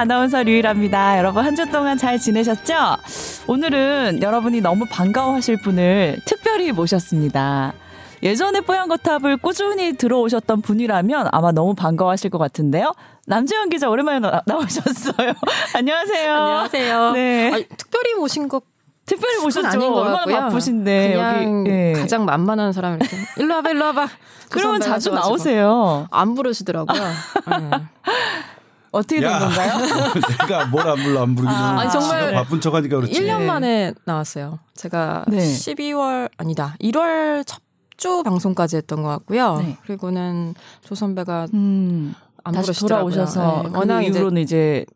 아나운서 0.00 0.42
류일합니다. 0.42 1.18
여러분 1.18 1.44
한 1.44 1.54
주 1.54 1.66
동안 1.70 1.98
잘 1.98 2.18
지내셨죠? 2.18 2.74
오늘은 3.48 4.20
여러분이 4.22 4.60
너무 4.62 4.86
반가워하실 4.90 5.58
분을 5.62 6.18
특별히 6.24 6.72
모셨습니다. 6.72 7.74
예전에 8.22 8.60
뽀양거탑을 8.62 9.36
꾸준히 9.38 9.94
들어오셨던 9.96 10.62
분이라면 10.62 11.28
아마 11.32 11.52
너무 11.52 11.74
반가워하실 11.74 12.30
것 12.30 12.38
같은데요. 12.38 12.94
남재현 13.26 13.68
기자 13.68 13.90
오랜만에 13.90 14.20
나, 14.20 14.42
오셨어요 14.56 15.32
안녕하세요. 15.76 16.34
안녕하세요. 16.34 17.10
네. 17.12 17.50
아니, 17.52 17.64
특별히 17.76 18.14
모신 18.14 18.48
것 18.48 18.62
특별히 19.04 19.38
모셨죠. 19.40 19.66
아닌 19.68 19.80
것 19.90 19.96
얼마나 19.96 20.16
같고요. 20.18 20.36
바쁘신데 20.36 21.12
그냥 21.12 21.60
여기 21.66 21.70
예. 21.70 21.92
가장 21.94 22.24
만만한 22.24 22.72
사람 22.72 22.96
이렇게 22.96 23.16
일로 23.38 23.56
와봐 23.56 23.70
일로 23.70 23.84
와봐. 23.86 24.08
그러면 24.50 24.80
자주 24.80 25.10
나오세요. 25.10 26.06
안 26.10 26.34
부르시더라고요. 26.34 27.02
네. 27.60 27.70
어떻게 28.92 29.20
된 29.20 29.30
건가요? 29.30 29.78
내가 30.48 30.66
뭘 30.66 30.86
안 30.88 30.96
불러 31.02 31.22
안 31.22 31.34
부르기는 31.34 31.54
아, 31.62 31.80
아니 31.80 31.90
정말 31.90 32.32
바쁜 32.32 32.60
척하니까 32.60 32.96
그렇지. 32.96 33.12
1년 33.20 33.42
만에 33.42 33.92
나왔어요. 34.04 34.58
제가 34.74 35.24
네. 35.28 35.38
12월 35.38 36.28
아니다 36.36 36.76
1월 36.80 37.46
첫 37.46 37.60
주 38.00 38.22
방송까지 38.22 38.76
했던 38.76 39.02
것 39.02 39.10
같고요. 39.10 39.58
네. 39.58 39.76
그리고는 39.84 40.54
조 40.82 40.94
선배가 40.94 41.48
음. 41.52 42.14
안 42.42 42.54
다시 42.54 42.72
돌아오셔서 42.80 43.64
네. 43.64 43.68
그 43.70 43.78
워낙 43.78 44.00
이후로는 44.00 44.40
이제 44.40 44.86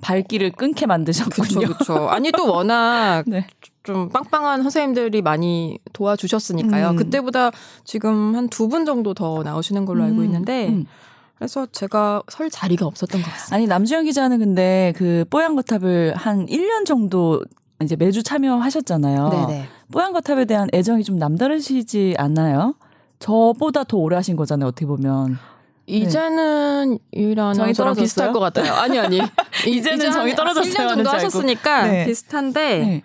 발길을 0.00 0.52
끊게 0.52 0.86
만드셨군요. 0.86 1.60
그렇죠. 1.74 2.08
아니 2.08 2.32
또 2.32 2.50
워낙 2.50 3.24
네. 3.28 3.46
좀 3.82 4.08
빵빵한 4.08 4.62
선생님들이 4.62 5.20
많이 5.20 5.78
도와주셨으니까요. 5.92 6.92
음. 6.92 6.96
그때보다 6.96 7.50
지금 7.84 8.34
한 8.34 8.48
두 8.48 8.66
분 8.68 8.86
정도 8.86 9.12
더 9.12 9.42
나오시는 9.42 9.84
걸로 9.84 10.04
알고 10.04 10.20
음. 10.20 10.24
있는데 10.24 10.68
음. 10.68 10.86
그래서 11.36 11.66
제가 11.66 12.22
설 12.28 12.48
자리가 12.50 12.86
없었던 12.86 13.20
것 13.20 13.28
같습니다. 13.28 13.56
아니 13.56 13.66
남주영 13.66 14.04
기자는 14.04 14.38
근데 14.38 14.92
그 14.96 15.24
뽀얀거탑을 15.30 16.14
한 16.16 16.46
1년 16.46 16.86
정도 16.86 17.42
이제 17.82 17.96
매주 17.96 18.22
참여하셨잖아요. 18.22 19.28
네네. 19.28 19.68
뽀얀거탑에 19.92 20.44
대한 20.44 20.68
애정이 20.72 21.04
좀 21.04 21.18
남다르시지 21.18 22.14
않나요? 22.18 22.74
저보다 23.18 23.84
더 23.84 23.96
오래 23.96 24.16
하신 24.16 24.36
거잖아요. 24.36 24.68
어떻게 24.68 24.86
보면. 24.86 25.38
이제는 25.86 26.98
네. 27.12 27.20
유일한 27.20 27.52
정이 27.54 27.74
떨어 27.74 27.92
비슷할 27.92 28.32
것 28.32 28.40
같아요. 28.40 28.72
아니 28.72 28.98
아니. 28.98 29.20
이제는 29.66 30.12
정이 30.12 30.34
떨어졌어요. 30.34 30.72
1년 30.72 30.88
정도 30.88 31.10
하셨으니까 31.10 31.86
네. 31.88 32.06
비슷한데 32.06 32.78
네. 32.78 33.02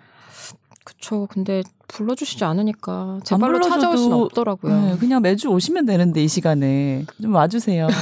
그쵸. 0.84 1.26
근데 1.30 1.62
불러주시지 1.92 2.44
않으니까 2.44 3.20
제 3.24 3.36
발로 3.36 3.60
찾아올 3.60 3.96
수는 3.98 4.16
없더라고요. 4.16 4.80
네, 4.80 4.96
그냥 4.98 5.22
매주 5.22 5.48
오시면 5.48 5.86
되는데 5.86 6.22
이 6.22 6.28
시간에 6.28 7.04
좀 7.20 7.34
와주세요. 7.34 7.88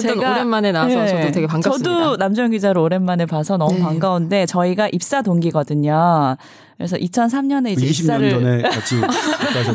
제가 0.00 0.32
오랜만에 0.32 0.72
나와서 0.72 0.96
네, 0.96 1.06
저도 1.06 1.32
되게 1.32 1.46
반갑습니다. 1.46 1.90
저도 1.90 2.16
남정 2.16 2.50
기자를 2.50 2.80
오랜만에 2.80 3.26
봐서 3.26 3.56
너무 3.56 3.74
네. 3.74 3.80
반가운데 3.80 4.46
저희가 4.46 4.88
입사 4.88 5.22
동기거든요. 5.22 6.36
그래서 6.76 6.96
2003년에 6.96 7.70
이제 7.70 7.86
20년 7.86 7.90
입사를 7.90 8.30
전에 8.30 8.62
같이 8.68 9.00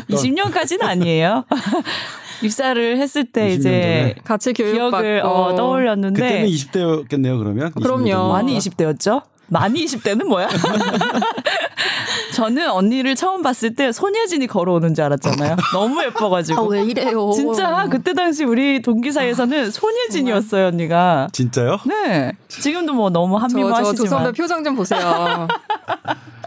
20년까지는 0.08 0.82
아니에요. 0.82 1.44
입사를 2.42 2.98
했을 2.98 3.24
때 3.24 3.50
이제 3.50 4.14
같이 4.24 4.52
교육을 4.52 5.22
어, 5.24 5.54
떠올렸는데 5.56 6.20
그때는 6.20 6.48
20대였겠네요. 6.48 7.38
그러면 7.38 7.72
그럼요. 7.72 8.32
많이 8.32 8.58
20대였죠. 8.58 9.22
많이 9.52 9.84
20대는 9.84 10.24
뭐야? 10.24 10.48
저는 12.34 12.70
언니를 12.70 13.14
처음 13.14 13.42
봤을 13.42 13.74
때 13.74 13.92
손예진이 13.92 14.46
걸어오는 14.46 14.94
줄 14.94 15.04
알았잖아요. 15.04 15.56
너무 15.74 16.02
예뻐가지고. 16.04 16.60
아, 16.60 16.66
왜 16.68 16.82
이래요? 16.82 17.30
진짜 17.32 17.86
그때 17.90 18.14
당시 18.14 18.44
우리 18.44 18.80
동기 18.80 19.12
사이에서는 19.12 19.70
손예진이었어요, 19.70 20.68
언니가. 20.68 21.28
진짜요? 21.32 21.78
네. 21.86 22.32
지금도 22.48 22.94
뭐 22.94 23.10
너무 23.10 23.36
한미화하시지만. 23.36 23.94
저, 23.94 24.02
저, 24.02 24.04
저 24.04 24.08
선배 24.08 24.32
표정 24.32 24.64
좀 24.64 24.74
보세요. 24.74 25.46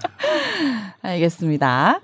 알겠습니다. 1.04 2.00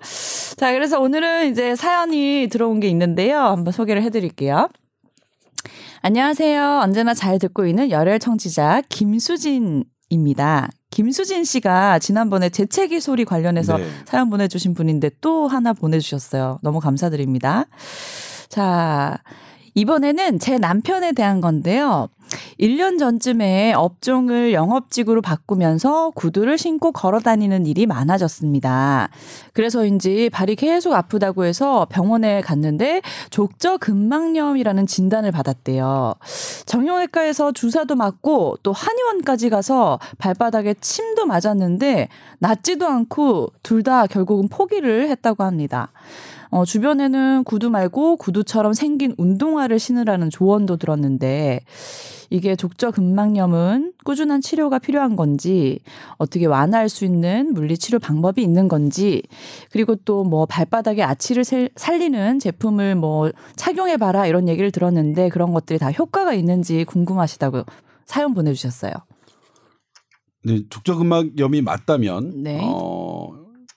자, 0.57 0.71
그래서 0.71 0.99
오늘은 0.99 1.51
이제 1.51 1.75
사연이 1.75 2.47
들어온 2.51 2.79
게 2.79 2.87
있는데요. 2.89 3.39
한번 3.39 3.73
소개를 3.73 4.03
해드릴게요. 4.03 4.69
안녕하세요. 6.03 6.81
언제나 6.83 7.15
잘 7.15 7.39
듣고 7.39 7.65
있는 7.65 7.89
열혈 7.89 8.19
청취자 8.19 8.83
김수진입니다. 8.89 10.69
김수진 10.91 11.45
씨가 11.45 11.99
지난번에 11.99 12.49
재채기 12.49 12.99
소리 12.99 13.25
관련해서 13.25 13.77
네. 13.77 13.87
사연 14.05 14.29
보내주신 14.29 14.73
분인데 14.73 15.09
또 15.21 15.47
하나 15.47 15.73
보내주셨어요. 15.73 16.59
너무 16.61 16.79
감사드립니다. 16.79 17.65
자, 18.49 19.17
이번에는 19.73 20.39
제 20.39 20.57
남편에 20.57 21.13
대한 21.13 21.41
건데요. 21.41 22.09
1년 22.61 22.97
전쯤에 22.97 23.73
업종을 23.73 24.53
영업직으로 24.53 25.21
바꾸면서 25.21 26.11
구두를 26.11 26.57
신고 26.57 26.93
걸어 26.93 27.19
다니는 27.19 27.65
일이 27.65 27.85
많아졌습니다. 27.85 29.09
그래서인지 29.53 30.29
발이 30.31 30.55
계속 30.55 30.93
아프다고 30.93 31.43
해서 31.43 31.87
병원에 31.89 32.39
갔는데 32.39 33.01
족저근막염이라는 33.31 34.87
진단을 34.87 35.31
받았대요. 35.31 36.13
정형외과에서 36.65 37.51
주사도 37.51 37.95
맞고 37.95 38.57
또 38.63 38.71
한의원까지 38.71 39.49
가서 39.49 39.99
발바닥에 40.17 40.75
침도 40.75 41.25
맞았는데 41.25 42.07
낫지도 42.39 42.87
않고 42.87 43.51
둘 43.63 43.81
다 43.81 44.05
결국은 44.05 44.47
포기를 44.47 45.09
했다고 45.09 45.43
합니다. 45.43 45.89
어, 46.51 46.65
주변에는 46.65 47.43
구두 47.45 47.69
말고 47.69 48.17
구두처럼 48.17 48.73
생긴 48.73 49.15
운동화를 49.17 49.79
신으라는 49.79 50.29
조언도 50.29 50.77
들었는데 50.77 51.61
이게 52.29 52.55
족저근막염은 52.55 53.93
꾸준한 54.05 54.41
치료가 54.41 54.79
필요한 54.79 55.15
건지 55.15 55.79
어떻게 56.17 56.45
완화할 56.45 56.87
수 56.89 57.03
있는 57.05 57.53
물리치료 57.53 57.99
방법이 57.99 58.41
있는 58.41 58.67
건지 58.67 59.23
그리고 59.71 59.95
또 59.95 60.21
뭐 60.23 60.45
발바닥에 60.45 61.03
아치를 61.03 61.43
살리는 61.75 62.39
제품을 62.39 62.95
뭐 62.95 63.31
착용해 63.55 63.97
봐라 63.97 64.27
이런 64.27 64.47
얘기를 64.47 64.71
들었는데 64.71 65.29
그런 65.29 65.51
것들이 65.51 65.79
다 65.79 65.91
효과가 65.91 66.33
있는지 66.33 66.85
궁금하시다고 66.85 67.63
사연 68.05 68.33
보내주셨어요. 68.33 68.93
네, 70.43 70.61
족저근막염이 70.69 71.61
맞다면 71.61 72.43
네. 72.43 72.61
어 72.63 73.29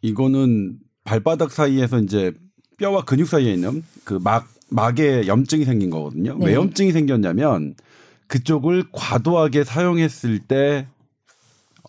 이거는 0.02 0.78
발바닥 1.04 1.50
사이에서 1.50 1.98
이제 1.98 2.32
뼈와 2.78 3.04
근육 3.04 3.28
사이에 3.28 3.52
있는 3.54 3.82
그 4.04 4.18
막 4.22 4.48
막에 4.70 5.26
염증이 5.26 5.64
생긴 5.64 5.90
거거든요. 5.90 6.36
네. 6.38 6.46
왜 6.46 6.54
염증이 6.54 6.90
생겼냐면 6.92 7.74
그쪽을 8.26 8.84
과도하게 8.92 9.62
사용했을 9.62 10.40
때 10.40 10.88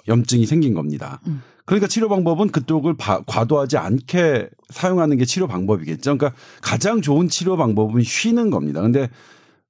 염증이 0.08 0.46
생긴 0.46 0.74
겁니다. 0.76 1.20
음. 1.26 1.42
그러니까 1.66 1.88
치료 1.88 2.10
방법은 2.10 2.50
그쪽을 2.50 2.96
바, 2.96 3.22
과도하지 3.26 3.78
않게 3.78 4.50
사용하는 4.70 5.18
게 5.18 5.26
치료 5.26 5.48
방법이겠죠. 5.48 6.16
그러니까 6.16 6.40
가장 6.62 7.02
좋은 7.02 7.28
치료 7.28 7.58
방법은 7.58 8.04
쉬는 8.04 8.52
겁니다. 8.52 8.82
근데 8.82 9.10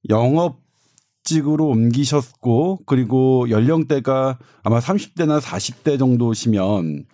영업직으로 0.10 1.68
옮기셨고 1.68 2.82
그리고 2.86 3.50
연령대가 3.50 4.38
아마 4.64 4.80
30대나 4.80 5.40
40대 5.40 5.98
정도시면 5.98 7.06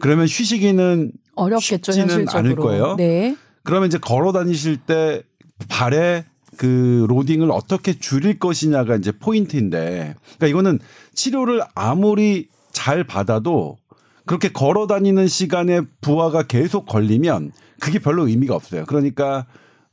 그러면 0.00 0.26
쉬시기는 0.26 1.12
어렵겠죠, 1.34 1.92
쉽지는 1.92 2.08
현실적으로. 2.10 2.38
않을 2.38 2.56
거예요. 2.56 2.96
네. 2.96 3.36
그러면 3.70 3.86
이제 3.86 3.98
걸어 3.98 4.32
다니실 4.32 4.78
때 4.78 5.22
발에 5.68 6.24
그 6.56 7.06
로딩을 7.08 7.52
어떻게 7.52 7.96
줄일 7.96 8.40
것이냐가 8.40 8.96
이제 8.96 9.12
포인트인데 9.12 10.16
그러니까 10.24 10.46
이거는 10.48 10.80
치료를 11.14 11.62
아무리 11.76 12.48
잘 12.72 13.04
받아도 13.04 13.78
그렇게 14.26 14.50
걸어 14.50 14.88
다니는 14.88 15.28
시간에 15.28 15.82
부하가 16.00 16.42
계속 16.42 16.84
걸리면 16.86 17.52
그게 17.78 18.00
별로 18.00 18.26
의미가 18.26 18.56
없어요. 18.56 18.86
그러니까 18.86 19.46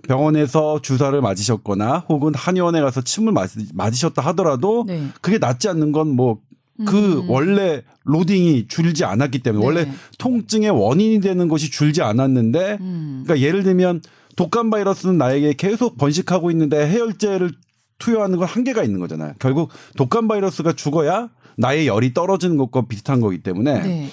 병원에서 0.08 0.82
주사를 0.82 1.20
맞으셨거나 1.22 2.06
혹은 2.10 2.34
한의원에 2.34 2.82
가서 2.82 3.02
침을 3.02 3.32
맞으셨다 3.74 4.24
하더라도 4.24 4.86
네. 4.88 5.08
그게 5.22 5.38
낫지 5.38 5.70
않는 5.70 5.92
건 5.92 6.08
뭐 6.08 6.40
그 6.86 7.22
음. 7.22 7.30
원래 7.30 7.82
로딩이 8.04 8.68
줄지 8.68 9.04
않았기 9.04 9.40
때문에 9.40 9.62
네. 9.62 9.66
원래 9.66 9.92
통증의 10.18 10.70
원인이 10.70 11.20
되는 11.22 11.48
것이 11.48 11.72
줄지 11.72 12.02
않았는데 12.02 12.78
음. 12.80 13.24
그러니까 13.26 13.46
예를 13.46 13.64
들면 13.64 14.02
독감 14.36 14.70
바이러스는 14.70 15.18
나에게 15.18 15.54
계속 15.54 15.98
번식하고 15.98 16.52
있는데 16.52 16.88
해열제를 16.88 17.52
투여하는 18.00 18.38
건 18.38 18.48
한계가 18.48 18.84
있는 18.84 19.00
거잖아요. 19.00 19.34
결국 19.40 19.72
독감 19.98 20.28
바이러스가 20.28 20.74
죽어야 20.74 21.30
나의 21.58 21.88
열이 21.88 22.14
떨어지는 22.14 22.58
것과 22.58 22.88
비슷한 22.88 23.20
거기 23.20 23.40
때문에. 23.40 23.82
네. 23.82 24.10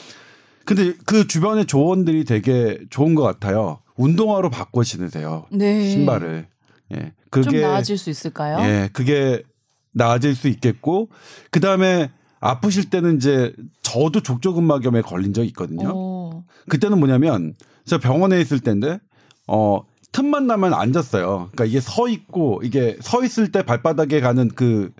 근데 0.64 0.94
그 1.04 1.26
주변의 1.26 1.66
조언들이 1.66 2.24
되게 2.24 2.78
좋은 2.88 3.14
것 3.14 3.22
같아요. 3.22 3.80
운동화로 3.96 4.48
바꿔 4.50 4.82
신으세요. 4.82 5.46
네. 5.52 5.90
신발을. 5.90 6.48
예. 6.94 7.12
그게 7.30 7.50
좀 7.50 7.60
나아질 7.60 7.98
수 7.98 8.08
있을까요? 8.08 8.58
예. 8.60 8.88
그게 8.92 9.42
나아질 9.92 10.34
수 10.34 10.48
있겠고 10.48 11.10
그다음에 11.50 12.10
아프실 12.44 12.90
때는 12.90 13.16
이제 13.16 13.54
저도 13.80 14.20
족저근막염에 14.20 15.00
걸린 15.00 15.32
적이 15.32 15.48
있거든요. 15.48 15.88
오. 15.88 16.44
그때는 16.68 16.98
뭐냐면 16.98 17.54
저 17.86 17.98
병원에 17.98 18.38
있을 18.38 18.60
때인데 18.60 19.00
어 19.46 19.80
틈만 20.12 20.46
나면 20.46 20.74
앉았어요. 20.74 21.48
그러니까 21.52 21.64
이게 21.64 21.80
서 21.80 22.06
있고 22.06 22.60
이게 22.62 22.98
서 23.00 23.24
있을 23.24 23.50
때 23.50 23.62
발바닥에 23.62 24.20
가는 24.20 24.48
그 24.48 24.92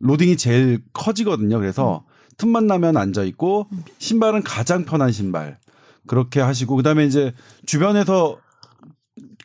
로딩이 0.00 0.36
제일 0.36 0.82
커지거든요. 0.92 1.58
그래서 1.58 2.04
음. 2.06 2.34
틈만 2.36 2.66
나면 2.66 2.98
앉아 2.98 3.24
있고 3.24 3.66
신발은 3.98 4.42
가장 4.42 4.84
편한 4.84 5.10
신발 5.10 5.58
그렇게 6.06 6.40
하시고 6.40 6.76
그다음에 6.76 7.06
이제 7.06 7.32
주변에서 7.64 8.36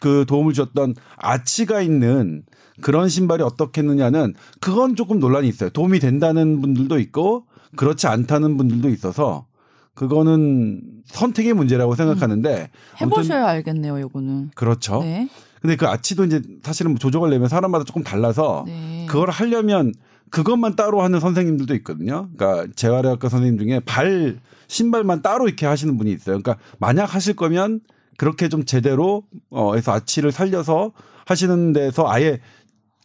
그 0.02 0.26
도움을 0.28 0.52
줬던 0.52 0.96
아치가 1.16 1.82
있는 1.82 2.44
그런 2.82 3.10
신발이 3.10 3.44
어떻겠느냐는 3.44 4.34
그건 4.60 4.96
조금 4.96 5.20
논란이 5.20 5.48
있어요. 5.48 5.70
도움이 5.70 6.00
된다는 6.00 6.62
분들도 6.62 7.00
있고 7.00 7.46
그렇지 7.76 8.08
않다는 8.08 8.58
분들도 8.58 8.90
있어서 8.90 9.46
그거는 9.94 10.82
선택의 11.06 11.54
문제라고 11.54 11.96
생각하는데 11.96 12.70
음. 12.72 12.98
해보셔야 13.02 13.48
알겠네요, 13.48 14.00
요거는. 14.02 14.52
그렇죠. 14.56 15.02
네. 15.02 15.30
근데 15.62 15.78
그 15.78 15.88
아치도 15.88 16.26
이제 16.26 16.42
사실은 16.64 16.92
뭐 16.92 17.00
조정을 17.00 17.30
내면 17.30 17.48
사람마다 17.48 17.86
조금 17.86 18.04
달라서 18.04 18.66
네. 18.68 19.06
그걸 19.10 19.30
하려면 19.30 19.94
그것만 20.30 20.76
따로 20.76 21.02
하는 21.02 21.20
선생님들도 21.20 21.74
있거든요. 21.76 22.30
그러니까 22.36 22.72
재활의학과 22.76 23.30
선생님 23.30 23.58
중에 23.58 23.80
발 23.80 24.40
신발만 24.68 25.22
따로 25.22 25.48
이렇게 25.48 25.66
하시는 25.66 25.98
분이 25.98 26.12
있어요. 26.12 26.40
그러니까 26.40 26.58
만약 26.78 27.16
하실 27.16 27.36
거면 27.36 27.80
그렇게 28.18 28.50
좀 28.50 28.66
제대로 28.66 29.24
어 29.50 29.76
해서 29.76 29.92
아치를 29.94 30.32
살려서 30.32 30.92
하시는 31.26 31.74
데서 31.74 32.08
아예 32.08 32.40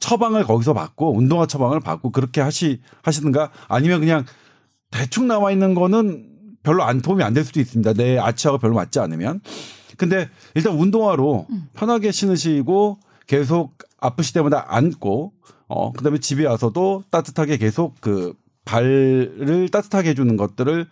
처방을 0.01 0.45
거기서 0.45 0.75
받고 0.75 1.17
운동화 1.17 1.47
처방을 1.47 1.81
받고 1.81 2.11
그렇게 2.11 2.41
하시 2.41 2.81
하시든가 3.03 3.51
아니면 3.69 4.01
그냥 4.01 4.25
대충 4.91 5.29
나와 5.29 5.53
있는 5.53 5.75
거는 5.75 6.27
별로 6.63 6.83
안 6.83 7.01
도움이 7.01 7.23
안 7.23 7.33
될 7.35 7.45
수도 7.45 7.61
있습니다. 7.61 7.93
내 7.95 8.19
아치하고 8.19 8.59
별로 8.59 8.75
맞지 8.75 8.99
않으면. 8.99 9.41
근데 9.97 10.29
일단 10.55 10.75
운동화로 10.75 11.47
음. 11.51 11.69
편하게 11.75 12.11
신으시고 12.11 12.99
계속 13.27 13.77
아프시 14.01 14.33
때마다 14.33 14.67
앉고 14.75 15.33
어 15.69 15.93
그다음에 15.93 16.19
집에 16.19 16.47
와서도 16.47 17.05
따뜻하게 17.11 17.59
계속 17.59 18.01
그 18.01 18.35
발을 18.65 19.69
따뜻하게 19.71 20.11
해주는 20.11 20.37
것들을 20.37 20.87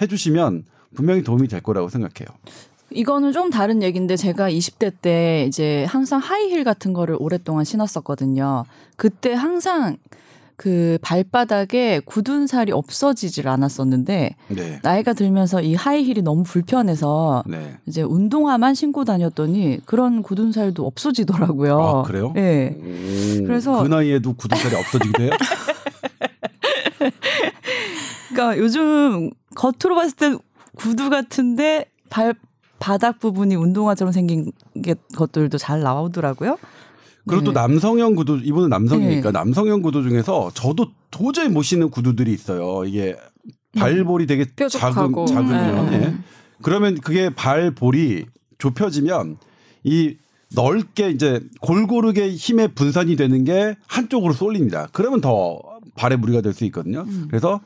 해주시면 0.00 0.64
분명히 0.94 1.22
도움이 1.22 1.48
될 1.48 1.60
거라고 1.60 1.88
생각해요. 1.88 2.28
이거는 2.94 3.32
좀 3.32 3.50
다른 3.50 3.82
얘기인데 3.82 4.16
제가 4.16 4.50
20대 4.50 4.92
때 5.00 5.44
이제 5.48 5.84
항상 5.84 6.20
하이힐 6.20 6.64
같은 6.64 6.92
거를 6.92 7.16
오랫동안 7.18 7.64
신었었거든요. 7.64 8.64
그때 8.96 9.32
항상 9.32 9.96
그 10.56 10.98
발바닥에 11.02 12.00
굳은 12.04 12.46
살이 12.46 12.70
없어지질 12.70 13.48
않았었는데 13.48 14.36
네. 14.48 14.80
나이가 14.82 15.12
들면서 15.12 15.60
이 15.60 15.74
하이힐이 15.74 16.22
너무 16.22 16.44
불편해서 16.44 17.42
네. 17.46 17.78
이제 17.86 18.02
운동화만 18.02 18.74
신고 18.74 19.04
다녔더니 19.04 19.80
그런 19.86 20.22
굳은 20.22 20.52
살도 20.52 20.86
없어지더라고요. 20.86 21.80
아, 21.80 22.02
그래요? 22.02 22.32
네. 22.34 22.76
오, 22.78 23.44
그래서 23.44 23.82
그 23.82 23.88
나이에도 23.88 24.34
굳은 24.34 24.56
살이 24.56 24.76
없어지기도 24.76 25.22
해요? 25.24 25.30
그러니까 28.28 28.58
요즘 28.58 29.30
겉으로 29.56 29.96
봤을 29.96 30.16
때 30.16 30.36
구두 30.76 31.10
같은데 31.10 31.86
발 32.08 32.34
바닥 32.82 33.18
부분이 33.20 33.54
운동화처럼 33.54 34.12
생긴 34.12 34.52
게 34.82 34.94
것들도 35.16 35.56
잘 35.58 35.80
나오더라고요. 35.80 36.58
그리고 37.26 37.40
네. 37.40 37.44
또 37.44 37.52
남성형 37.52 38.16
구두 38.16 38.40
이분은 38.42 38.68
남성이니까 38.68 39.30
네. 39.30 39.38
남성형 39.38 39.82
구두 39.82 40.02
중에서 40.02 40.50
저도 40.54 40.88
도저히 41.10 41.48
못 41.48 41.62
신는 41.62 41.90
구두들이 41.90 42.32
있어요. 42.32 42.84
이게 42.84 43.16
발볼이 43.78 44.26
되게 44.26 44.44
뾰족하고. 44.56 45.26
작은 45.26 45.48
작으면 45.48 45.90
네. 45.90 45.96
예. 46.04 46.14
그러면 46.62 46.98
그게 47.00 47.30
발볼이 47.30 48.26
좁혀지면 48.58 49.36
이 49.84 50.16
넓게 50.54 51.10
이제 51.10 51.40
골고루게 51.60 52.30
힘의 52.34 52.74
분산이 52.74 53.16
되는 53.16 53.44
게 53.44 53.76
한쪽으로 53.86 54.32
쏠립니다. 54.32 54.88
그러면 54.92 55.20
더 55.20 55.60
발에 55.96 56.16
무리가 56.16 56.40
될 56.40 56.52
수 56.52 56.64
있거든요. 56.66 57.04
음. 57.08 57.26
그래서 57.30 57.60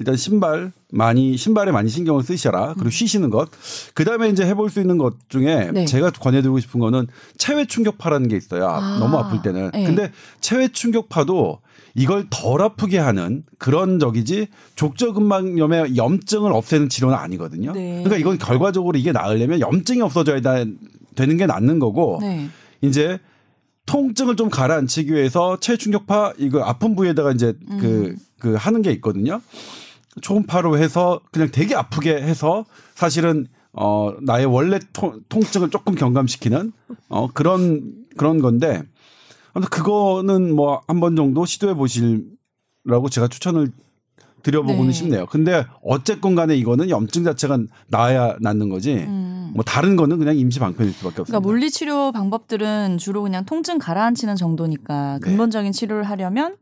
일단 0.00 0.16
신발 0.16 0.72
많이 0.90 1.36
신발에 1.36 1.72
많이 1.72 1.90
신경을 1.90 2.22
쓰셔라. 2.22 2.72
그리고 2.72 2.88
음. 2.88 2.90
쉬시는 2.90 3.28
것. 3.28 3.50
그다음에 3.94 4.30
이제 4.30 4.46
해볼 4.46 4.70
수 4.70 4.80
있는 4.80 4.96
것 4.96 5.14
중에 5.28 5.70
네. 5.72 5.84
제가 5.84 6.10
권해드리고 6.10 6.58
싶은 6.58 6.80
거는 6.80 7.06
체외 7.36 7.66
충격파라는 7.66 8.28
게 8.28 8.36
있어요. 8.36 8.66
아. 8.66 8.98
너무 8.98 9.18
아플 9.18 9.42
때는. 9.42 9.70
네. 9.72 9.84
근데 9.84 10.10
체외 10.40 10.68
충격파도 10.68 11.60
이걸 11.94 12.26
덜 12.30 12.62
아프게 12.62 12.98
하는 12.98 13.44
그런 13.58 13.98
적이지 13.98 14.48
족저근막염의 14.76 15.96
염증을 15.98 16.50
없애는 16.50 16.88
치료는 16.88 17.14
아니거든요. 17.14 17.72
네. 17.72 18.02
그러니까 18.02 18.16
이건 18.16 18.38
결과적으로 18.38 18.98
이게 18.98 19.12
나으려면 19.12 19.60
염증이 19.60 20.00
없어져야 20.00 20.40
되는 20.40 21.36
게 21.36 21.44
낫는 21.44 21.78
거고 21.78 22.20
네. 22.22 22.48
이제 22.80 23.18
통증을 23.84 24.36
좀 24.36 24.48
가라앉히기 24.48 25.12
위해서 25.12 25.58
체외 25.60 25.76
충격파 25.76 26.34
이거 26.38 26.62
아픈 26.62 26.96
부위에다가 26.96 27.32
이제 27.32 27.52
그, 27.68 27.74
음. 27.74 27.80
그, 27.80 28.16
그 28.38 28.54
하는 28.54 28.82
게 28.82 28.92
있거든요. 28.92 29.40
초음파로 30.20 30.78
해서 30.78 31.20
그냥 31.32 31.50
되게 31.52 31.74
아프게 31.74 32.14
해서 32.14 32.64
사실은 32.94 33.46
어 33.72 34.12
나의 34.22 34.46
원래 34.46 34.78
통, 34.92 35.20
통증을 35.28 35.70
조금 35.70 35.94
경감시키는 35.94 36.72
어 37.08 37.28
그런 37.32 37.92
그런 38.16 38.40
건데 38.40 38.82
아무튼 39.52 39.70
그거는 39.70 40.54
뭐 40.54 40.82
한 40.88 41.00
번 41.00 41.14
정도 41.16 41.44
시도해 41.46 41.74
보실라고 41.74 43.08
제가 43.10 43.28
추천을 43.28 43.70
드려보고는 44.42 44.86
네. 44.86 44.92
싶네요. 44.92 45.26
근데 45.26 45.66
어쨌건 45.82 46.34
간에 46.34 46.56
이거는 46.56 46.88
염증 46.88 47.24
자체가 47.24 47.58
나야 47.88 48.36
낫는 48.40 48.70
거지. 48.70 48.94
음. 48.94 49.52
뭐 49.54 49.62
다른 49.64 49.96
거는 49.96 50.18
그냥 50.18 50.36
임시 50.36 50.58
방편일 50.60 50.92
수밖에 50.92 51.20
없습니다. 51.20 51.24
그러니까 51.26 51.46
물리 51.46 51.70
치료 51.70 52.10
방법들은 52.12 52.98
주로 52.98 53.22
그냥 53.22 53.44
통증 53.44 53.78
가라앉히는 53.78 54.36
정도니까 54.36 55.18
네. 55.22 55.28
근본적인 55.28 55.72
네. 55.72 55.78
치료를 55.78 56.04
하려면 56.04 56.56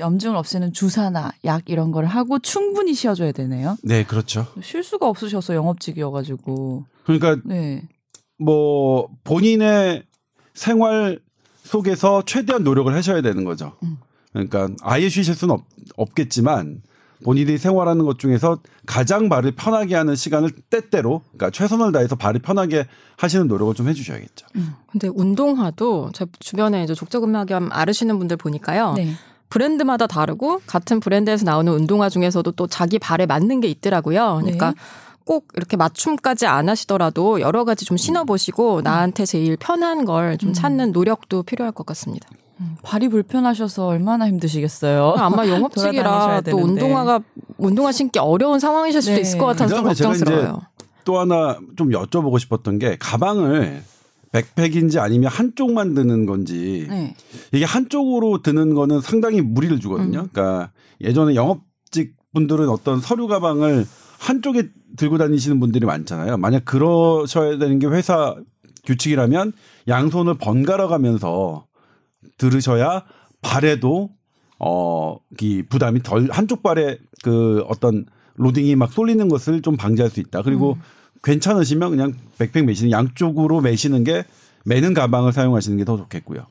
염증을 0.00 0.36
없애는 0.36 0.72
주사나 0.72 1.32
약 1.44 1.62
이런 1.66 1.92
걸 1.92 2.06
하고 2.06 2.38
충분히 2.38 2.94
쉬어줘야 2.94 3.32
되네요. 3.32 3.76
네, 3.82 4.04
그렇죠. 4.04 4.46
쉴 4.62 4.82
수가 4.82 5.08
없으셔서 5.08 5.54
영업직이어가지고. 5.54 6.84
그러니까 7.04 7.36
네. 7.44 7.82
뭐 8.38 9.08
본인의 9.24 10.04
생활 10.54 11.20
속에서 11.62 12.22
최대한 12.26 12.64
노력을 12.64 12.92
하셔야 12.92 13.22
되는 13.22 13.44
거죠. 13.44 13.76
음. 13.84 13.98
그러니까 14.32 14.68
아예 14.82 15.08
쉬실 15.08 15.34
수는 15.34 15.54
없, 15.54 15.64
없겠지만 15.96 16.82
본인이 17.22 17.58
생활하는 17.58 18.04
것 18.04 18.18
중에서 18.18 18.60
가장 18.86 19.28
발을 19.28 19.52
편하게 19.52 19.94
하는 19.94 20.16
시간을 20.16 20.50
때때로 20.70 21.20
그러니까 21.32 21.50
최선을 21.50 21.92
다해서 21.92 22.16
발이 22.16 22.38
편하게 22.38 22.86
하시는 23.16 23.46
노력을 23.46 23.74
좀 23.74 23.88
해주셔야겠죠. 23.88 24.46
음. 24.56 24.72
근데 24.90 25.08
운동화도 25.08 26.10
제 26.14 26.26
주변에 26.38 26.82
이제 26.84 26.94
족저근막염 26.94 27.68
앓으시는 27.72 28.18
분들 28.18 28.36
보니까요. 28.38 28.94
네. 28.94 29.12
브랜드마다 29.50 30.06
다르고 30.06 30.62
같은 30.66 31.00
브랜드에서 31.00 31.44
나오는 31.44 31.72
운동화 31.72 32.08
중에서도 32.08 32.50
또 32.52 32.66
자기 32.66 32.98
발에 32.98 33.26
맞는 33.26 33.60
게 33.60 33.68
있더라고요. 33.68 34.38
그러니까 34.40 34.70
네. 34.70 34.76
꼭 35.24 35.48
이렇게 35.54 35.76
맞춤까지 35.76 36.46
안 36.46 36.68
하시더라도 36.68 37.40
여러 37.40 37.64
가지 37.64 37.84
좀 37.84 37.96
신어보시고 37.96 38.78
음. 38.78 38.82
나한테 38.82 39.26
제일 39.26 39.56
편한 39.56 40.04
걸좀 40.04 40.50
음. 40.50 40.54
찾는 40.54 40.92
노력도 40.92 41.42
필요할 41.42 41.72
것 41.72 41.84
같습니다. 41.86 42.28
음, 42.60 42.76
발이 42.82 43.08
불편하셔서 43.08 43.86
얼마나 43.86 44.26
힘드시겠어요. 44.28 45.14
아마 45.16 45.46
영업직이라 45.48 46.42
또 46.42 46.56
운동화가 46.58 47.20
운동화 47.58 47.92
신기 47.92 48.18
어려운 48.18 48.58
상황이실 48.58 49.02
수도 49.02 49.14
네. 49.14 49.20
있을 49.20 49.38
것 49.38 49.46
같아서 49.46 49.76
좀 49.76 49.84
걱정스러워요. 49.84 50.62
또 51.04 51.18
하나 51.18 51.58
좀 51.76 51.90
여쭤보고 51.90 52.38
싶었던 52.38 52.78
게 52.78 52.96
가방을 52.98 53.82
백팩인지 54.32 54.98
아니면 54.98 55.30
한쪽만 55.30 55.94
드는 55.94 56.26
건지 56.26 56.86
네. 56.88 57.14
이게 57.52 57.64
한쪽으로 57.64 58.42
드는 58.42 58.74
거는 58.74 59.00
상당히 59.00 59.40
무리를 59.40 59.80
주거든요. 59.80 60.20
음. 60.20 60.28
그러니까 60.32 60.72
예전에 61.00 61.34
영업직 61.34 62.14
분들은 62.32 62.68
어떤 62.68 63.00
서류 63.00 63.26
가방을 63.26 63.86
한쪽에 64.18 64.68
들고 64.96 65.18
다니시는 65.18 65.58
분들이 65.58 65.86
많잖아요. 65.86 66.36
만약 66.36 66.64
그러셔야 66.64 67.58
되는 67.58 67.78
게 67.78 67.86
회사 67.88 68.36
규칙이라면 68.84 69.52
양손을 69.88 70.34
번갈아 70.34 70.86
가면서 70.86 71.66
들으셔야 72.38 73.04
발에도 73.42 74.10
어, 74.58 75.16
이 75.40 75.62
부담이 75.68 76.02
덜 76.02 76.28
한쪽 76.30 76.62
발에 76.62 76.98
그 77.22 77.64
어떤 77.66 78.04
로딩이 78.34 78.76
막 78.76 78.92
쏠리는 78.92 79.28
것을 79.28 79.62
좀 79.62 79.76
방지할 79.76 80.10
수 80.10 80.20
있다. 80.20 80.42
그리고 80.42 80.74
음. 80.74 80.80
괜찮으시면 81.22 81.90
그냥 81.90 82.14
백팩 82.38 82.64
매시는 82.64 82.90
양쪽으로 82.90 83.60
매시는 83.60 84.04
게 84.04 84.24
매는 84.64 84.94
가방을 84.94 85.32
사용하시는 85.32 85.76
게 85.78 85.84
더 85.84 85.96
좋겠고요. 85.96 86.46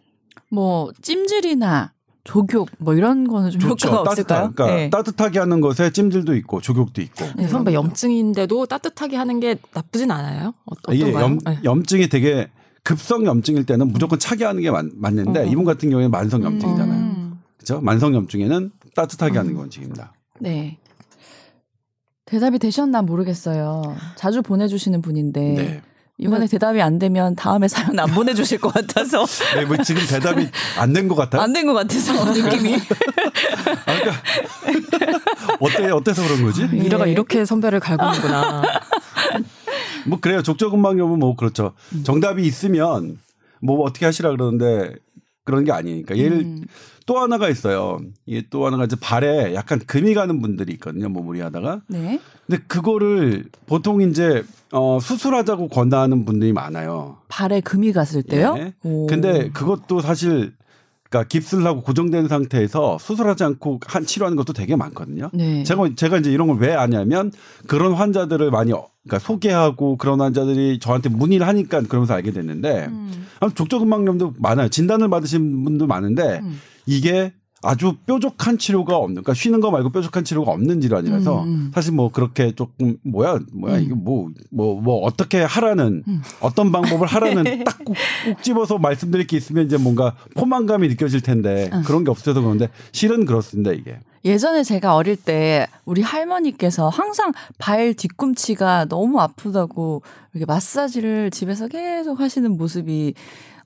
뭐 0.49 0.91
찜질이나 1.01 1.93
조격 2.23 2.69
뭐 2.79 2.93
이런 2.95 3.27
거는 3.27 3.51
좀 3.51 3.61
좋죠. 3.61 3.87
효과가 3.89 4.11
없을까요? 4.11 4.51
그러니까 4.53 4.75
네. 4.75 4.89
따뜻하게 4.89 5.39
하는 5.39 5.61
것에 5.61 5.91
찜질도 5.91 6.35
있고 6.37 6.59
조격도 6.61 7.01
있고. 7.01 7.25
네, 7.35 7.47
선배 7.47 7.73
염증인데도 7.73 8.65
따뜻하게 8.65 9.15
하는 9.15 9.39
게 9.39 9.57
나쁘진 9.73 10.11
않아요. 10.11 10.53
어, 10.65 10.93
이게 10.93 11.13
염, 11.13 11.37
네. 11.45 11.59
염증이 11.63 12.09
되게 12.09 12.49
급성 12.83 13.25
염증일 13.25 13.65
때는 13.65 13.89
무조건 13.91 14.17
차게 14.17 14.43
하는 14.45 14.61
게 14.61 14.71
맞, 14.71 14.85
는데 15.13 15.41
어. 15.41 15.45
이분 15.45 15.63
같은 15.65 15.89
경우에 15.89 16.07
만성 16.07 16.43
염증이잖아요. 16.43 16.99
음. 16.99 17.39
그렇죠? 17.57 17.81
만성 17.81 18.13
염증에는 18.15 18.71
따뜻하게 18.95 19.33
음. 19.33 19.37
하는 19.37 19.53
게 19.53 19.59
원칙입니다. 19.59 20.13
네. 20.39 20.77
대답이 22.29 22.59
되셨나 22.59 23.01
모르겠어요. 23.01 23.95
자주 24.15 24.41
보내주시는 24.41 25.01
분인데 25.01 25.41
네. 25.41 25.81
이번에 26.19 26.41
네. 26.41 26.47
대답이 26.47 26.81
안 26.81 26.99
되면 26.99 27.35
다음에 27.35 27.67
사연 27.67 27.97
안 27.97 28.09
보내주실 28.11 28.59
것 28.59 28.73
같아서. 28.73 29.25
네, 29.55 29.65
뭐 29.65 29.77
지금 29.77 30.01
대답이 30.05 30.47
안 30.77 30.93
된 30.93 31.07
것 31.07 31.15
같아요? 31.15 31.41
안 31.41 31.53
된 31.53 31.65
것 31.65 31.73
같아서 31.73 32.25
느낌이. 32.31 32.75
아, 32.75 32.79
그러니까 33.85 34.21
어때 35.59 35.89
어때서 35.89 36.21
그런 36.23 36.43
거지? 36.43 36.67
이래가 36.73 37.05
네. 37.05 37.11
이렇게 37.11 37.45
선배를 37.45 37.79
갈구는구나. 37.79 38.61
뭐 40.07 40.19
그래요. 40.19 40.41
족저근막염은 40.43 41.19
뭐 41.19 41.35
그렇죠. 41.35 41.73
음. 41.93 42.03
정답이 42.03 42.43
있으면 42.45 43.17
뭐 43.61 43.81
어떻게 43.83 44.05
하시라 44.05 44.29
그러는데 44.31 44.93
그런 45.49 45.63
게 45.63 45.71
아니니까. 45.71 46.15
예를 46.17 46.37
음. 46.39 46.65
또 47.05 47.17
하나가 47.17 47.49
있어요. 47.49 47.99
이게 48.27 48.43
또 48.51 48.67
하나가 48.67 48.85
이제 48.85 48.95
발에 48.99 49.55
약간 49.55 49.79
금이 49.79 50.13
가는 50.13 50.41
분들이 50.41 50.73
있거든요. 50.73 51.09
뭐 51.09 51.23
무리 51.23 51.41
하다가. 51.41 51.81
네. 51.87 52.19
근데 52.45 52.61
그거를 52.67 53.45
보통 53.65 54.01
이제 54.01 54.43
어 54.71 54.99
수술하자고 55.01 55.69
권하는 55.69 56.23
분들이 56.23 56.53
많아요. 56.53 57.17
발에 57.27 57.61
금이 57.61 57.93
갔을 57.93 58.21
때요? 58.21 58.53
네. 58.53 58.73
근데 59.07 59.49
그것도 59.49 60.01
사실 60.01 60.53
그러니까 61.09 61.27
깁스를 61.27 61.65
하고 61.65 61.81
고정된 61.81 62.27
상태에서 62.27 62.97
수술하지 62.99 63.43
않고 63.43 63.79
한 63.85 64.05
치료하는 64.05 64.35
것도 64.37 64.53
되게 64.53 64.75
많거든요. 64.75 65.29
네. 65.33 65.63
제가 65.63 65.89
제가 65.95 66.17
이제 66.17 66.31
이런 66.31 66.47
걸 66.47 66.59
왜 66.59 66.73
아냐면 66.75 67.31
그런 67.67 67.93
환자들을 67.93 68.51
많이 68.51 68.71
그러니까 68.71 69.19
소개하고 69.19 69.97
그런 69.97 70.19
환자들이 70.19 70.79
저한테 70.79 71.09
문의를 71.09 71.47
하니까 71.47 71.81
그러면서 71.81 72.13
알게 72.13 72.31
됐는데 72.31 72.87
음. 72.87 73.27
족저근막염도 73.55 74.33
많아요. 74.37 74.67
진단을 74.67 75.09
받으신 75.09 75.63
분도 75.63 75.87
많은데 75.87 76.41
음. 76.43 76.59
이게 76.85 77.33
아주 77.61 77.95
뾰족한 78.05 78.57
치료가 78.57 78.95
없는, 78.97 79.23
그러니까 79.23 79.33
쉬는 79.33 79.59
거 79.59 79.71
말고 79.71 79.89
뾰족한 79.89 80.23
치료가 80.23 80.51
없는 80.51 80.81
질환이라서 80.81 81.43
음, 81.43 81.47
음. 81.47 81.71
사실 81.73 81.93
뭐 81.93 82.11
그렇게 82.11 82.53
조금 82.53 82.97
뭐야, 83.03 83.39
뭐야 83.51 83.77
음. 83.77 83.83
이게 83.83 83.93
뭐, 83.93 84.29
뭐, 84.49 84.81
뭐 84.81 85.01
어떻게 85.03 85.41
하라는 85.41 86.03
음. 86.07 86.21
어떤 86.39 86.71
방법을 86.71 87.07
하라는 87.07 87.63
딱꼭 87.65 87.95
집어서 88.41 88.77
말씀드릴 88.77 89.27
게 89.27 89.37
있으면 89.37 89.65
이제 89.65 89.77
뭔가 89.77 90.15
포만감이 90.35 90.87
느껴질 90.87 91.21
텐데 91.21 91.69
어. 91.73 91.81
그런 91.85 92.03
게 92.03 92.11
없어서 92.11 92.41
그런데 92.41 92.69
실은 92.91 93.25
그렇습니다 93.25 93.71
이게. 93.71 93.99
예전에 94.25 94.63
제가 94.63 94.95
어릴 94.95 95.15
때 95.15 95.67
우리 95.85 96.01
할머니께서 96.01 96.89
항상 96.89 97.31
발 97.57 97.93
뒤꿈치가 97.93 98.85
너무 98.85 99.19
아프다고 99.21 100.01
이렇게 100.33 100.45
마사지를 100.45 101.31
집에서 101.31 101.67
계속 101.67 102.19
하시는 102.19 102.57
모습이 102.57 103.13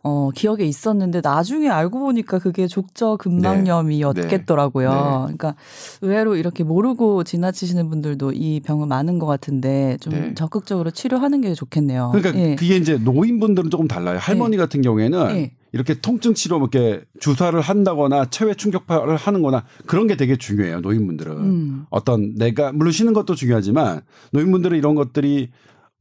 어, 0.06 0.32
기억에 0.36 0.66
있었는데 0.66 1.22
나중에 1.24 1.70
알고 1.70 2.00
보니까 2.00 2.38
그게 2.38 2.68
족저 2.68 3.16
근막염이었겠더라고요. 3.16 4.90
네. 4.90 4.96
네. 4.96 5.02
그러니까 5.24 5.56
의외로 6.02 6.36
이렇게 6.36 6.66
모르고 6.66 7.24
지나치시는 7.24 7.90
분들도 7.90 8.34
이 8.34 8.60
병은 8.60 8.90
많은 8.90 9.18
것 9.18 9.28
같은데 9.28 9.98
좀 10.02 10.14
네. 10.14 10.34
적극적으로 10.36 10.92
치료하는 10.92 11.40
게 11.40 11.54
좋겠네요. 11.54 12.12
그러니까 12.14 12.38
예. 12.42 12.56
그게 12.56 12.76
이제 12.76 12.98
노인분들은 12.98 13.70
조금 13.70 13.88
달라요. 13.88 14.18
할머니 14.20 14.56
예. 14.56 14.58
같은 14.58 14.82
경우에는 14.82 15.38
예. 15.38 15.52
이렇게 15.72 15.96
통증 15.96 16.34
치료 16.34 16.60
뭐 16.60 16.70
이렇게 16.72 17.04
주사를 17.20 17.60
한다거나 17.60 18.30
체외 18.30 18.54
충격파를 18.54 19.16
하는거나 19.16 19.64
그런 19.88 20.08
게 20.08 20.18
되게 20.18 20.36
중요해요. 20.36 20.82
노인분들은 20.82 21.32
음. 21.32 21.86
어떤 21.90 22.36
내가 22.36 22.74
물론 22.74 22.92
쉬는 22.92 23.14
것도 23.14 23.36
중요하지만 23.36 24.02
노인분들은 24.32 24.78
이런 24.78 24.96
것들이 24.96 25.50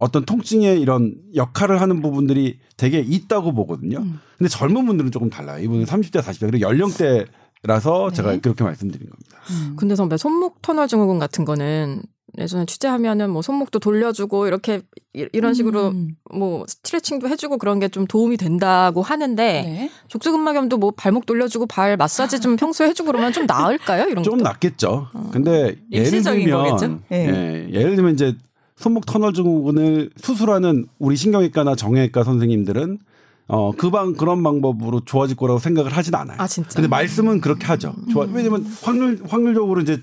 어떤 0.03 0.25
통증의 0.25 0.81
이런 0.81 1.15
역할을 1.37 1.81
하는 1.81 2.03
부분들이 2.03 2.59
되게 2.77 2.99
있다고 2.99 3.53
보거든요. 3.55 3.99
음. 3.99 4.19
근데 4.37 4.49
젊은 4.49 4.85
분들은 4.85 5.13
조금 5.13 5.31
달라요. 5.31 5.63
이분은 5.63 5.85
30대, 5.85 6.21
40대. 6.21 6.41
그리고 6.51 6.61
연령대라서 6.61 8.09
네. 8.11 8.17
제가 8.17 8.37
그렇게 8.39 8.65
말씀드린 8.65 9.09
겁니다. 9.09 9.39
음. 9.51 9.77
근데 9.77 9.95
선배 9.95 10.17
손목 10.17 10.61
터널 10.61 10.89
증후군 10.89 11.21
같은 11.21 11.45
거는 11.45 12.03
예전에 12.39 12.65
취재하면은 12.65 13.31
뭐 13.31 13.43
손목도 13.43 13.79
돌려주고 13.79 14.47
이렇게 14.47 14.81
이런 15.13 15.53
식으로 15.55 15.89
음. 15.89 16.17
뭐 16.35 16.65
스트레칭도 16.67 17.29
해주고 17.29 17.59
그런 17.59 17.79
게 17.79 17.89
좀 17.89 18.07
도움이 18.07 18.39
된다고 18.39 19.03
하는데 19.03 19.43
네. 19.63 19.91
족저근막염도 20.09 20.79
뭐 20.79 20.93
발목 20.97 21.27
돌려주고 21.27 21.67
발 21.67 21.97
마사지 21.97 22.41
좀 22.41 22.57
평소에 22.57 22.89
해주고 22.89 23.09
그러면 23.09 23.33
좀 23.33 23.45
나을까요? 23.47 24.09
이런 24.09 24.25
좀 24.25 24.39
것도? 24.39 24.45
낫겠죠. 24.45 25.09
어. 25.13 25.31
근데 25.31 25.77
예를 25.93 26.23
들면 26.23 27.03
네. 27.11 27.69
예, 27.69 27.69
예를 27.73 27.97
들면 27.97 28.15
이제 28.15 28.35
손목 28.83 29.07
터널 29.07 29.33
증후군을 29.33 30.11
수술하는 30.17 30.87
우리 30.99 31.15
신경외과나 31.17 31.77
정형외과 31.77 32.25
선생님들은 32.25 32.99
어, 33.47 33.71
그 33.73 33.91
방, 33.91 34.15
그런 34.15 34.43
방법으로 34.43 35.01
좋아질 35.05 35.37
거라고 35.37 35.61
생각을 35.61 35.97
하진 35.97 36.15
않아요. 36.15 36.37
아, 36.41 36.49
진짜? 36.49 36.71
근데 36.75 36.89
말씀은 36.89 37.41
그렇게 37.41 37.67
하죠. 37.67 37.95
좋아. 38.11 38.25
음. 38.25 38.35
왜냐면 38.35 38.67
확률, 38.83 39.21
확률적으로 39.29 39.81
이제 39.81 40.03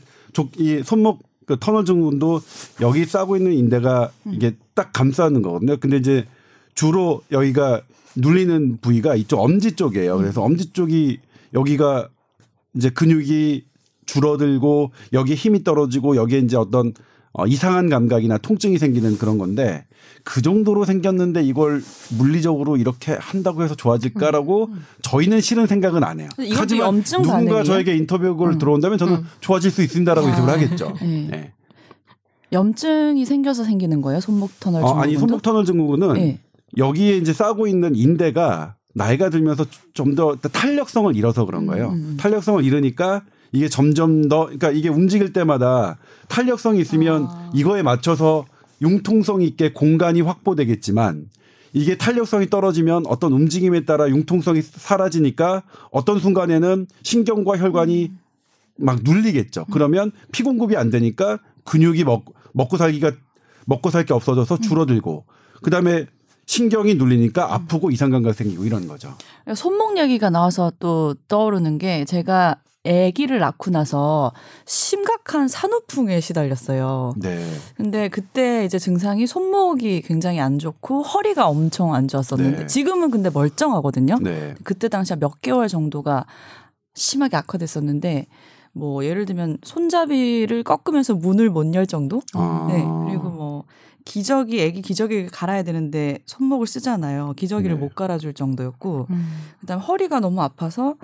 이 0.57 0.81
손목 0.85 1.19
그 1.45 1.57
터널 1.59 1.83
증후군도 1.83 2.41
여기 2.79 3.05
싸고 3.05 3.35
있는 3.35 3.53
인대가 3.53 4.11
이게 4.31 4.55
딱 4.75 4.93
감싸는 4.93 5.41
거거든요. 5.41 5.77
근데 5.77 5.97
이제 5.97 6.25
주로 6.75 7.21
여기가 7.31 7.81
눌리는 8.15 8.77
부위가 8.79 9.15
이쪽 9.15 9.39
엄지 9.39 9.75
쪽이에요. 9.75 10.17
그래서 10.17 10.41
엄지 10.43 10.71
쪽이 10.71 11.19
여기가 11.53 12.07
이제 12.75 12.89
근육이 12.91 13.65
줄어들고 14.05 14.91
여기 15.13 15.33
힘이 15.33 15.63
떨어지고 15.63 16.15
여기에 16.15 16.39
이제 16.39 16.55
어떤 16.55 16.93
어, 17.39 17.47
이상한 17.47 17.89
감각이나 17.89 18.37
통증이 18.37 18.77
생기는 18.77 19.17
그런 19.17 19.37
건데 19.37 19.85
그 20.23 20.41
정도로 20.41 20.85
생겼는데 20.85 21.43
이걸 21.43 21.81
물리적으로 22.17 22.77
이렇게 22.77 23.13
한다고 23.13 23.63
해서 23.63 23.75
좋아질까라고 23.75 24.65
음, 24.65 24.73
음. 24.73 24.85
저희는 25.01 25.41
싫은 25.41 25.67
생각은 25.67 26.03
안 26.03 26.19
해요. 26.19 26.29
하지만 26.53 27.01
누군가 27.01 27.33
반응이에요? 27.33 27.63
저에게 27.63 27.95
인터뷰를 27.95 28.53
음. 28.53 28.57
들어온다면 28.59 28.97
저는 28.97 29.13
음. 29.15 29.25
좋아질 29.39 29.71
수 29.71 29.81
있습니다라고 29.81 30.27
아. 30.27 30.31
예측을 30.31 30.49
하겠죠. 30.49 30.93
네. 31.01 31.27
네. 31.31 31.53
염증이 32.51 33.25
생겨서 33.25 33.63
생기는 33.63 34.01
거예요? 34.01 34.19
손목 34.19 34.59
터널 34.59 34.81
증후군? 34.81 34.97
어, 34.97 35.01
아니 35.01 35.17
손목 35.17 35.41
터널 35.41 35.65
증후군은 35.65 36.13
네. 36.13 36.39
여기에 36.77 37.17
이제 37.17 37.31
싸고 37.33 37.67
있는 37.67 37.95
인대가 37.95 38.75
나이가 38.93 39.29
들면서 39.29 39.65
좀 39.93 40.15
더 40.15 40.35
탄력성을 40.35 41.15
잃어서 41.15 41.45
그런 41.45 41.65
거예요. 41.67 41.89
음. 41.89 42.17
탄력성을 42.19 42.63
잃으니까 42.63 43.23
이게 43.51 43.67
점점 43.67 44.29
더 44.29 44.45
그러니까 44.45 44.71
이게 44.71 44.89
움직일 44.89 45.33
때마다 45.33 45.97
탄력성이 46.27 46.79
있으면 46.81 47.25
아. 47.29 47.51
이거에 47.53 47.81
맞춰서 47.81 48.45
융통성 48.81 49.41
있게 49.41 49.73
공간이 49.73 50.21
확보되겠지만 50.21 51.29
이게 51.73 51.97
탄력성이 51.97 52.49
떨어지면 52.49 53.05
어떤 53.07 53.31
움직임에 53.33 53.85
따라 53.85 54.09
융통성이 54.09 54.61
사라지니까 54.61 55.63
어떤 55.91 56.19
순간에는 56.19 56.87
신경과 57.03 57.57
혈관이 57.57 58.05
음. 58.11 58.19
막 58.77 58.99
눌리겠죠. 59.03 59.65
그러면 59.71 60.11
피 60.31 60.43
공급이 60.43 60.77
안 60.77 60.89
되니까 60.89 61.39
근육이 61.65 62.03
먹, 62.05 62.25
먹고 62.53 62.77
살기가 62.77 63.11
먹고 63.65 63.89
살 63.91 64.05
게 64.05 64.13
없어져서 64.13 64.55
음. 64.55 64.61
줄어들고 64.61 65.25
그다음에 65.61 66.05
신경이 66.45 66.95
눌리니까 66.95 67.53
아프고 67.53 67.91
이상 67.91 68.09
감각 68.09 68.33
생기고 68.33 68.65
이런 68.65 68.87
거죠. 68.87 69.13
손목 69.55 69.99
얘기가 69.99 70.31
나와서 70.31 70.71
또 70.79 71.13
떠오르는 71.27 71.77
게 71.77 72.05
제가 72.05 72.55
아기를 72.85 73.39
낳고 73.39 73.71
나서 73.71 74.31
심각한 74.65 75.47
산후풍에 75.47 76.21
시달렸어요. 76.21 77.13
네. 77.17 77.45
근데 77.75 78.07
그때 78.07 78.63
이제 78.65 78.79
증상이 78.79 79.27
손목이 79.27 80.01
굉장히 80.01 80.39
안 80.39 80.59
좋고 80.59 81.03
허리가 81.03 81.47
엄청 81.47 81.93
안 81.93 82.07
좋았었는데 82.07 82.57
네. 82.59 82.67
지금은 82.67 83.11
근데 83.11 83.29
멀쩡하거든요. 83.29 84.17
네. 84.21 84.55
그때 84.63 84.87
당시에 84.87 85.17
몇 85.17 85.41
개월 85.41 85.67
정도가 85.67 86.25
심하게 86.95 87.37
악화됐었는데 87.37 88.27
뭐 88.71 89.03
예를 89.03 89.25
들면 89.25 89.57
손잡이를 89.63 90.63
꺾으면서 90.63 91.15
문을 91.15 91.49
못 91.49 91.73
열 91.75 91.85
정도? 91.85 92.21
아. 92.33 92.67
네. 92.69 92.77
그리고 93.07 93.29
뭐 93.29 93.63
기저귀 94.05 94.61
애기 94.61 94.81
기저귀 94.81 95.27
갈아야 95.27 95.63
되는데 95.63 96.19
손목을 96.25 96.65
쓰잖아요. 96.65 97.33
기저귀를 97.35 97.75
네. 97.75 97.81
못 97.81 97.93
갈아줄 97.93 98.33
정도였고 98.33 99.07
음. 99.09 99.27
그다음 99.59 99.81
허리가 99.81 100.19
너무 100.21 100.41
아파서 100.41 100.95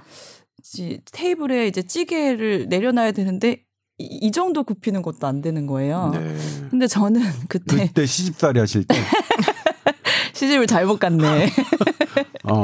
테이블에 1.12 1.68
이제 1.68 1.84
찌개를 1.84 2.68
내려놔야 2.70 3.12
되는데 3.12 3.64
이, 3.98 4.04
이 4.22 4.32
정도 4.32 4.64
굽히는 4.64 5.02
것도 5.02 5.28
안 5.28 5.42
되는 5.42 5.68
거예요. 5.68 6.12
네. 6.14 6.36
근데 6.70 6.88
저는 6.88 7.22
그때 7.48 7.88
그때 7.88 8.06
시집살이 8.06 8.60
하실 8.60 8.84
때 8.84 8.96
시집을 10.34 10.68
잘못 10.68 11.00
갔네. 11.00 11.50
어, 12.44 12.64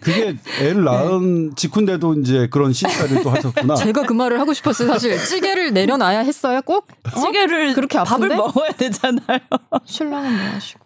그게 0.00 0.36
애를 0.60 0.84
낳은 0.84 1.50
네. 1.50 1.54
직후인데도 1.56 2.14
이제 2.14 2.48
그런 2.50 2.72
시집살이를 2.72 3.22
또 3.22 3.30
하셨구나. 3.30 3.76
제가 3.76 4.02
그 4.02 4.12
말을 4.12 4.40
하고 4.40 4.52
싶었어요. 4.52 4.88
사실 4.88 5.16
찌개를 5.24 5.72
내려놔야 5.72 6.20
했어요. 6.20 6.60
꼭 6.62 6.88
어? 7.14 7.20
찌개를 7.20 7.74
그렇게 7.74 7.98
아픈데? 7.98 8.28
밥을 8.28 8.36
먹어야 8.36 8.72
되잖아요. 8.72 9.38
신랑은 9.84 10.36
뭐 10.36 10.46
하시고. 10.54 10.80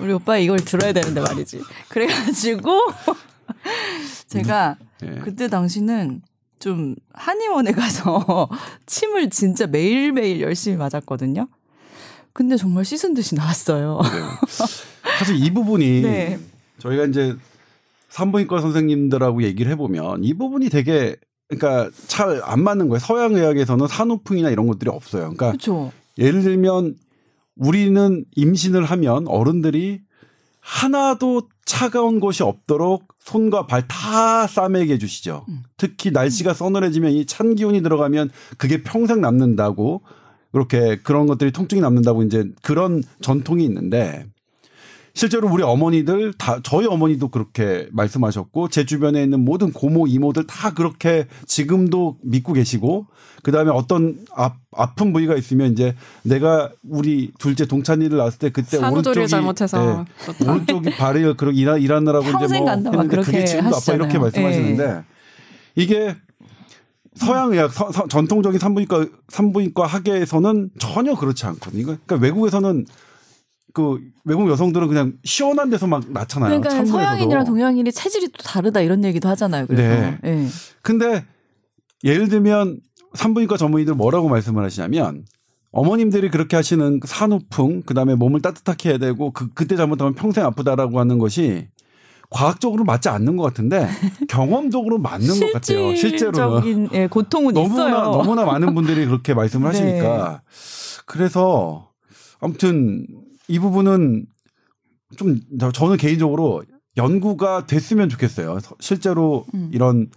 우리 0.00 0.12
오빠 0.14 0.38
이걸 0.38 0.60
들어야 0.60 0.92
되는데 0.92 1.20
말이지. 1.20 1.60
그래가지고 1.88 2.80
제가 4.28 4.76
네. 5.00 5.20
그때 5.22 5.48
당시는 5.48 6.22
좀 6.58 6.94
한의원에 7.12 7.72
가서 7.72 8.48
침을 8.86 9.30
진짜 9.30 9.66
매일매일 9.66 10.40
열심히 10.40 10.76
맞았거든요. 10.76 11.48
근데 12.32 12.56
정말 12.56 12.84
씻은 12.84 13.14
듯이 13.14 13.34
나왔어요. 13.34 14.00
네. 14.02 14.68
사실 15.18 15.36
이 15.36 15.52
부분이 15.52 16.00
네. 16.02 16.38
저희가 16.78 17.04
이제 17.06 17.36
산부인과 18.08 18.60
선생님들하고 18.60 19.42
얘기를 19.42 19.70
해보면 19.72 20.24
이 20.24 20.34
부분이 20.34 20.68
되게 20.68 21.16
그러니까 21.48 21.90
잘 22.06 22.40
안 22.44 22.62
맞는 22.62 22.88
거예요. 22.88 22.98
서양 22.98 23.34
의학에서는 23.34 23.86
산후풍이나 23.86 24.50
이런 24.50 24.66
것들이 24.66 24.90
없어요. 24.90 25.22
그러니까 25.34 25.52
그쵸. 25.52 25.92
예를 26.18 26.42
들면 26.42 26.94
우리는 27.56 28.24
임신을 28.34 28.84
하면 28.84 29.28
어른들이 29.28 30.00
하나도 30.62 31.42
차가운 31.64 32.20
곳이 32.20 32.42
없도록 32.42 33.08
손과 33.18 33.66
발 33.66 33.82
다 33.88 34.46
싸매게 34.46 34.94
해주시죠. 34.94 35.44
음. 35.48 35.62
특히 35.76 36.10
날씨가 36.10 36.54
서늘해지면 36.54 37.12
이 37.12 37.26
찬 37.26 37.54
기운이 37.54 37.82
들어가면 37.82 38.30
그게 38.58 38.82
평생 38.82 39.20
남는다고 39.20 40.02
그렇게 40.52 40.96
그런 41.02 41.26
것들이 41.26 41.50
통증이 41.50 41.80
남는다고 41.82 42.22
이제 42.22 42.50
그런 42.62 43.02
전통이 43.22 43.64
있는데 43.64 44.26
실제로 45.14 45.48
우리 45.50 45.62
어머니들 45.62 46.32
다 46.34 46.58
저희 46.62 46.86
어머니도 46.86 47.28
그렇게 47.28 47.88
말씀하셨고 47.92 48.68
제 48.68 48.86
주변에 48.86 49.22
있는 49.22 49.44
모든 49.44 49.72
고모 49.72 50.06
이모들 50.06 50.46
다 50.46 50.72
그렇게 50.72 51.26
지금도 51.46 52.16
믿고 52.22 52.54
계시고 52.54 53.06
그다음에 53.42 53.70
어떤 53.70 54.18
아, 54.34 54.54
아픈 54.74 55.12
부위가 55.12 55.36
있으면 55.36 55.72
이제 55.72 55.94
내가 56.22 56.70
우리 56.88 57.32
둘째 57.38 57.66
동찬이를 57.66 58.16
낳았을 58.16 58.38
때 58.38 58.50
그때 58.50 58.78
오른쪽이 58.78 59.28
잘못해서 59.28 60.06
네, 60.38 60.44
오른쪽이 60.46 60.90
발을 60.96 61.36
그렇게 61.36 61.58
일하, 61.58 61.76
일하느라고 61.76 62.24
이제 62.24 62.58
뭐 62.58 62.70
했는데 62.70 63.16
그게 63.16 63.44
지금도 63.44 63.76
아빠 63.76 63.92
이렇게 63.92 64.18
말씀하시는데 64.18 64.86
네. 64.86 65.02
이게 65.74 66.16
서양 67.14 67.52
의학 67.52 67.72
서, 67.72 67.92
서, 67.92 68.08
전통적인 68.08 68.58
산부인과 68.58 69.06
산부인과 69.28 69.86
학계에서는 69.86 70.70
전혀 70.78 71.14
그렇지 71.14 71.44
않거든요. 71.46 71.82
그러니까 71.84 72.16
외국에서는 72.16 72.86
그 73.72 74.00
외국 74.24 74.48
여성들은 74.48 74.88
그냥 74.88 75.14
시원한 75.24 75.70
데서 75.70 75.86
막 75.86 76.04
낳잖아요. 76.10 76.60
그러니까 76.60 76.84
서양인이랑 76.84 77.44
동양인이 77.44 77.90
체질이 77.90 78.28
또 78.28 78.42
다르다 78.42 78.80
이런 78.80 79.04
얘기도 79.04 79.28
하잖아요. 79.30 79.66
그래서. 79.66 79.82
네. 79.82 80.18
네. 80.22 80.48
근데 80.82 81.24
예를 82.04 82.28
들면 82.28 82.80
산부인과 83.14 83.56
전문의들 83.56 83.94
뭐라고 83.94 84.28
말씀을 84.28 84.64
하시냐면 84.64 85.24
어머님들이 85.70 86.30
그렇게 86.30 86.56
하시는 86.56 87.00
산후풍 87.04 87.82
그다음에 87.82 88.14
몸을 88.14 88.42
따뜻하게 88.42 88.90
해야 88.90 88.98
되고 88.98 89.30
그 89.32 89.48
그때 89.54 89.76
잘못하면 89.76 90.14
평생 90.14 90.44
아프다라고 90.44 91.00
하는 91.00 91.18
것이 91.18 91.68
과학적으로 92.28 92.84
맞지 92.84 93.08
않는 93.08 93.36
것 93.36 93.44
같은데 93.44 93.88
경험적으로 94.28 94.98
맞는 94.98 95.40
것 95.40 95.52
같아요. 95.52 95.94
실제로는 95.96 96.88
예, 96.92 97.06
고통은 97.06 97.54
너무나 97.54 97.88
있어요. 97.88 98.10
너무나 98.10 98.44
많은 98.44 98.74
분들이 98.74 99.06
그렇게 99.06 99.34
말씀을 99.34 99.68
하시니까 99.68 100.42
네. 100.44 101.02
그래서 101.06 101.90
아무튼 102.40 103.06
이 103.48 103.58
부분은 103.58 104.26
좀 105.16 105.40
저는 105.72 105.96
개인적으로 105.96 106.62
연구가 106.96 107.66
됐으면 107.66 108.08
좋겠어요. 108.08 108.58
실제로 108.80 109.44
음. 109.54 109.70
이런 109.72 110.10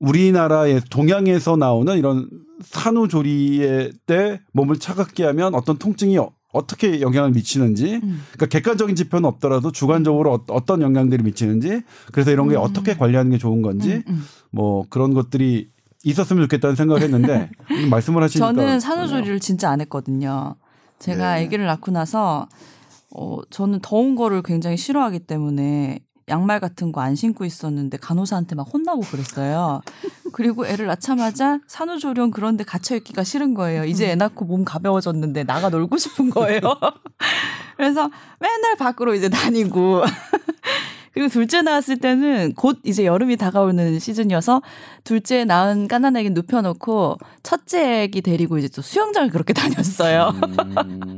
우리나라의 0.00 0.80
동양에서 0.90 1.56
나오는 1.56 1.96
이런 1.96 2.28
산후조리에 2.62 3.92
때 4.06 4.40
몸을 4.52 4.78
차갑게 4.78 5.24
하면 5.24 5.54
어떤 5.54 5.78
통증이 5.78 6.18
어떻게 6.52 7.00
영향을 7.00 7.30
미치는지 7.30 7.94
음. 8.02 8.22
그러니까 8.32 8.46
객관적인 8.46 8.94
지표는 8.94 9.24
없더라도 9.26 9.72
주관적으로 9.72 10.44
어, 10.48 10.64
떤 10.64 10.82
영향들이 10.82 11.22
미치는지 11.22 11.82
그래서 12.12 12.30
이런 12.30 12.48
게 12.48 12.56
음. 12.56 12.60
어떻게 12.60 12.94
관리하는 12.94 13.30
게 13.30 13.38
좋은 13.38 13.62
건지 13.62 14.02
음, 14.06 14.14
음. 14.14 14.24
뭐 14.50 14.84
그런 14.90 15.14
것들이 15.14 15.70
있었으면 16.04 16.42
좋겠다는 16.44 16.76
생각을 16.76 17.02
했는데 17.02 17.50
말씀을 17.90 18.22
하시니까 18.22 18.52
저는 18.52 18.80
산후조리를 18.80 19.40
진짜 19.40 19.70
안 19.70 19.80
했거든요. 19.80 20.56
제가 21.02 21.34
네. 21.34 21.44
아기를 21.44 21.66
낳고 21.66 21.90
나서 21.90 22.46
어 23.10 23.38
저는 23.50 23.80
더운 23.82 24.14
거를 24.14 24.40
굉장히 24.42 24.76
싫어하기 24.76 25.20
때문에 25.20 25.98
양말 26.28 26.60
같은 26.60 26.92
거 26.92 27.00
안 27.00 27.16
신고 27.16 27.44
있었는데 27.44 27.96
간호사한테 27.98 28.54
막 28.54 28.62
혼나고 28.72 29.00
그랬어요. 29.02 29.82
그리고 30.32 30.64
애를 30.64 30.86
낳자마자 30.86 31.58
산후조리원 31.66 32.30
그런 32.30 32.56
데 32.56 32.62
갇혀 32.64 32.94
있기가 32.96 33.24
싫은 33.24 33.54
거예요. 33.54 33.84
이제 33.84 34.10
애 34.10 34.14
낳고 34.14 34.44
몸 34.44 34.64
가벼워졌는데 34.64 35.42
나가 35.44 35.68
놀고 35.68 35.98
싶은 35.98 36.30
거예요. 36.30 36.60
그래서 37.76 38.08
맨날 38.38 38.76
밖으로 38.76 39.14
이제 39.14 39.28
다니고 39.28 40.02
그리고 41.12 41.28
둘째 41.28 41.62
낳았을 41.62 41.98
때는 41.98 42.54
곧 42.54 42.78
이제 42.84 43.04
여름이 43.04 43.36
다가오는 43.36 43.98
시즌이어서 43.98 44.62
둘째 45.04 45.44
낳은 45.44 45.88
까난애기 45.88 46.30
눕혀놓고 46.30 47.18
첫째 47.42 48.02
애기 48.02 48.22
데리고 48.22 48.58
이제 48.58 48.68
또 48.68 48.80
수영장을 48.82 49.28
그렇게 49.30 49.52
다녔어요. 49.54 50.32
음. 50.34 51.16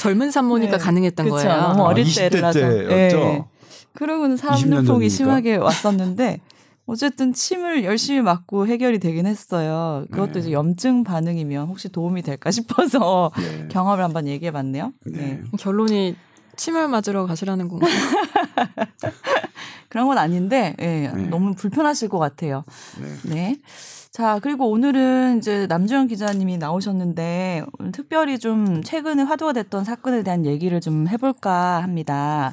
젊은 0.00 0.30
산모니까 0.30 0.78
네. 0.78 0.82
가능했던 0.82 1.26
그쵸, 1.26 1.36
거예요. 1.36 1.60
너무 1.60 1.82
어릴 1.82 2.06
아, 2.06 2.28
때라서. 2.28 2.60
네. 2.60 3.44
그러고는 3.92 4.36
산후풍이 4.36 5.10
심하게 5.10 5.56
왔었는데 5.56 6.40
어쨌든 6.86 7.32
침을 7.32 7.84
열심히 7.84 8.20
맞고 8.22 8.66
해결이 8.66 8.98
되긴 8.98 9.26
했어요. 9.26 10.04
그것도 10.10 10.32
네. 10.34 10.38
이제 10.40 10.52
염증 10.52 11.04
반응이면 11.04 11.68
혹시 11.68 11.88
도움이 11.88 12.22
될까 12.22 12.50
싶어서 12.50 13.30
네. 13.36 13.68
경험을 13.68 14.02
한번 14.02 14.26
얘기해 14.26 14.50
봤네요. 14.50 14.92
네. 15.06 15.42
결론이 15.58 16.16
침을 16.60 16.88
맞으러 16.88 17.24
가시라는 17.24 17.68
건가요? 17.68 17.90
그런 19.88 20.06
건 20.06 20.18
아닌데 20.18 20.76
예, 20.78 21.08
너무 21.08 21.54
불편하실 21.54 22.10
것 22.10 22.18
같아요. 22.18 22.64
네. 23.24 23.56
자, 24.12 24.38
그리고 24.42 24.68
오늘은 24.68 25.38
이제 25.38 25.66
남주현 25.68 26.08
기자님이 26.08 26.58
나오셨는데 26.58 27.62
오늘 27.78 27.92
특별히 27.92 28.38
좀 28.38 28.82
최근에 28.82 29.22
화두가 29.22 29.54
됐던 29.54 29.84
사건에 29.84 30.22
대한 30.22 30.44
얘기를 30.44 30.82
좀 30.82 31.08
해볼까 31.08 31.82
합니다. 31.82 32.52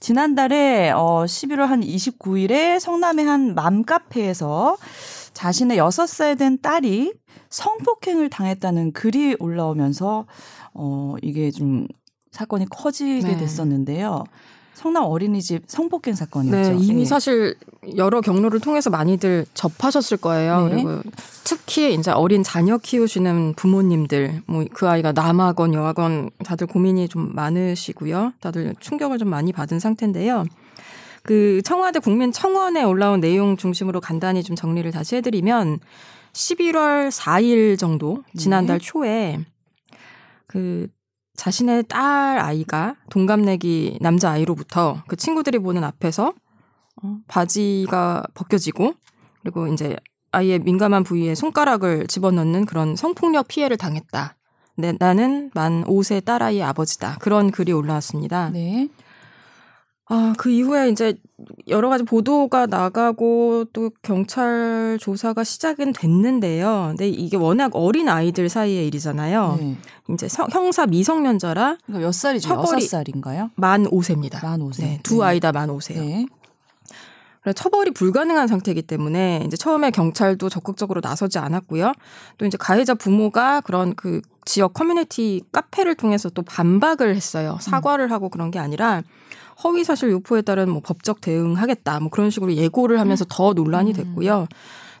지난달에 0.00 0.90
어 0.90 1.22
11월 1.24 1.66
한 1.66 1.80
29일에 1.80 2.80
성남의 2.80 3.24
한 3.24 3.54
맘카페에서 3.54 4.76
자신의 5.32 5.78
6살 5.78 6.36
된 6.36 6.58
딸이 6.60 7.12
성폭행을 7.50 8.30
당했다는 8.30 8.92
글이 8.92 9.36
올라오면서 9.38 10.26
어 10.72 11.14
이게 11.22 11.52
좀 11.52 11.86
사건이 12.34 12.66
커지게 12.68 13.20
네. 13.20 13.36
됐었는데요. 13.36 14.24
성남 14.74 15.04
어린이집 15.04 15.62
성폭행 15.68 16.16
사건이었죠. 16.16 16.70
네, 16.72 16.76
이미 16.84 17.02
네. 17.02 17.04
사실 17.04 17.54
여러 17.96 18.20
경로를 18.20 18.58
통해서 18.58 18.90
많이들 18.90 19.46
접하셨을 19.54 20.16
거예요. 20.16 20.66
네. 20.66 20.70
그리고 20.74 21.00
특히 21.44 21.94
이제 21.94 22.10
어린 22.10 22.42
자녀 22.42 22.76
키우시는 22.76 23.54
부모님들, 23.54 24.42
뭐 24.46 24.64
그 24.72 24.88
아이가 24.88 25.12
남아건 25.12 25.74
여아건 25.74 26.30
다들 26.44 26.66
고민이 26.66 27.08
좀 27.08 27.32
많으시고요. 27.36 28.32
다들 28.40 28.74
충격을 28.80 29.18
좀 29.18 29.28
많이 29.28 29.52
받은 29.52 29.78
상태인데요. 29.78 30.44
그 31.22 31.62
청와대 31.64 32.00
국민청원에 32.00 32.82
올라온 32.82 33.20
내용 33.20 33.56
중심으로 33.56 34.00
간단히 34.00 34.42
좀 34.42 34.56
정리를 34.56 34.90
다시 34.90 35.14
해드리면 35.16 35.78
11월 36.32 37.12
4일 37.12 37.78
정도 37.78 38.24
지난달 38.36 38.80
네. 38.80 38.84
초에 38.84 39.38
그 40.48 40.88
자신의 41.36 41.84
딸 41.88 42.38
아이가 42.38 42.96
동갑내기 43.10 43.98
남자 44.00 44.30
아이로부터 44.30 45.02
그 45.08 45.16
친구들이 45.16 45.58
보는 45.58 45.82
앞에서 45.84 46.32
어, 47.02 47.18
바지가 47.26 48.24
벗겨지고 48.34 48.94
그리고 49.42 49.66
이제 49.66 49.96
아이의 50.32 50.60
민감한 50.60 51.04
부위에 51.04 51.34
손가락을 51.34 52.06
집어넣는 52.06 52.66
그런 52.66 52.96
성폭력 52.96 53.48
피해를 53.48 53.76
당했다. 53.76 54.36
네, 54.76 54.94
나는 54.98 55.50
만 55.54 55.84
5세 55.84 56.24
딸아이의 56.24 56.62
아버지다. 56.62 57.18
그런 57.20 57.50
글이 57.50 57.72
올라왔습니다. 57.72 58.50
네. 58.50 58.88
아, 60.06 60.34
그 60.36 60.50
이후에 60.50 60.90
이제 60.90 61.14
여러 61.68 61.88
가지 61.88 62.04
보도가 62.04 62.66
나가고 62.66 63.64
또 63.72 63.90
경찰 64.02 64.98
조사가 65.00 65.44
시작은 65.44 65.94
됐는데요. 65.94 66.86
근데 66.90 67.08
이게 67.08 67.38
워낙 67.38 67.70
어린 67.74 68.08
아이들 68.10 68.48
사이의 68.50 68.86
일이잖아요. 68.88 69.56
네. 69.58 69.76
이제 70.10 70.28
성, 70.28 70.46
형사 70.50 70.84
미성년자라 70.86 71.78
그러니까 71.86 72.06
몇 72.06 72.12
살이죠? 72.12 72.48
처벌이 72.48 72.82
6살인가요? 72.86 73.50
만 73.56 73.84
5세입니다. 73.86 74.42
만 74.42 74.60
5세. 74.60 74.80
네, 74.82 75.00
두 75.02 75.20
네. 75.20 75.24
아이 75.24 75.40
다 75.40 75.52
만 75.52 75.70
5세요. 75.70 75.98
네. 76.00 76.26
그래서 77.40 77.54
처벌이 77.54 77.90
불가능한 77.90 78.46
상태이기 78.48 78.82
때문에 78.82 79.42
이제 79.46 79.56
처음에 79.56 79.90
경찰도 79.90 80.48
적극적으로 80.48 81.00
나서지 81.02 81.38
않았고요. 81.38 81.92
또 82.38 82.46
이제 82.46 82.56
가해자 82.58 82.94
부모가 82.94 83.60
그런 83.62 83.94
그 83.94 84.20
지역 84.46 84.72
커뮤니티 84.74 85.42
카페를 85.52 85.94
통해서 85.94 86.28
또 86.30 86.42
반박을 86.42 87.14
했어요. 87.14 87.58
사과를 87.60 88.10
하고 88.10 88.28
그런 88.30 88.50
게 88.50 88.58
아니라 88.58 89.02
허위 89.64 89.82
사실 89.84 90.10
유포에 90.10 90.42
따른 90.42 90.70
뭐 90.70 90.80
법적 90.84 91.20
대응하겠다 91.20 92.00
뭐 92.00 92.10
그런 92.10 92.30
식으로 92.30 92.54
예고를 92.54 93.00
하면서 93.00 93.24
더 93.28 93.52
논란이 93.54 93.90
음. 93.92 93.94
됐고요. 93.94 94.46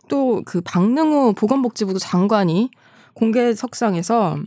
또 0.08 0.42
그 0.44 0.60
박능우 0.60 1.34
보건복지부 1.34 1.98
장관이 1.98 2.70
공개 3.14 3.54
석상에서 3.54 4.38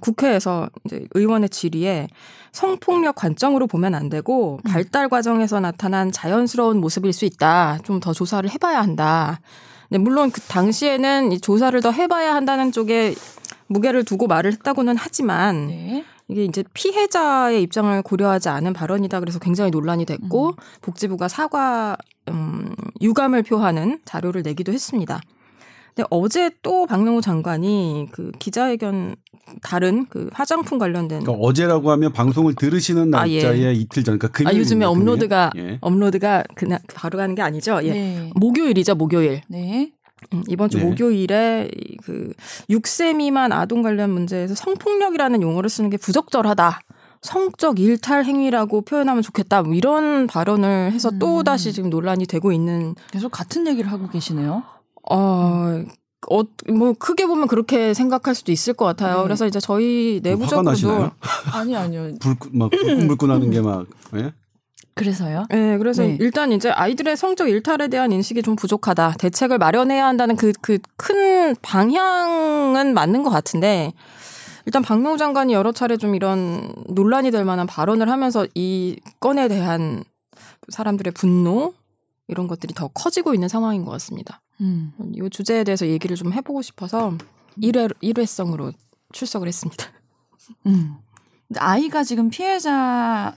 국회에서 0.00 0.68
이제 0.84 1.06
의원의 1.14 1.48
질의에 1.50 2.08
성폭력 2.52 3.14
관점으로 3.16 3.66
보면 3.66 3.94
안 3.94 4.08
되고 4.08 4.58
음. 4.64 4.70
발달 4.70 5.08
과정에서 5.08 5.60
나타난 5.60 6.10
자연스러운 6.12 6.80
모습일 6.80 7.12
수 7.12 7.24
있다. 7.24 7.78
좀 7.84 8.00
더 8.00 8.12
조사를 8.12 8.48
해봐야 8.50 8.80
한다. 8.80 9.40
네, 9.90 9.98
물론 9.98 10.30
그 10.30 10.40
당시에는 10.42 11.32
이 11.32 11.40
조사를 11.40 11.80
더 11.80 11.90
해봐야 11.90 12.34
한다는 12.34 12.72
쪽에 12.72 13.14
무게를 13.68 14.04
두고 14.04 14.26
말을 14.26 14.52
했다고는 14.52 14.96
하지만 14.98 15.68
네. 15.68 16.04
이게 16.28 16.44
이제 16.44 16.62
피해자의 16.74 17.62
입장을 17.62 18.02
고려하지 18.02 18.50
않은 18.50 18.74
발언이다 18.74 19.20
그래서 19.20 19.38
굉장히 19.38 19.70
논란이 19.70 20.04
됐고 20.04 20.48
음. 20.50 20.54
복지부가 20.82 21.28
사과 21.28 21.96
음, 22.28 22.74
유감을 23.00 23.42
표하는 23.42 24.00
자료를 24.04 24.42
내기도 24.42 24.72
했습니다. 24.72 25.20
근데 25.94 26.06
어제 26.10 26.50
또 26.62 26.86
박명호 26.86 27.22
장관이 27.22 28.08
그 28.12 28.30
기자회견 28.38 29.16
다른 29.62 30.06
그 30.08 30.28
화장품 30.32 30.78
관련된 30.78 31.24
그러니까 31.24 31.44
어제라고 31.44 31.90
하면 31.90 32.12
방송을 32.12 32.54
들으시는 32.54 33.10
날짜에 33.10 33.64
아, 33.64 33.68
예. 33.68 33.72
이틀 33.72 34.04
전 34.04 34.18
그러니까 34.18 34.28
금요일 34.28 34.54
아 34.54 34.58
요즘에 34.60 34.84
업로드가 34.84 35.50
예. 35.56 35.78
업로드가 35.80 36.44
그냥 36.54 36.78
바로 36.94 37.16
가는 37.16 37.34
게 37.34 37.42
아니죠. 37.42 37.80
예. 37.82 37.90
네. 37.92 38.30
목요일이죠, 38.34 38.94
목요일. 38.94 39.40
네. 39.48 39.92
음, 40.32 40.42
이번 40.48 40.68
주 40.70 40.78
네. 40.78 40.84
목요일에 40.84 41.70
그 42.04 42.32
6세 42.68 43.16
미만 43.16 43.52
아동 43.52 43.82
관련 43.82 44.10
문제에서 44.10 44.54
성폭력이라는 44.54 45.42
용어를 45.42 45.70
쓰는 45.70 45.90
게 45.90 45.96
부적절하다. 45.96 46.80
성적 47.20 47.80
일탈 47.80 48.24
행위라고 48.24 48.82
표현하면 48.82 49.22
좋겠다. 49.22 49.62
뭐 49.62 49.74
이런 49.74 50.26
발언을 50.26 50.92
해서 50.92 51.10
음. 51.10 51.18
또 51.18 51.42
다시 51.42 51.72
지금 51.72 51.90
논란이 51.90 52.26
되고 52.26 52.52
있는. 52.52 52.94
계속 53.10 53.30
같은 53.30 53.66
얘기를 53.66 53.90
하고 53.90 54.08
계시네요. 54.08 54.62
어, 55.10 55.84
어, 56.30 56.42
뭐 56.68 56.92
크게 56.92 57.26
보면 57.26 57.48
그렇게 57.48 57.94
생각할 57.94 58.34
수도 58.34 58.52
있을 58.52 58.74
것 58.74 58.84
같아요. 58.84 59.18
네. 59.18 59.22
그래서 59.24 59.46
이제 59.46 59.58
저희 59.60 60.20
내부적으로도 60.22 61.10
아니 61.52 61.74
아니요. 61.74 62.12
불막 62.20 62.70
불끈불끈하는 62.70 63.50
게 63.50 63.60
막. 63.60 63.86
예? 64.14 64.32
그래서요? 64.94 65.46
네, 65.50 65.78
그래서 65.78 66.02
네. 66.02 66.16
일단 66.20 66.50
이제 66.52 66.70
아이들의 66.70 67.16
성적 67.16 67.48
일탈에 67.48 67.88
대한 67.88 68.10
인식이 68.10 68.42
좀 68.42 68.56
부족하다. 68.56 69.14
대책을 69.18 69.58
마련해야 69.58 70.04
한다는 70.06 70.36
그 70.36 70.52
그 70.60 70.78
큰 70.96 71.54
방향은 71.62 72.94
맞는 72.94 73.22
것 73.22 73.30
같은데 73.30 73.92
일단 74.66 74.82
박명호 74.82 75.16
장관이 75.16 75.52
여러 75.52 75.72
차례 75.72 75.96
좀 75.96 76.14
이런 76.14 76.72
논란이 76.88 77.30
될 77.30 77.44
만한 77.44 77.66
발언을 77.66 78.10
하면서 78.10 78.46
이 78.54 78.98
건에 79.20 79.48
대한 79.48 80.04
사람들의 80.68 81.12
분노 81.14 81.72
이런 82.26 82.46
것들이 82.48 82.74
더 82.74 82.88
커지고 82.88 83.32
있는 83.34 83.48
상황인 83.48 83.84
것 83.84 83.90
같습니다. 83.92 84.42
음. 84.60 84.92
이 85.14 85.30
주제에 85.30 85.64
대해서 85.64 85.86
얘기를 85.86 86.16
좀 86.16 86.32
해보고 86.32 86.60
싶어서 86.62 87.16
일회 87.62 87.88
일회성으로 88.00 88.72
출석을 89.12 89.48
했습니다. 89.48 89.86
음. 90.66 90.96
아이가 91.56 92.04
지금 92.04 92.28
피해자 92.28 93.34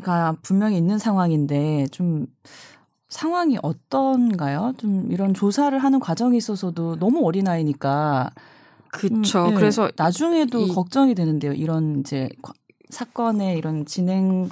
가 0.00 0.36
분명히 0.42 0.78
있는 0.78 0.98
상황인데 0.98 1.86
좀 1.90 2.26
상황이 3.08 3.58
어떤가요? 3.62 4.72
좀 4.78 5.06
이런 5.10 5.34
조사를 5.34 5.76
하는 5.78 6.00
과정에 6.00 6.36
있어서도 6.38 6.96
너무 6.98 7.26
어린 7.26 7.46
아이니까 7.46 8.30
그렇죠. 8.90 9.46
음, 9.46 9.50
네. 9.50 9.54
그래서 9.54 9.90
나중에도 9.96 10.60
이, 10.60 10.68
걱정이 10.68 11.14
되는데요. 11.14 11.52
이런 11.52 12.00
이제 12.00 12.28
사건의 12.88 13.58
이런 13.58 13.84
진행 13.84 14.48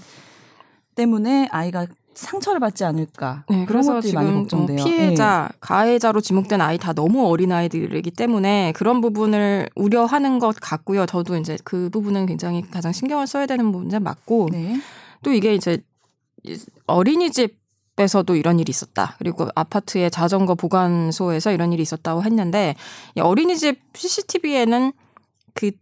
때문에 0.94 1.48
아이가 1.50 1.86
상처를 2.14 2.60
받지 2.60 2.84
않을까. 2.84 3.44
네, 3.48 3.64
그런 3.64 3.86
것들이 3.86 4.12
많이 4.12 4.32
걱정돼요. 4.32 4.84
피해자, 4.84 5.48
네. 5.50 5.58
가해자로 5.60 6.20
지목된 6.20 6.60
아이 6.60 6.76
다 6.76 6.92
너무 6.92 7.26
어린 7.28 7.52
아이들이기 7.52 8.10
때문에 8.10 8.72
그런 8.76 9.00
부분을 9.00 9.68
우려하는 9.74 10.38
것 10.38 10.56
같고요. 10.60 11.06
저도 11.06 11.36
이제 11.36 11.56
그 11.64 11.88
부분은 11.90 12.26
굉장히 12.26 12.62
가장 12.62 12.92
신경을 12.92 13.26
써야 13.26 13.46
되는 13.46 13.64
문제 13.64 13.98
맞고 13.98 14.48
네. 14.52 14.76
또 15.22 15.32
이게 15.32 15.54
이제 15.54 15.82
어린이집 16.86 17.60
에서도 17.98 18.34
이런 18.34 18.58
일이 18.58 18.70
있었다. 18.70 19.16
그리고 19.18 19.48
아파트의 19.54 20.10
자전거 20.10 20.54
보관소에서 20.54 21.52
이런 21.52 21.70
일이 21.74 21.82
있었다고 21.82 22.22
했는데 22.22 22.74
어린이집 23.18 23.78
CCTV에는 23.92 24.92
그 25.52 25.72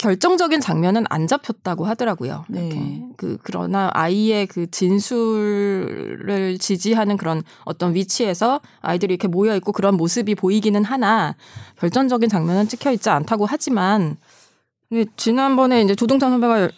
결정적인 0.00 0.58
장면은 0.58 1.04
안 1.08 1.28
잡혔다고 1.28 1.84
하더라고요. 1.84 2.46
네. 2.48 3.00
그 3.16 3.38
그러나 3.44 3.90
아이의 3.92 4.48
그 4.48 4.68
진술을 4.72 6.58
지지하는 6.58 7.16
그런 7.16 7.44
어떤 7.64 7.94
위치에서 7.94 8.60
아이들이 8.80 9.14
이렇게 9.14 9.28
모여 9.28 9.54
있고 9.54 9.70
그런 9.70 9.96
모습이 9.96 10.34
보이기는 10.34 10.82
하나 10.82 11.36
결정적인 11.78 12.28
장면은 12.28 12.66
찍혀 12.66 12.90
있지 12.90 13.08
않다고 13.08 13.46
하지만 13.46 14.16
지난번에 15.14 15.82
이제 15.82 15.94
조동찬 15.94 16.30
선배가 16.30 16.70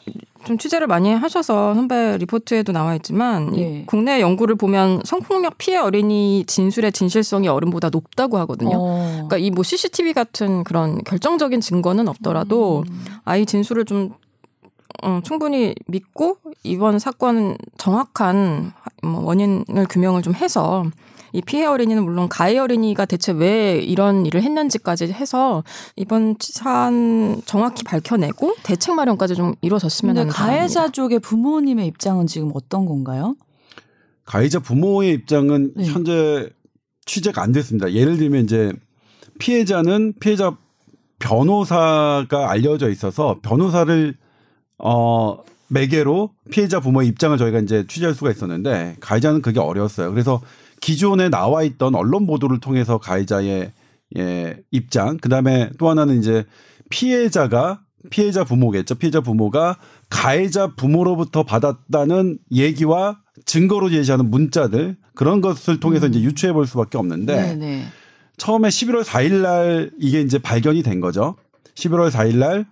좀 0.45 0.59
취재를 0.59 0.87
많이 0.87 1.13
하셔서 1.13 1.75
선배 1.75 2.19
리포트에도 2.19 2.73
나와 2.73 2.95
있지만 2.97 3.51
네. 3.53 3.59
이 3.81 3.87
국내 3.87 4.21
연구를 4.21 4.57
보면 4.57 5.01
성폭력 5.05 5.57
피해 5.59 5.79
어린이 5.79 6.45
진술의 6.47 6.93
진실성이 6.93 7.49
어른보다 7.49 7.89
높다고 7.91 8.39
하거든요. 8.39 8.77
어. 8.79 9.09
그러니까 9.29 9.39
이 9.39 9.51
뭐 9.51 9.63
CCTV 9.63 10.13
같은 10.15 10.65
그런 10.65 11.03
결정적인 11.05 11.61
증거는 11.61 12.09
없더라도 12.09 12.83
음. 12.89 13.05
아이 13.25 13.47
진술을 13.47 13.85
좀 13.85 14.15
어, 15.03 15.21
충분히 15.23 15.75
믿고 15.87 16.39
이번 16.63 16.99
사건 16.99 17.57
정확한 17.79 18.73
뭐 19.03 19.23
원인을 19.25 19.87
규명을 19.89 20.23
좀 20.23 20.35
해서 20.35 20.85
이 21.35 21.43
피해 21.43 21.67
어린이는 21.67 22.05
물론 22.05 22.29
가해 22.29 22.57
어린이가 22.59 23.07
대체 23.07 23.33
왜 23.33 23.77
이런 23.79 24.25
일을 24.25 24.41
했는지까지 24.41 25.07
해서 25.07 25.65
이번 25.97 26.37
사안 26.39 27.43
정확히 27.45 27.83
밝혀내고 27.83 28.55
대책 28.63 28.95
마련까지 28.95 29.35
좀 29.35 29.57
이루어졌으면 29.61 30.17
하는 30.17 30.31
가해자 30.31 30.75
바랍니다. 30.75 30.93
쪽의 30.93 31.19
부모님의 31.19 31.89
입장은 31.89 32.29
지금 32.29 32.53
어떤 32.55 32.87
건가요? 32.87 33.35
가해자 34.25 34.61
부모의 34.61 35.13
입장은 35.15 35.73
네. 35.75 35.87
현재 35.87 36.49
취재가 37.05 37.43
안 37.43 37.51
됐습니다. 37.51 37.93
예를 37.93 38.17
들면 38.17 38.45
이제 38.45 38.73
피해자는 39.41 40.15
피해자 40.21 40.57
변호사가 41.19 42.49
알려져 42.49 42.91
있어서 42.91 43.41
변호사를 43.43 44.15
어 44.79 45.39
매개로 45.67 46.31
피해자 46.53 46.79
부모의 46.79 47.09
입장을 47.09 47.37
저희가 47.37 47.59
이제 47.59 47.85
취재할 47.89 48.15
수가 48.15 48.31
있었는데 48.31 48.99
가해자는 49.01 49.43
그게 49.43 49.59
어려웠어요. 49.59 50.13
그래서 50.13 50.41
기존에 50.81 51.29
나와 51.29 51.63
있던 51.63 51.95
언론 51.95 52.27
보도를 52.27 52.61
통해서 52.61 52.99
가해자의 52.99 53.73
예, 54.17 54.57
입장, 54.71 55.17
그 55.17 55.29
다음에 55.29 55.71
또 55.79 55.89
하나는 55.89 56.19
이제 56.19 56.45
피해자가 56.91 57.81
피해자 58.11 58.45
부모겠죠. 58.45 58.97
피해자 58.97 59.21
부모가 59.21 59.79
가해자 60.11 60.75
부모로부터 60.75 61.43
받았다는 61.43 62.39
얘기와 62.53 63.19
증거로 63.47 63.91
제시하는 63.91 64.31
문자들 64.31 64.97
그런 65.15 65.41
것을 65.41 65.81
통해서 65.81 66.07
음. 66.07 66.11
이제 66.11 66.21
유추해 66.21 66.53
볼 66.53 66.67
수밖에 66.67 66.99
없는데 66.99 67.35
네네. 67.35 67.55
네. 67.55 67.85
처음에 68.37 68.69
11월 68.69 69.05
4일 69.05 69.43
날 69.43 69.91
이게 69.99 70.21
이제 70.21 70.39
발견이 70.39 70.83
된 70.83 71.01
거죠. 71.01 71.37
11월 71.75 72.11
4일 72.11 72.37
날 72.37 72.67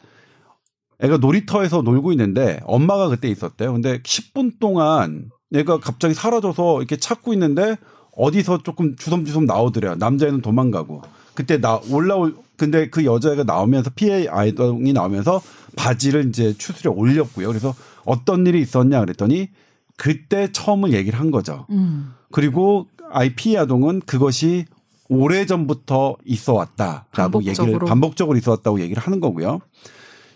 애가 1.01 1.17
놀이터에서 1.17 1.83
놀고 1.83 2.13
있는데 2.13 2.61
엄마가 2.65 3.09
그때 3.09 3.29
있었대요. 3.29 3.73
근데 3.73 4.01
10분 4.03 4.59
동안 4.61 5.31
애가 5.55 5.79
갑자기 5.81 6.15
사라져서 6.15 6.79
이렇게 6.79 6.97
찾고 6.97 7.33
있는데 7.33 7.77
어디서 8.13 8.63
조금 8.63 8.95
주섬주섬 8.97 9.47
나오더래요. 9.47 9.97
남자애는 9.97 10.43
도망가고. 10.43 11.03
그때 11.35 11.59
나 11.61 11.81
올라올 11.91 12.37
근데 12.57 12.89
그 12.89 13.05
여자애가 13.05 13.45
나오면서 13.45 13.91
피해 13.95 14.29
아이동이 14.29 14.93
나오면서 14.93 15.43
바지를 15.77 16.29
이제 16.29 16.55
추스려 16.57 16.93
올렸고요. 16.93 17.49
그래서 17.49 17.75
어떤 18.05 18.47
일이 18.47 18.61
있었냐 18.61 19.01
그랬더니 19.01 19.49
그때 19.97 20.53
처음을 20.53 20.93
얘기를 20.93 21.19
한 21.19 21.31
거죠. 21.31 21.67
음. 21.71 22.13
그리고 22.31 22.87
아이 23.11 23.35
피해 23.35 23.59
아동은 23.59 24.01
그것이 24.07 24.67
오래 25.09 25.45
전부터 25.45 26.17
있어 26.25 26.55
왔다라고 26.55 27.05
반복적으로. 27.13 27.73
얘기를 27.73 27.87
반복적으로 27.87 28.39
있어 28.39 28.53
왔다고 28.53 28.81
얘기를 28.81 29.03
하는 29.03 29.21
거고요. 29.21 29.61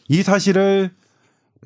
이 0.09 0.23
사실을 0.23 0.91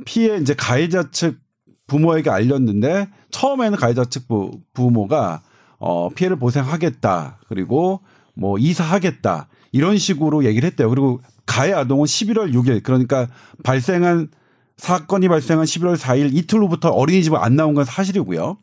피해 0.04 0.36
이제 0.36 0.54
가해자 0.54 1.10
측 1.10 1.38
부모에게 1.86 2.30
알렸는데 2.30 3.08
처음에는 3.30 3.76
가해자 3.78 4.04
측 4.04 4.28
부, 4.28 4.60
부모가 4.72 5.42
어, 5.80 6.10
피해를 6.10 6.38
보상하겠다. 6.38 7.40
그리고 7.48 8.00
뭐 8.34 8.58
이사하겠다. 8.58 9.48
이런 9.72 9.98
식으로 9.98 10.44
얘기를 10.44 10.66
했대요. 10.66 10.88
그리고 10.88 11.20
가해 11.46 11.72
아동은 11.72 12.04
11월 12.04 12.52
6일 12.52 12.82
그러니까 12.82 13.28
발생한 13.64 14.28
사건이 14.76 15.28
발생한 15.28 15.64
11월 15.64 15.96
4일 15.96 16.30
이틀 16.32 16.60
후부터 16.60 16.90
어린이집을 16.90 17.38
안 17.38 17.56
나온 17.56 17.74
건 17.74 17.84
사실이고요. 17.84 18.58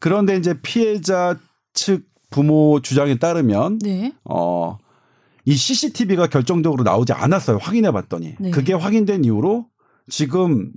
그런데 0.00 0.36
이제 0.36 0.54
피해자 0.62 1.36
측 1.74 2.06
부모 2.30 2.80
주장에 2.80 3.16
따르면 3.16 3.78
네. 3.80 4.12
어, 4.24 4.78
이 5.44 5.54
CCTV가 5.54 6.28
결정적으로 6.28 6.82
나오지 6.84 7.12
않았어요. 7.12 7.58
확인해 7.58 7.90
봤더니. 7.90 8.34
네. 8.38 8.50
그게 8.50 8.74
확인된 8.74 9.24
이후로 9.24 9.66
지금 10.08 10.72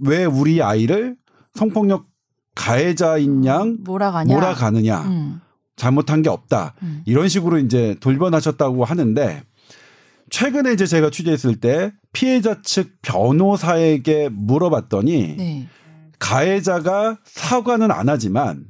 왜 0.00 0.24
우리 0.24 0.62
아이를 0.62 1.16
성폭력 1.54 2.06
가해자인 2.54 3.44
양 3.44 3.78
몰아가냐. 3.84 4.34
몰아가느냐. 4.34 5.00
음. 5.02 5.40
잘못한 5.76 6.22
게 6.22 6.28
없다. 6.28 6.74
음. 6.82 7.02
이런 7.06 7.28
식으로 7.28 7.58
이제 7.58 7.96
돌변하셨다고 8.00 8.84
하는데 8.84 9.42
최근에 10.30 10.72
이제 10.72 10.86
제가 10.86 11.10
취재했을 11.10 11.56
때 11.56 11.92
피해자 12.12 12.62
측 12.62 13.00
변호사에게 13.02 14.28
물어봤더니 14.30 15.36
네. 15.36 15.68
가해자가 16.18 17.18
사과는 17.24 17.90
안 17.90 18.08
하지만 18.08 18.64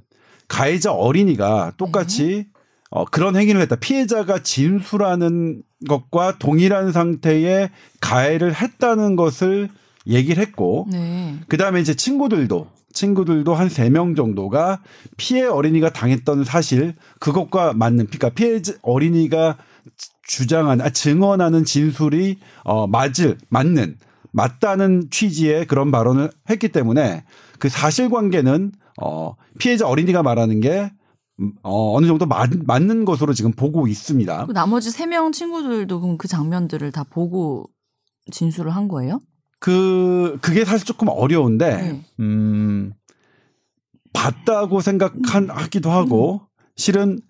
가해자 0.49 0.93
어린이가 0.93 1.73
똑같이 1.77 2.27
네. 2.27 2.47
어, 2.91 3.05
그런 3.07 3.37
행위를 3.37 3.61
했다. 3.63 3.77
피해자가 3.77 4.43
진술하는 4.43 5.63
것과 5.89 6.39
동일한 6.39 6.93
상태의 6.93 7.71
가해를 8.01 8.55
했다는 8.55 9.17
것을 9.17 9.71
얘기를 10.07 10.43
했고, 10.43 10.87
네. 10.91 11.37
그 11.49 11.57
다음에 11.57 11.81
이제 11.81 11.95
친구들도 11.95 12.69
친구들도 12.93 13.55
한 13.55 13.69
세 13.69 13.89
명 13.91 14.15
정도가 14.15 14.81
피해 15.17 15.43
어린이가 15.45 15.93
당했던 15.93 16.45
사실 16.45 16.95
그것과 17.21 17.73
맞는 17.75 18.07
그러니까 18.07 18.29
피해 18.31 18.61
어린이가 18.83 19.57
주장하는 20.27 20.85
아, 20.85 20.91
증언하는 20.91 21.65
진술이 21.65 22.39
어 22.65 22.87
맞을 22.87 23.39
맞는 23.49 23.99
맞다는 24.33 25.09
취지의 25.11 25.67
그런 25.67 25.91
발언을 25.91 26.31
했기 26.49 26.69
때문에 26.71 27.25
그 27.59 27.69
사실관계는 27.69 28.73
어 29.01 29.35
피해자 29.59 29.87
어린이가 29.89 30.23
말하는 30.23 30.61
게 30.61 30.91
음, 31.41 31.53
어, 31.63 31.97
어느 31.97 32.07
정도 32.07 32.27
맞, 32.27 32.51
맞는 32.65 33.05
것으로 33.05 33.33
지금 33.35 33.53
보고 33.53 33.87
있습니다. 33.89 34.47
그 34.47 34.53
나머지 34.53 34.91
세 34.91 35.07
명 35.07 35.33
친구들도 35.33 36.01
그럼 36.01 36.19
그 36.19 36.29
장면들을 36.29 36.93
다 36.93 37.05
보고 37.05 37.69
진술을 38.31 38.71
한 38.75 38.87
거예요? 38.89 39.21
그 39.63 40.39
그게 40.41 40.65
사실 40.65 40.85
조금 40.85 41.07
어려운데 41.09 41.77
네. 41.77 42.05
음 42.19 42.93
봤다고 44.13 44.81
생각한 44.81 45.45
음. 45.45 45.51
하기도 45.51 45.89
하고 45.89 46.41
실은 46.75 47.21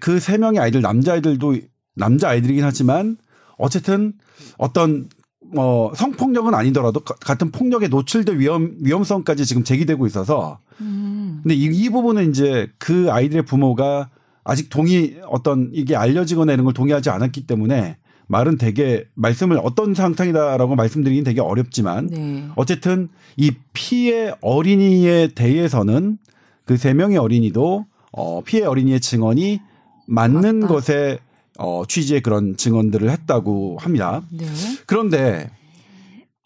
그세 0.00 0.36
명의 0.36 0.60
아이들 0.60 0.82
남자 0.82 1.14
아이들도 1.14 1.56
남자 1.96 2.28
아이들이긴 2.28 2.62
하지만 2.62 3.16
어쨌든 3.56 4.12
어떤 4.58 5.08
뭐 5.40 5.94
성폭력은 5.94 6.54
아니더라도 6.54 7.00
같은 7.00 7.50
폭력에 7.50 7.88
노출될 7.88 8.38
위험 8.38 8.76
위험성까지 8.82 9.46
지금 9.46 9.64
제기되고 9.64 10.06
있어서 10.08 10.58
음. 10.82 11.40
근데 11.42 11.54
이, 11.54 11.64
이 11.64 11.88
부분은 11.88 12.28
이제 12.28 12.70
그 12.76 13.10
아이들의 13.10 13.46
부모가 13.46 14.10
아직 14.44 14.68
동의 14.68 15.22
어떤 15.26 15.70
이게 15.72 15.96
알려지거나 15.96 16.52
이런 16.52 16.66
걸 16.66 16.74
동의하지 16.74 17.08
않았기 17.08 17.46
때문에 17.46 17.96
말은 18.30 18.58
되게 18.58 19.04
말씀을 19.14 19.58
어떤 19.60 19.92
상황이다라고 19.92 20.76
말씀드리긴 20.76 21.24
되게 21.24 21.40
어렵지만 21.40 22.06
네. 22.06 22.48
어쨌든 22.54 23.08
이 23.36 23.50
피해 23.72 24.32
어린이에 24.40 25.28
대해서는 25.34 26.16
그 26.64 26.76
세 26.76 26.94
명의 26.94 27.18
어린이도 27.18 27.86
어 28.12 28.42
피해 28.44 28.62
어린이의 28.64 29.00
증언이 29.00 29.60
맞는 30.06 30.60
맞다. 30.60 30.72
것에 30.72 31.18
어 31.58 31.82
취지의 31.88 32.20
그런 32.22 32.56
증언들을 32.56 33.10
했다고 33.10 33.78
합니다. 33.80 34.22
네. 34.30 34.46
그런데 34.86 35.50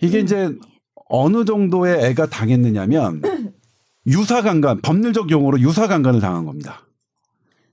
이게 0.00 0.20
음. 0.20 0.24
이제 0.24 0.50
어느 1.10 1.44
정도의 1.44 2.02
애가 2.06 2.26
당했느냐면 2.30 3.20
유사강간 4.06 4.80
법률적 4.80 5.30
용어로 5.30 5.60
유사강간을 5.60 6.20
당한 6.20 6.46
겁니다. 6.46 6.86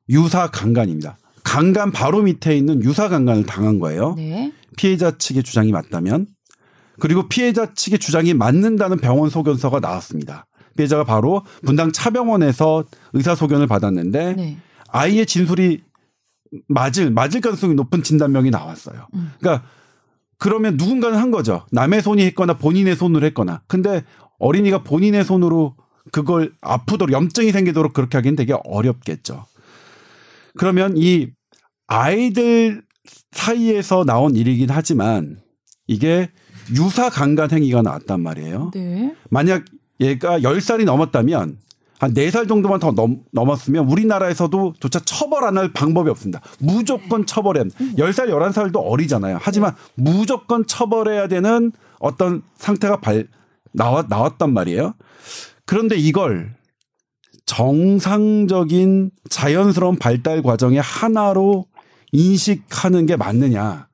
유사강간입니다. 0.10 1.18
강간 1.44 1.92
바로 1.92 2.22
밑에 2.22 2.56
있는 2.56 2.84
유사 2.84 3.10
강간을 3.10 3.46
당한 3.46 3.80
거예요. 3.80 4.16
네. 4.16 4.54
피해자 4.78 5.18
측의 5.18 5.44
주장이 5.44 5.72
맞다면 5.72 6.28
그리고 7.00 7.28
피해자 7.28 7.74
측의 7.74 8.00
주장이 8.00 8.34
맞는다는 8.34 9.00
병원 9.00 9.30
소견서가 9.30 9.80
나왔습니다. 9.80 10.46
피해자가 10.78 11.04
바로 11.04 11.44
분당 11.64 11.92
차병원에서 11.92 12.86
의사 13.14 13.36
소견을 13.36 13.68
받았는데 13.68 14.34
네. 14.34 14.58
아이의 14.90 15.26
진술이 15.26 15.84
맞을 16.68 17.12
맞을 17.12 17.42
가능성이 17.42 17.76
높은 17.76 18.04
진단명이 18.04 18.50
나왔어요. 18.50 19.08
음. 19.14 19.32
그러니까 19.40 19.66
그러면 20.38 20.76
누군가는 20.78 21.18
한 21.18 21.32
거죠. 21.32 21.66
남의 21.72 22.02
손이 22.02 22.24
했거나 22.26 22.58
본인의 22.58 22.96
손으로 22.96 23.26
했거나. 23.28 23.62
근데 23.68 24.04
어린이가 24.40 24.84
본인의 24.84 25.24
손으로 25.24 25.76
그걸 26.12 26.54
아프도록 26.62 27.12
염증이 27.12 27.52
생기도록 27.52 27.94
그렇게 27.94 28.18
하기는 28.18 28.36
되게 28.36 28.56
어렵겠죠. 28.64 29.46
그러면 30.58 30.96
이 30.98 31.30
아이들 31.88 32.84
사이에서 33.32 34.04
나온 34.06 34.36
일이긴 34.36 34.70
하지만 34.70 35.38
이게 35.88 36.30
유사 36.76 37.10
강간 37.10 37.52
행위가 37.52 37.82
나왔단 37.82 38.22
말이에요. 38.22 38.72
네. 38.74 39.16
만약 39.30 39.66
얘가 40.00 40.40
10살이 40.40 40.86
넘었다면 40.86 41.58
한 42.00 42.14
4살 42.16 42.48
정도만 42.48 42.80
더 42.80 42.92
넘, 42.92 43.18
넘었으면 43.32 43.86
우리나라에서도 43.88 44.74
조차 44.80 45.00
처벌 45.02 45.44
안 45.44 45.58
할 45.58 45.72
방법이 45.72 46.10
없습니다. 46.10 46.42
무조건 46.60 47.26
처벌해야 47.28 47.62
합니다. 47.62 47.78
10살, 48.04 48.30
11살도 48.30 48.82
어리잖아요. 48.84 49.38
하지만 49.40 49.76
무조건 49.94 50.66
처벌해야 50.66 51.28
되는 51.28 51.72
어떤 52.00 52.42
상태가 52.58 53.02
발, 53.02 53.28
나왔, 53.74 54.08
나왔단 54.10 54.52
말이에요. 54.52 54.96
그런데 55.66 55.96
이걸 55.96 56.56
정상적인 57.46 59.12
자연스러운 59.30 59.98
발달 59.98 60.42
과정의 60.42 60.82
하나로 60.82 61.66
인식하는 62.12 63.06
게 63.06 63.16
맞느냐, 63.16 63.88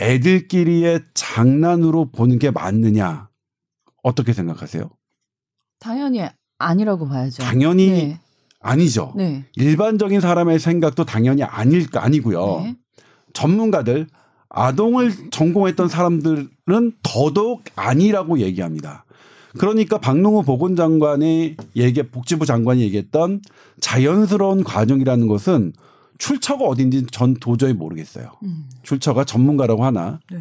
애들끼리의 0.00 1.00
장난으로 1.14 2.10
보는 2.10 2.38
게 2.38 2.50
맞느냐, 2.50 3.28
어떻게 4.02 4.32
생각하세요? 4.32 4.90
당연히 5.78 6.22
아니라고 6.58 7.08
봐야죠. 7.08 7.42
당연히 7.42 7.90
네. 7.90 8.20
아니죠. 8.60 9.12
네. 9.16 9.44
일반적인 9.56 10.20
사람의 10.20 10.60
생각도 10.60 11.04
당연히 11.04 11.42
아닐 11.42 11.86
아니고요. 11.92 12.60
네. 12.62 12.76
전문가들 13.32 14.06
아동을 14.48 15.30
전공했던 15.30 15.88
사람들은 15.88 16.92
더더욱 17.02 17.64
아니라고 17.74 18.38
얘기합니다. 18.40 19.04
그러니까 19.58 19.98
박농호 19.98 20.42
보건장관이 20.42 21.56
얘기 21.76 22.02
복지부 22.02 22.46
장관이 22.46 22.80
얘기했던 22.82 23.40
자연스러운 23.80 24.64
과정이라는 24.64 25.28
것은 25.28 25.72
출처가 26.18 26.64
어딘지 26.64 27.06
전 27.10 27.34
도저히 27.34 27.72
모르겠어요. 27.72 28.32
음. 28.44 28.64
출처가 28.82 29.24
전문가라고 29.24 29.84
하나. 29.84 30.20
네. 30.30 30.38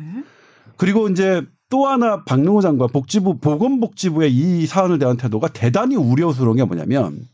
그리고 0.78 1.10
이제 1.10 1.44
또 1.70 1.88
하나 1.88 2.24
박능호 2.24 2.62
장관 2.62 2.90
복지부 2.90 3.40
보건복지부의 3.40 4.34
이 4.34 4.66
사안을 4.68 5.00
대한 5.00 5.18
태도가 5.18 5.48
대단히 5.50 5.96
우려스러운 5.96 6.58
게 6.58 6.64
뭐냐면 6.64 7.26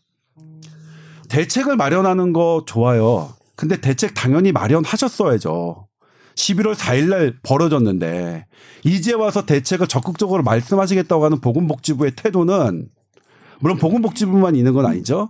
대책을 1.30 1.76
마련하는 1.76 2.34
거 2.34 2.63
좋아요. 2.66 3.34
근데 3.56 3.82
대책 3.82 4.13
당연히 4.13 4.52
마련하셨어야죠. 4.52 5.88
11월 6.38 6.76
4일 6.76 7.10
날 7.10 7.38
벌어졌는데 7.43 8.45
이제 8.84 9.13
와서 9.13 9.45
대책을 9.45 9.88
적극적으로 9.88 10.43
말씀하시겠다고 10.43 11.26
하는 11.26 11.41
보건복지부의 11.41 12.12
태도는 12.15 12.89
물론 13.60 13.78
보건복지부만 13.78 14.56
있는 14.56 14.73
건 14.73 14.86
아니죠. 14.86 15.30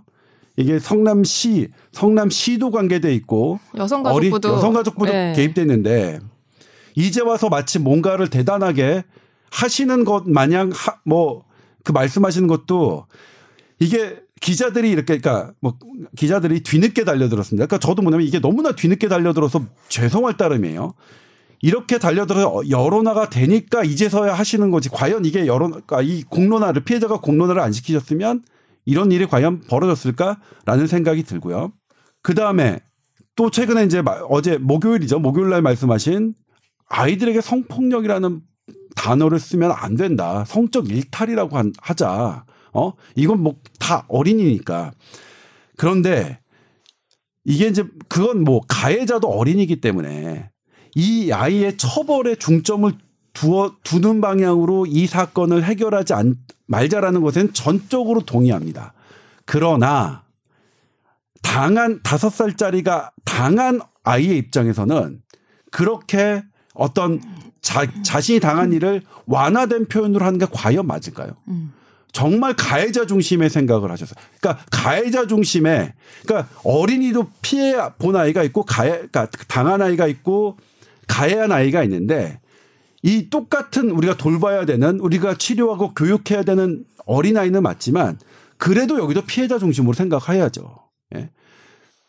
이게 0.56 0.78
성남시 0.78 1.68
성남시도 1.92 2.70
관계돼 2.70 3.14
있고 3.14 3.58
여성가족부도 3.76 4.48
여성가족부도 4.48 5.12
네. 5.12 5.32
개입됐는데 5.34 6.18
이제 6.94 7.22
와서 7.22 7.48
마치 7.48 7.78
뭔가를 7.78 8.28
대단하게 8.28 9.04
하시는 9.50 10.04
것 10.04 10.28
마냥 10.28 10.72
뭐그 11.04 11.92
말씀하시는 11.92 12.48
것도 12.48 13.06
이게 13.78 14.20
기자들이 14.40 14.90
이렇게 14.90 15.18
그러니까 15.18 15.52
뭐 15.60 15.78
기자들이 16.16 16.62
뒤늦게 16.62 17.04
달려들었습니다. 17.04 17.66
그러니까 17.66 17.78
저도 17.86 18.02
뭐냐면 18.02 18.26
이게 18.26 18.40
너무나 18.40 18.72
뒤늦게 18.72 19.08
달려들어서 19.08 19.64
죄송할 19.88 20.36
따름이에요. 20.36 20.94
이렇게 21.60 21.98
달려들어서 21.98 22.70
여론화가 22.70 23.30
되니까 23.30 23.82
이제서야 23.82 24.34
하시는 24.34 24.70
거지. 24.70 24.88
과연 24.88 25.24
이게 25.24 25.46
여론, 25.46 25.70
그러니까 25.70 26.02
이 26.02 26.22
공론화를 26.22 26.84
피해자가 26.84 27.20
공론화를 27.20 27.60
안 27.60 27.72
시키셨으면 27.72 28.42
이런 28.84 29.10
일이 29.12 29.26
과연 29.26 29.62
벌어졌을까라는 29.68 30.86
생각이 30.86 31.24
들고요. 31.24 31.72
그 32.22 32.34
다음에 32.34 32.80
또 33.34 33.50
최근에 33.50 33.84
이제 33.84 34.02
어제 34.28 34.56
목요일이죠. 34.58 35.18
목요일 35.18 35.50
날 35.50 35.62
말씀하신 35.62 36.34
아이들에게 36.88 37.40
성폭력이라는 37.40 38.40
단어를 38.96 39.38
쓰면 39.38 39.72
안 39.72 39.96
된다. 39.96 40.44
성적 40.46 40.90
일탈이라고 40.90 41.56
하자. 41.80 42.44
어? 42.72 42.92
이건 43.16 43.42
뭐 43.42 43.54
다 43.88 44.04
어린이니까. 44.08 44.92
그런데 45.78 46.40
이게 47.44 47.68
이제 47.68 47.84
그건 48.08 48.44
뭐 48.44 48.60
가해자도 48.68 49.28
어린이기 49.28 49.80
때문에 49.80 50.50
이 50.94 51.32
아이의 51.32 51.78
처벌에 51.78 52.34
중점을 52.34 52.92
두어 53.32 53.76
두는 53.84 54.20
방향으로 54.20 54.84
이 54.84 55.06
사건을 55.06 55.64
해결하지 55.64 56.12
않, 56.12 56.36
말자라는 56.66 57.22
것은 57.22 57.54
전적으로 57.54 58.20
동의합니다. 58.20 58.92
그러나 59.46 60.24
당한 61.40 62.00
다섯 62.02 62.28
살짜리가 62.28 63.12
당한 63.24 63.80
아이의 64.02 64.36
입장에서는 64.36 65.22
그렇게 65.70 66.42
어떤 66.74 67.22
자, 67.62 67.86
자신이 68.02 68.40
당한 68.40 68.74
일을 68.74 69.02
완화된 69.24 69.86
표현으로 69.86 70.26
하는 70.26 70.38
게 70.38 70.46
과연 70.50 70.86
맞을까요? 70.86 71.36
음. 71.48 71.72
정말 72.12 72.54
가해자 72.54 73.06
중심의 73.06 73.50
생각을 73.50 73.90
하셨어요. 73.90 74.14
그러니까 74.40 74.64
가해자 74.70 75.26
중심의 75.26 75.92
그러니까 76.24 76.48
어린이도 76.64 77.28
피해 77.42 77.74
본 77.98 78.16
아이가 78.16 78.42
있고 78.44 78.64
가해 78.64 78.90
그러니까 78.90 79.28
당한 79.46 79.82
아이가 79.82 80.06
있고 80.06 80.56
가해한 81.06 81.52
아이가 81.52 81.82
있는데 81.84 82.40
이 83.02 83.30
똑같은 83.30 83.90
우리가 83.90 84.16
돌봐야 84.16 84.64
되는 84.64 84.98
우리가 85.00 85.34
치료하고 85.34 85.94
교육해야 85.94 86.42
되는 86.42 86.84
어린아이는 87.06 87.62
맞지만 87.62 88.18
그래도 88.56 88.98
여기도 88.98 89.22
피해자 89.22 89.58
중심으로 89.58 89.94
생각해야죠. 89.94 90.78
예. 91.14 91.30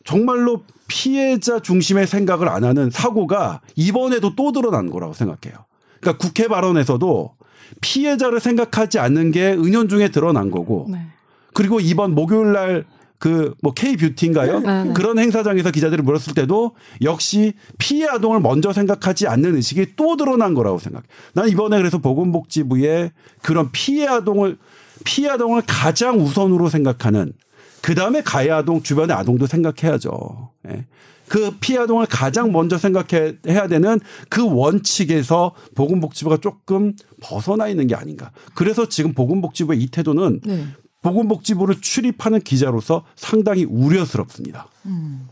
정말로 0.04 0.64
피해자 0.88 1.60
중심의 1.60 2.08
생각을 2.08 2.50
안 2.50 2.64
하는 2.64 2.90
사고가 2.90 3.62
이번에도 3.76 4.36
또 4.36 4.52
드러난 4.52 4.90
거라고 4.90 5.14
생각해요. 5.14 5.66
그러니까 6.02 6.18
국회 6.18 6.48
발언에서도 6.48 7.36
피해자를 7.82 8.40
생각하지 8.40 9.00
않는 9.00 9.32
게 9.32 9.52
은연중에 9.54 10.10
드러난 10.10 10.52
거고 10.52 10.88
네. 10.90 11.08
그리고 11.54 11.80
이번 11.80 12.16
목요일 12.16 12.52
날 12.54 12.86
그 13.20 13.54
뭐 13.62 13.74
K 13.74 13.98
뷰티인가요? 13.98 14.60
네, 14.62 14.84
네. 14.86 14.94
그런 14.94 15.20
행사장에서 15.20 15.72
기자들이 15.72 16.02
물었을 16.02 16.34
때도 16.34 16.76
역시 17.02 17.54
피해 17.78 18.08
아동을 18.08 18.40
먼저 18.40 18.72
생각하지 18.72 19.28
않는 19.28 19.56
의식이 19.56 19.96
또 19.98 20.16
드러난 20.16 20.54
거라고 20.54 20.80
생각해. 20.80 21.04
난 21.34 21.50
이번에 21.50 21.78
그래서 21.78 21.98
보건복지부의 21.98 23.12
그런 23.42 23.72
피해 23.72 24.08
아동을 24.08 24.58
피해 25.04 25.30
아동을 25.30 25.64
가장 25.68 26.20
우선으로 26.20 26.70
생각하는 26.70 27.34
그 27.82 27.94
다음에 27.94 28.22
가해 28.22 28.50
아동 28.52 28.82
주변의 28.82 29.16
아동도 29.16 29.48
생각해야죠. 29.48 30.52
예. 30.70 30.86
그 31.30 31.52
피해 31.60 31.80
아동을 31.80 32.08
가장 32.08 32.52
먼저 32.52 32.78
생각해야 32.78 33.68
되는 33.70 34.00
그 34.30 34.44
원칙에서 34.44 35.54
보건복지부가 35.76 36.38
조금 36.38 36.94
벗어나 37.22 37.68
있는 37.68 37.88
게 37.88 37.96
아닌가. 37.96 38.32
그래서 38.56 38.90
지금 38.90 39.14
보건복지부의 39.14 39.82
이 39.82 39.88
태도는 39.88 40.42
네. 40.44 40.66
보건복지부를 41.02 41.80
출입하는 41.82 42.42
기자로서 42.42 43.06
상당히 43.16 43.64
우려스럽습니다. 43.64 44.68
음. 44.88 45.30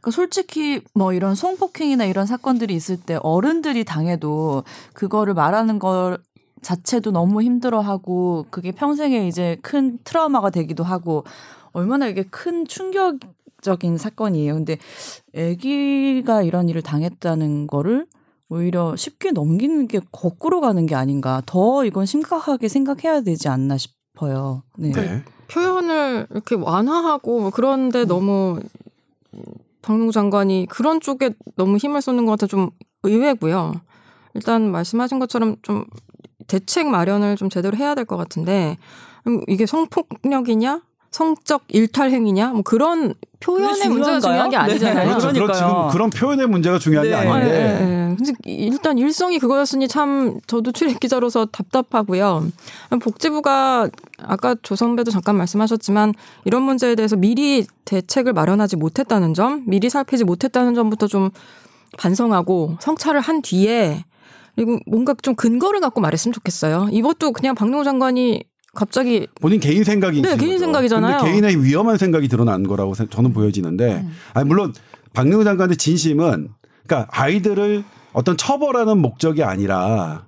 그러니까 0.00 0.10
솔직히 0.10 0.82
뭐 0.94 1.12
이런 1.12 1.34
성폭행이나 1.34 2.04
이런 2.04 2.26
사건들이 2.26 2.74
있을 2.74 2.96
때 2.98 3.18
어른들이 3.22 3.84
당해도 3.84 4.64
그거를 4.92 5.34
말하는 5.34 5.78
걸 5.78 6.18
자체도 6.62 7.10
너무 7.10 7.42
힘들어하고 7.42 8.46
그게 8.50 8.70
평생에 8.70 9.26
이제 9.26 9.58
큰 9.62 9.98
트라우마가 10.04 10.50
되기도 10.50 10.84
하고 10.84 11.24
얼마나 11.72 12.06
이게 12.06 12.22
큰 12.22 12.66
충격 12.66 13.18
적인 13.64 13.98
사건이에요. 13.98 14.54
근데 14.54 14.78
아기가 15.36 16.42
이런 16.42 16.68
일을 16.68 16.82
당했다는 16.82 17.66
거를 17.66 18.06
오히려 18.48 18.94
쉽게 18.94 19.32
넘기는 19.32 19.88
게 19.88 20.00
거꾸로 20.12 20.60
가는 20.60 20.86
게 20.86 20.94
아닌가. 20.94 21.42
더 21.46 21.84
이건 21.84 22.06
심각하게 22.06 22.68
생각해야 22.68 23.22
되지 23.22 23.48
않나 23.48 23.76
싶. 23.76 23.92
싶어요. 24.14 24.62
네. 24.78 24.92
네. 24.92 25.24
표현을 25.48 26.28
이렇게 26.30 26.54
완화하고 26.54 27.40
뭐 27.40 27.50
그런데 27.50 28.02
음. 28.02 28.06
너무 28.06 28.60
박농 29.82 30.12
장관이 30.12 30.66
그런 30.70 31.00
쪽에 31.00 31.30
너무 31.56 31.78
힘을 31.78 32.00
쏟는 32.00 32.24
것 32.24 32.30
같아 32.32 32.46
좀 32.46 32.70
의외고요. 33.02 33.74
일단 34.34 34.70
말씀하신 34.70 35.18
것처럼 35.18 35.56
좀 35.62 35.84
대책 36.46 36.86
마련을 36.86 37.34
좀 37.34 37.48
제대로 37.50 37.76
해야 37.76 37.96
될 37.96 38.04
것 38.04 38.16
같은데 38.16 38.78
이게 39.48 39.66
성폭력이냐 39.66 40.82
성적 41.14 41.62
일탈 41.68 42.10
행위냐 42.10 42.48
뭐 42.48 42.62
그런 42.62 43.14
표현의 43.38 43.88
문제가 43.88 44.18
중요한 44.18 44.50
게 44.50 44.56
아니잖아요. 44.56 45.16
네. 45.16 45.32
그렇죠. 45.32 45.54
지금 45.54 45.88
그런 45.92 46.10
표현의 46.10 46.48
문제가 46.48 46.80
중요한 46.80 47.04
네. 47.04 47.10
게 47.10 47.14
아닌데. 47.14 47.52
네. 47.52 48.16
네. 48.16 48.32
일단 48.46 48.98
일성이 48.98 49.38
그거였으니 49.38 49.86
참 49.86 50.40
저도 50.48 50.72
출입 50.72 50.98
기자로서 50.98 51.44
답답하고요. 51.46 52.48
복지부가 53.00 53.88
아까 54.24 54.56
조선배도 54.60 55.12
잠깐 55.12 55.36
말씀하셨지만 55.36 56.14
이런 56.46 56.62
문제에 56.62 56.96
대해서 56.96 57.14
미리 57.14 57.64
대책을 57.84 58.32
마련하지 58.32 58.74
못했다는 58.74 59.34
점, 59.34 59.62
미리 59.68 59.88
살피지 59.90 60.24
못했다는 60.24 60.74
점부터 60.74 61.06
좀 61.06 61.30
반성하고 61.96 62.78
성찰을 62.80 63.20
한 63.20 63.40
뒤에 63.40 64.04
그리고 64.56 64.80
뭔가 64.88 65.14
좀 65.22 65.36
근거를 65.36 65.78
갖고 65.78 66.00
말했으면 66.00 66.32
좋겠어요. 66.32 66.88
이것도 66.90 67.30
그냥 67.30 67.54
박노 67.54 67.84
장관이 67.84 68.42
갑자기 68.74 69.26
본인 69.40 69.60
개인 69.60 69.84
생각이 69.84 70.22
네 70.22 70.36
개인 70.36 70.58
생각이잖아요. 70.58 71.18
근데 71.18 71.30
개인의 71.32 71.62
위험한 71.64 71.96
생각이 71.96 72.28
드러난 72.28 72.64
거라고 72.64 72.94
저는 72.94 73.32
보여지는데 73.32 74.02
음. 74.04 74.12
아니 74.34 74.46
물론 74.48 74.72
박능우 75.12 75.44
장관의 75.44 75.76
진심은 75.76 76.48
그러니까 76.86 77.08
아이들을 77.12 77.84
어떤 78.12 78.36
처벌하는 78.36 78.98
목적이 78.98 79.42
아니라 79.44 80.26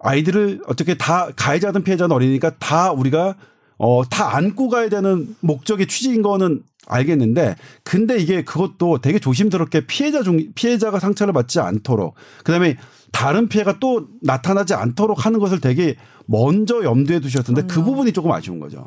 아이들을 0.00 0.62
어떻게 0.66 0.94
다 0.96 1.28
가해자든 1.36 1.82
피해자든 1.84 2.14
어리니까 2.14 2.52
다 2.58 2.92
우리가 2.92 3.34
어 3.78 4.02
다 4.10 4.36
안고 4.36 4.68
가야 4.68 4.88
되는 4.88 5.36
목적의 5.40 5.86
취지인 5.86 6.22
거는 6.22 6.62
알겠는데 6.88 7.54
근데 7.84 8.16
이게 8.18 8.42
그것도 8.42 8.98
되게 9.00 9.18
조심스럽게 9.18 9.86
피해자 9.86 10.22
중 10.22 10.40
피해자가 10.54 10.98
상처를 10.98 11.32
받지 11.32 11.60
않도록 11.60 12.14
그 12.44 12.50
다음에 12.52 12.76
다른 13.12 13.48
피해가 13.48 13.78
또 13.80 14.08
나타나지 14.22 14.74
않도록 14.74 15.26
하는 15.26 15.38
것을 15.40 15.60
되게 15.60 15.96
먼저 16.26 16.82
염두에 16.82 17.20
두셨던데 17.20 17.62
그 17.62 17.82
부분이 17.82 18.12
조금 18.12 18.30
아쉬운 18.32 18.60
거죠. 18.60 18.84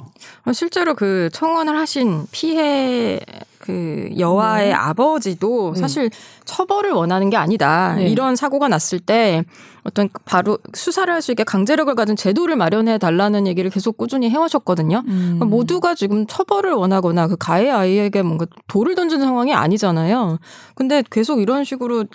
실제로 0.54 0.94
그 0.94 1.30
청원을 1.34 1.76
하신 1.78 2.28
피해 2.32 3.20
그 3.62 4.10
여아의 4.18 4.70
네. 4.70 4.74
아버지도 4.74 5.74
네. 5.76 5.80
사실 5.80 6.10
처벌을 6.46 6.92
원하는 6.92 7.30
게 7.30 7.38
아니다. 7.38 7.96
네. 7.96 8.08
이런 8.08 8.36
사고가 8.36 8.68
났을 8.68 9.00
때 9.00 9.46
어떤 9.84 10.10
바로 10.26 10.58
수사를 10.74 11.12
할 11.12 11.22
수 11.22 11.32
있게 11.32 11.44
강제력을 11.44 11.94
가진 11.94 12.16
제도를 12.16 12.56
마련해 12.56 12.98
달라는 12.98 13.46
얘기를 13.46 13.70
계속 13.70 13.96
꾸준히 13.96 14.30
해오셨거든요. 14.32 15.04
음. 15.06 15.38
그러니까 15.38 15.46
모두가 15.46 15.94
지금 15.94 16.26
처벌을 16.26 16.74
원하거나 16.74 17.28
그 17.28 17.36
가해 17.38 17.70
아이에게 17.70 18.24
뭔가 18.24 18.48
돌을 18.68 18.96
던지는 18.96 19.26
상황이 19.26 19.54
아니잖아요. 19.54 20.40
근데 20.74 21.04
계속 21.10 21.42
이런 21.42 21.64
식으로 21.64 22.06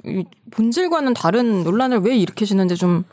본질과는 0.50 1.14
다른 1.14 1.62
논란을 1.62 2.00
왜 2.00 2.16
일으키시는지 2.16 2.74
좀 2.74 3.04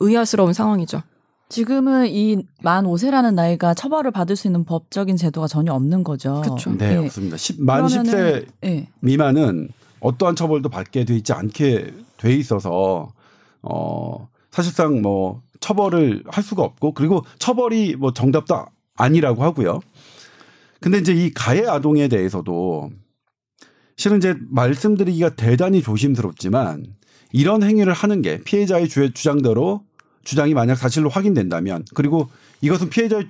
의아스러운 0.00 0.52
상황이죠. 0.52 1.02
지금은 1.48 2.08
이 2.08 2.42
만 2.62 2.84
5세라는 2.84 3.34
나이가 3.34 3.72
처벌을 3.72 4.10
받을 4.10 4.36
수 4.36 4.48
있는 4.48 4.64
법적인 4.64 5.16
제도가 5.16 5.46
전혀 5.46 5.72
없는 5.72 6.02
거죠. 6.04 6.42
그렇죠. 6.42 6.70
네, 6.72 6.90
네. 6.90 6.96
없습니다. 6.96 7.36
10, 7.36 7.62
만 7.62 7.86
10세 7.86 8.46
네. 8.60 8.88
미만은 9.00 9.68
어떠한 10.00 10.36
처벌도 10.36 10.68
받게 10.68 11.04
돼 11.04 11.16
있지 11.16 11.32
않게 11.32 11.94
돼 12.18 12.34
있어서 12.34 13.12
어 13.62 14.28
사실상 14.50 15.00
뭐 15.02 15.42
처벌을 15.60 16.22
할 16.26 16.44
수가 16.44 16.62
없고 16.62 16.92
그리고 16.92 17.24
처벌이 17.38 17.96
뭐 17.96 18.12
정답도 18.12 18.66
아니라고 18.96 19.42
하고요. 19.42 19.80
근데 20.80 20.98
이제 20.98 21.12
이 21.12 21.32
가해 21.32 21.66
아동에 21.66 22.08
대해서도 22.08 22.90
실은 23.96 24.18
이제 24.18 24.36
말씀드리기가 24.50 25.30
대단히 25.30 25.82
조심스럽지만 25.82 26.86
이런 27.32 27.62
행위를 27.62 27.92
하는 27.92 28.22
게 28.22 28.38
피해자의 28.44 28.88
주장대로 28.88 29.82
주장이 30.28 30.52
만약 30.52 30.74
사실로 30.74 31.08
확인된다면 31.08 31.86
그리고 31.94 32.28
이것은 32.60 32.90
피해자의 32.90 33.28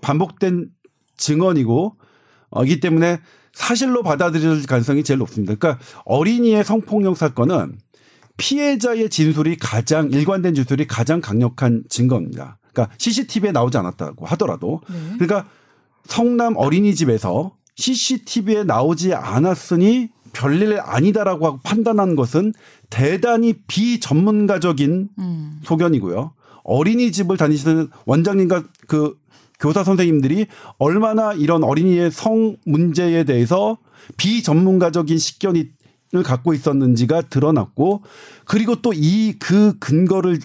반복된 0.00 0.70
증언이고 1.18 1.96
어기 2.48 2.80
때문에 2.80 3.20
사실로 3.52 4.02
받아들일 4.02 4.64
가능성이 4.66 5.04
제일 5.04 5.18
높습니다. 5.18 5.54
그러니까 5.54 5.84
어린이의 6.06 6.64
성폭력 6.64 7.18
사건은 7.18 7.76
피해자의 8.38 9.10
진술이 9.10 9.58
가장 9.58 10.10
일관된 10.10 10.54
진술이 10.54 10.86
가장 10.86 11.20
강력한 11.20 11.84
증거입니다. 11.90 12.58
그러니까 12.72 12.94
CCTV에 12.96 13.52
나오지 13.52 13.76
않았다고 13.76 14.24
하더라도 14.24 14.80
네. 14.88 15.18
그러니까 15.18 15.46
성남 16.06 16.56
어린이집에서 16.56 17.54
CCTV에 17.76 18.64
나오지 18.64 19.12
않았으니 19.12 20.08
별일 20.32 20.78
아니다라고 20.80 21.60
판단한 21.62 22.16
것은 22.16 22.52
대단히 22.88 23.54
비전문가적인 23.66 25.08
음. 25.18 25.60
소견이고요. 25.64 26.32
어린이집을 26.64 27.36
다니시는 27.36 27.88
원장님과 28.06 28.64
그 28.86 29.16
교사 29.58 29.84
선생님들이 29.84 30.46
얼마나 30.78 31.32
이런 31.32 31.62
어린이의 31.64 32.10
성 32.10 32.56
문제에 32.64 33.24
대해서 33.24 33.78
비전문가적인 34.16 35.18
식견을 35.18 35.68
갖고 36.24 36.54
있었는지가 36.54 37.22
드러났고 37.22 38.02
그리고 38.44 38.76
또 38.80 38.92
이 38.94 39.34
그 39.38 39.78
근거를 39.78 40.38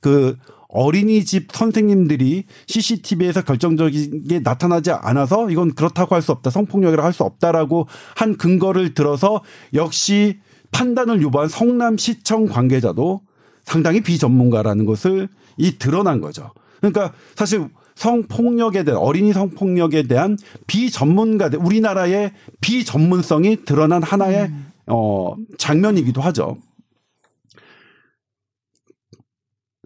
그 0.00 0.36
어린이집 0.72 1.48
선생님들이 1.52 2.44
CCTV에서 2.66 3.42
결정적인 3.42 4.24
게 4.26 4.40
나타나지 4.40 4.90
않아서 4.90 5.50
이건 5.50 5.74
그렇다고 5.74 6.14
할 6.14 6.22
수 6.22 6.32
없다. 6.32 6.50
성폭력이라 6.50 7.04
할 7.04 7.12
수 7.12 7.24
없다라고 7.24 7.86
한 8.16 8.36
근거를 8.36 8.94
들어서 8.94 9.42
역시 9.74 10.38
판단을 10.70 11.20
유보한 11.20 11.48
성남시청 11.48 12.46
관계자도 12.46 13.20
상당히 13.64 14.00
비전문가라는 14.00 14.86
것을 14.86 15.28
이 15.58 15.78
드러난 15.78 16.20
거죠. 16.20 16.50
그러니까 16.80 17.12
사실 17.36 17.68
성폭력에 17.94 18.84
대한 18.84 18.98
어린이 19.00 19.32
성폭력에 19.32 20.04
대한 20.04 20.38
비전문가들 20.66 21.58
우리나라의 21.62 22.32
비전문성이 22.60 23.64
드러난 23.64 24.02
하나의 24.02 24.46
음. 24.46 24.72
어 24.86 25.36
장면이기도 25.58 26.20
하죠. 26.22 26.56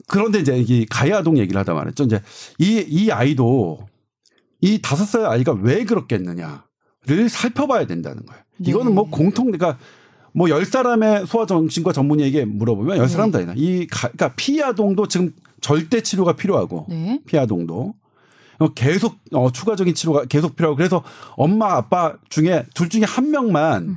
그런데 0.07 0.39
이제 0.41 0.57
이 0.57 0.87
가야동 0.87 1.39
얘기를 1.39 1.59
하다 1.59 1.75
말했죠. 1.75 2.05
이제 2.05 2.21
이, 2.59 2.85
이 2.89 3.11
아이도 3.11 3.87
이 4.61 4.81
다섯 4.81 5.05
살 5.05 5.27
아이가 5.27 5.53
왜 5.53 5.85
그렇겠느냐를 5.85 7.29
살펴봐야 7.29 7.87
된다는 7.87 8.25
거예요. 8.25 8.43
이거는 8.61 8.95
뭐 8.95 9.05
네. 9.05 9.11
공통, 9.11 9.51
그러니까 9.51 9.79
뭐 10.33 10.49
열 10.49 10.65
사람의 10.65 11.27
소아정신과 11.27 11.93
전문의에게 11.93 12.45
물어보면 12.45 12.99
열 12.99 13.09
사람 13.09 13.31
다 13.31 13.41
있나. 13.41 13.55
이 13.57 13.87
가, 13.87 14.09
그러니까 14.09 14.35
피아동도 14.37 15.09
지금 15.09 15.33
절대 15.61 16.03
치료가 16.03 16.35
필요하고 16.35 16.87
네. 16.89 17.21
피아동도 17.27 17.95
계속 18.75 19.17
어, 19.33 19.51
추가적인 19.51 19.95
치료가 19.95 20.25
계속 20.27 20.57
필요하고 20.57 20.77
그래서 20.77 21.03
엄마 21.37 21.75
아빠 21.77 22.17
중에 22.29 22.65
둘 22.75 22.89
중에 22.89 23.03
한 23.05 23.31
명만 23.31 23.83
음. 23.85 23.97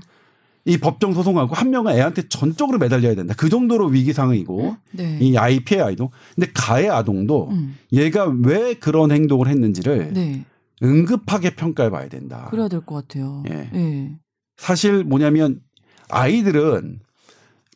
이 0.70 0.78
법정 0.78 1.14
소송하고 1.14 1.56
한 1.56 1.72
명은 1.72 1.96
애한테 1.96 2.28
전적으로 2.30 2.78
매달려야 2.78 3.16
된다. 3.16 3.34
그 3.38 3.50
정도로 3.50 3.88
위기 3.88 4.14
상황이고 4.14 4.76
네. 4.92 5.18
이 5.20 5.36
아이 5.38 5.60
피해 5.62 5.82
아이도. 5.82 6.12
근데 6.36 6.52
가해 6.54 6.88
아동도 6.88 7.50
음. 7.50 7.76
얘가 7.92 8.26
왜 8.44 8.76
그런 8.76 9.12
행동을 9.12 9.48
했는지를 9.48 10.14
네. 10.14 10.46
응급하게 10.84 11.56
평가해 11.56 11.90
봐야 11.90 12.08
된다. 12.08 12.48
그래야 12.52 12.68
될 12.68 12.82
것 12.82 12.96
같아요. 13.08 13.44
예. 13.50 13.70
예. 13.74 14.12
사실 14.58 15.04
뭐냐면 15.04 15.60
아이들은 16.10 17.00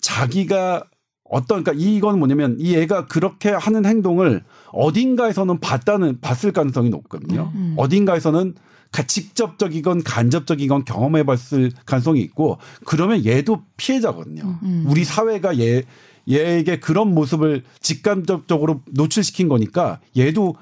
자기가 0.01 0.83
어떤 1.23 1.63
그러니까 1.63 1.83
이건 1.83 2.19
뭐냐면 2.19 2.57
이 2.59 2.75
애가 2.75 3.07
그렇게 3.07 3.49
하는 3.49 3.85
행동을 3.85 4.43
어딘가에서는 4.71 5.59
봤다는 5.59 6.19
봤을 6.21 6.51
가능성이 6.51 6.89
높거든요. 6.89 7.51
음. 7.55 7.59
음. 7.59 7.73
어딘가에서는 7.77 8.53
직접적이건 9.01 10.03
간접적이건 10.03 10.85
경험해 10.85 11.23
봤을 11.23 11.71
가능성이 11.85 12.21
있고 12.21 12.59
그러면 12.85 13.25
얘도 13.25 13.63
피해자거든요. 13.75 14.43
음. 14.43 14.57
음. 14.61 14.85
우리 14.87 15.03
사회가 15.03 15.57
얘 15.59 15.83
얘에게 16.29 16.79
그런 16.79 17.13
모습을 17.13 17.63
직간접적으로 17.81 18.81
노출시킨 18.91 19.47
거니까 19.49 19.99
얘도 20.15 20.55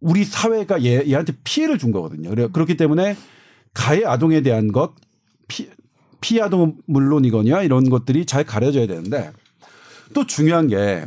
우리 0.00 0.24
사회가 0.24 0.84
얘, 0.84 1.04
얘한테 1.06 1.34
피해를 1.44 1.78
준 1.78 1.90
거거든요. 1.90 2.30
그래, 2.30 2.48
그렇기 2.52 2.76
때문에 2.76 3.16
가해 3.74 4.04
아동에 4.04 4.40
대한 4.40 4.70
것, 4.70 4.92
피, 5.48 5.68
피해 6.20 6.40
아동은 6.42 6.76
물론이거냐 6.86 7.62
이런 7.62 7.90
것들이 7.90 8.24
잘 8.24 8.44
가려져야 8.44 8.86
되는데 8.86 9.32
또 10.14 10.26
중요한 10.26 10.68
게 10.68 11.04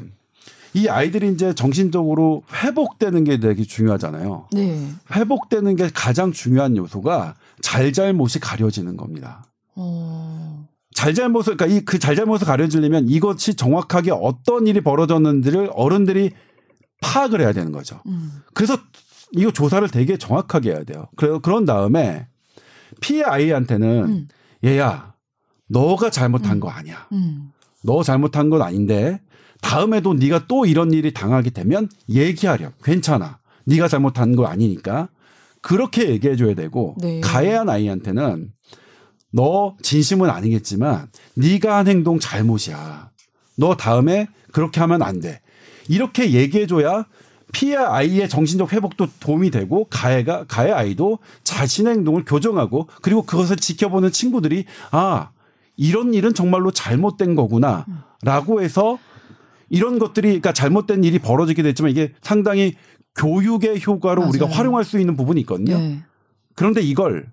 이 0.74 0.88
아이들이 0.88 1.32
이제 1.32 1.54
정신적으로 1.54 2.44
회복되는 2.54 3.24
게 3.24 3.40
되게 3.40 3.64
중요하잖아요. 3.64 4.48
네. 4.54 4.88
회복되는 5.14 5.76
게 5.76 5.90
가장 5.94 6.32
중요한 6.32 6.76
요소가 6.78 7.36
잘잘못이 7.62 8.40
가려지는 8.40 8.98
겁니다. 8.98 9.46
어. 9.76 10.68
잘잘못을 10.96 11.58
그러니까 11.58 11.78
이 11.78 11.86
그 11.86 12.00
잘잘못을 12.00 12.48
가려지려면 12.48 13.08
이것이 13.08 13.56
정확하게 13.56 14.12
어떤 14.12 14.66
일이 14.68 14.82
벌어졌는지를 14.82 15.70
어른들이 15.74 16.32
파악을 17.02 17.42
해야 17.42 17.54
되는 17.54 17.72
거죠. 17.72 18.02
음. 18.08 18.32
그래서 18.54 18.78
이거 19.34 19.52
조사를 19.52 19.88
되게 19.90 20.18
정확하게 20.18 20.72
해야 20.72 20.84
돼요. 20.84 21.08
그래 21.16 21.38
그런 21.44 21.66
다음에 21.66 22.28
피해 23.02 23.24
아이한테는 23.24 24.04
음. 24.06 24.28
얘야 24.64 25.14
너가 25.68 26.10
잘못한 26.10 26.54
음. 26.54 26.60
거 26.60 26.70
아니야. 26.70 27.08
음. 27.12 27.52
너 27.84 28.02
잘못한 28.04 28.50
건 28.50 28.62
아닌데 28.64 29.22
다음에도 29.62 30.14
네가 30.14 30.46
또 30.48 30.66
이런 30.66 30.92
일이 30.92 31.14
당하게 31.14 31.50
되면 31.50 31.90
얘기하렴. 32.10 32.72
괜찮아. 32.84 33.40
네가 33.66 33.88
잘못한 33.88 34.36
거 34.36 34.46
아니니까 34.46 35.10
그렇게 35.62 36.10
얘기해 36.10 36.36
줘야 36.36 36.54
되고 36.54 36.96
네. 37.00 37.20
가해한 37.20 37.70
아이한테는 37.70 38.52
너 39.34 39.76
진심은 39.82 40.30
아니겠지만 40.30 41.10
네가 41.36 41.78
한 41.78 41.88
행동 41.88 42.20
잘못이야. 42.20 43.12
너 43.58 43.76
다음에 43.76 44.28
그렇게 44.52 44.80
하면 44.80 45.02
안 45.02 45.20
돼. 45.20 45.42
이렇게 45.90 46.32
얘기해 46.32 46.68
줘야 46.68 47.06
피해 47.54 47.76
아이의 47.76 48.30
정신적 48.30 48.74
회복도 48.74 49.08
도움이 49.20 49.52
되고 49.52 49.86
가해가 49.90 50.46
가해 50.48 50.72
아이도 50.72 51.20
자신의 51.44 51.96
행동을 51.96 52.26
교정하고 52.26 52.88
그리고 53.02 53.24
그것을 53.24 53.58
지켜보는 53.58 54.12
친구들이 54.12 54.66
아 54.92 55.32
이런 55.76 56.14
일은 56.14 56.34
정말로 56.34 56.72
잘못된 56.72 57.36
거구나라고 57.36 58.62
해서 58.62 59.00
이런 59.70 60.00
것들이 60.00 60.28
그러니까 60.28 60.54
잘못된 60.54 61.04
일이 61.04 61.20
벌어지게 61.20 61.64
됐지만 61.64 61.92
이게 61.92 62.14
상당히 62.22 62.76
교육의 63.16 63.82
효과로 63.86 64.22
맞아요. 64.22 64.30
우리가 64.30 64.50
활용할 64.50 64.84
수 64.84 65.00
있는 65.00 65.18
부분이 65.18 65.42
있거든요. 65.42 65.78
네. 65.78 66.04
그런데 66.56 66.82
이걸 66.82 67.32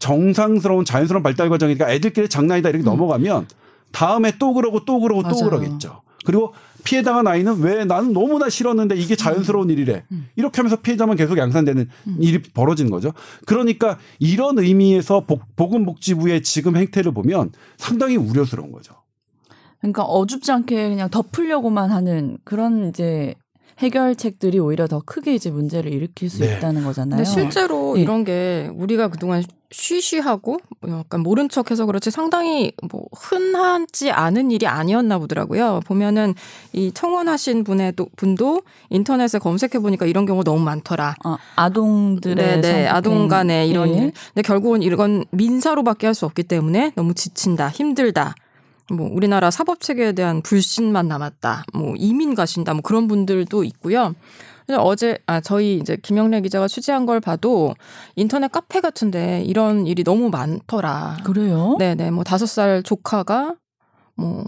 정상스러운 0.00 0.84
자연스러운 0.84 1.22
발달 1.22 1.48
과정이니까 1.48 1.90
애들끼리 1.90 2.28
장난이다 2.28 2.70
이렇게 2.70 2.84
음. 2.84 2.86
넘어가면 2.86 3.46
다음에 3.92 4.32
또 4.38 4.54
그러고 4.54 4.84
또 4.84 5.00
그러고 5.00 5.22
맞아요. 5.22 5.36
또 5.36 5.44
그러겠죠. 5.44 6.02
그리고 6.24 6.54
피해 6.84 7.02
당한 7.02 7.26
아이는 7.26 7.60
왜 7.60 7.84
나는 7.84 8.12
너무나 8.12 8.48
싫었는데 8.48 8.96
이게 8.96 9.16
자연스러운 9.16 9.68
음. 9.68 9.70
일이래. 9.70 10.04
음. 10.12 10.28
이렇게 10.36 10.56
하면서 10.56 10.76
피해자만 10.76 11.16
계속 11.16 11.36
양산되는 11.36 11.88
음. 12.06 12.16
일이 12.20 12.40
벌어지는 12.42 12.90
거죠. 12.90 13.12
그러니까 13.46 13.98
이런 14.18 14.58
의미에서 14.58 15.26
보건복지부의 15.56 16.42
지금 16.42 16.76
행태를 16.76 17.12
보면 17.12 17.52
상당히 17.76 18.16
우려스러운 18.16 18.72
거죠. 18.72 18.94
그러니까 19.82 20.04
어줍지 20.04 20.50
않게 20.52 20.88
그냥 20.88 21.10
덮으려고만 21.10 21.90
하는 21.90 22.38
그런 22.44 22.88
이제 22.88 23.34
해결책들이 23.78 24.58
오히려 24.60 24.86
더 24.86 25.02
크게 25.04 25.34
이제 25.34 25.50
문제를 25.50 25.92
일으킬 25.92 26.30
수 26.30 26.40
네. 26.40 26.56
있다는 26.56 26.84
거잖아요. 26.84 27.16
근데 27.16 27.24
실제로 27.28 27.94
네. 27.94 28.02
이런 28.02 28.22
게 28.22 28.70
우리가 28.74 29.08
그동안 29.08 29.42
쉬쉬하고 29.72 30.58
약간 30.88 31.22
모른 31.22 31.48
척해서 31.48 31.86
그렇지 31.86 32.10
상당히 32.10 32.72
뭐 32.90 33.06
흔하지 33.16 34.10
않은 34.10 34.50
일이 34.50 34.66
아니었나 34.66 35.18
보더라고요. 35.18 35.80
보면은 35.86 36.34
이 36.72 36.92
청원하신 36.92 37.64
분의 37.64 37.94
분도 38.16 38.62
인터넷에 38.90 39.38
검색해 39.38 39.80
보니까 39.80 40.06
이런 40.06 40.26
경우 40.26 40.44
너무 40.44 40.62
많더라. 40.62 41.16
어, 41.24 41.36
아동들의 41.56 42.60
네, 42.60 42.60
네 42.60 42.86
아동 42.86 43.26
간의 43.28 43.68
이런 43.68 43.90
네. 43.90 43.98
일. 43.98 44.12
근데 44.34 44.42
결국은 44.42 44.82
이건 44.82 45.24
민사로밖에 45.30 46.06
할 46.06 46.12
수 46.12 46.26
없기 46.26 46.42
때문에 46.42 46.92
너무 46.94 47.14
지친다, 47.14 47.70
힘들다. 47.70 48.34
뭐 48.92 49.08
우리나라 49.10 49.50
사법 49.50 49.80
체계에 49.80 50.12
대한 50.12 50.42
불신만 50.42 51.08
남았다. 51.08 51.64
뭐 51.74 51.94
이민 51.96 52.34
가신다. 52.34 52.74
뭐 52.74 52.82
그런 52.82 53.08
분들도 53.08 53.64
있고요. 53.64 54.14
어제 54.78 55.18
아 55.26 55.40
저희 55.40 55.78
이제 55.78 55.96
김영래 56.00 56.40
기자가 56.40 56.68
취재한 56.68 57.04
걸 57.04 57.20
봐도 57.20 57.74
인터넷 58.16 58.50
카페 58.50 58.80
같은데 58.80 59.42
이런 59.42 59.86
일이 59.86 60.04
너무 60.04 60.30
많더라. 60.30 61.18
그래요? 61.24 61.76
네네 61.78 62.10
뭐 62.10 62.24
다섯 62.24 62.46
살 62.46 62.82
조카가 62.82 63.56
뭐 64.14 64.44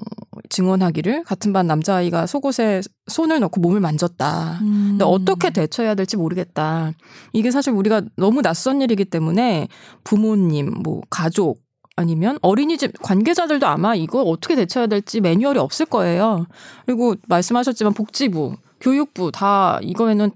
증언하기를 0.51 1.25
같은 1.25 1.53
반 1.53 1.67
남자아이가 1.67 2.27
속옷에 2.27 2.83
손을 3.07 3.41
넣고 3.41 3.61
몸을 3.61 3.81
만졌다. 3.81 4.59
음. 4.61 4.87
근데 4.91 5.05
어떻게 5.05 5.51
대처해야 5.51 5.95
될지 5.95 6.17
모르겠다. 6.17 6.93
이게 7.33 7.51
사실 7.51 7.73
우리가 7.73 8.03
너무 8.17 8.43
낯선 8.43 8.83
일이기 8.83 9.07
때문에 9.07 9.69
부모님, 10.05 10.83
뭐 10.83 11.01
가족 11.11 11.64
아니면 11.97 12.39
어린이집 12.43 12.93
관계자들도 13.01 13.67
아마 13.67 13.95
이거 13.95 14.23
어떻게 14.23 14.57
대처해야 14.57 14.87
될지 14.89 15.21
매뉴얼이 15.21 15.59
없을 15.59 15.87
거예요. 15.87 16.47
그리고 16.87 17.15
말씀하셨지만 17.29 17.95
복지부, 17.95 18.57
교육부 18.81 19.31
다 19.31 19.79
이거에는 19.83 20.31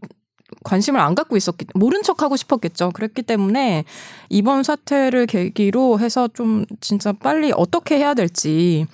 관심을 0.65 0.99
안 0.99 1.15
갖고 1.15 1.37
있었기 1.37 1.67
모른 1.75 2.03
척 2.03 2.23
하고 2.23 2.37
싶었겠죠. 2.37 2.91
그랬기 2.93 3.23
때문에 3.23 3.85
이번 4.31 4.63
사태를 4.63 5.27
계기로 5.27 5.99
해서 6.01 6.29
좀 6.33 6.65
진짜 6.81 7.13
빨리 7.13 7.53
어떻게 7.55 7.99
해야 7.99 8.15
될지 8.15 8.87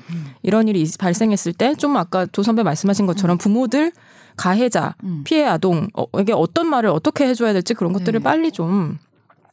이런 0.42 0.66
일이 0.68 0.84
발생했을 0.98 1.52
때 1.52 1.74
좀 1.74 1.96
아까 1.96 2.26
조 2.26 2.42
선배 2.42 2.62
말씀하신 2.62 3.06
것처럼 3.06 3.38
부모들 3.38 3.92
가해자, 4.36 4.96
음. 5.04 5.22
피해 5.24 5.44
아동 5.44 5.88
에게 6.18 6.32
어떤 6.32 6.68
말을 6.68 6.90
어떻게 6.90 7.26
해줘야 7.26 7.52
될지 7.52 7.72
그런 7.72 7.92
것들을 7.92 8.18
네. 8.18 8.24
빨리 8.24 8.50
좀 8.50 8.98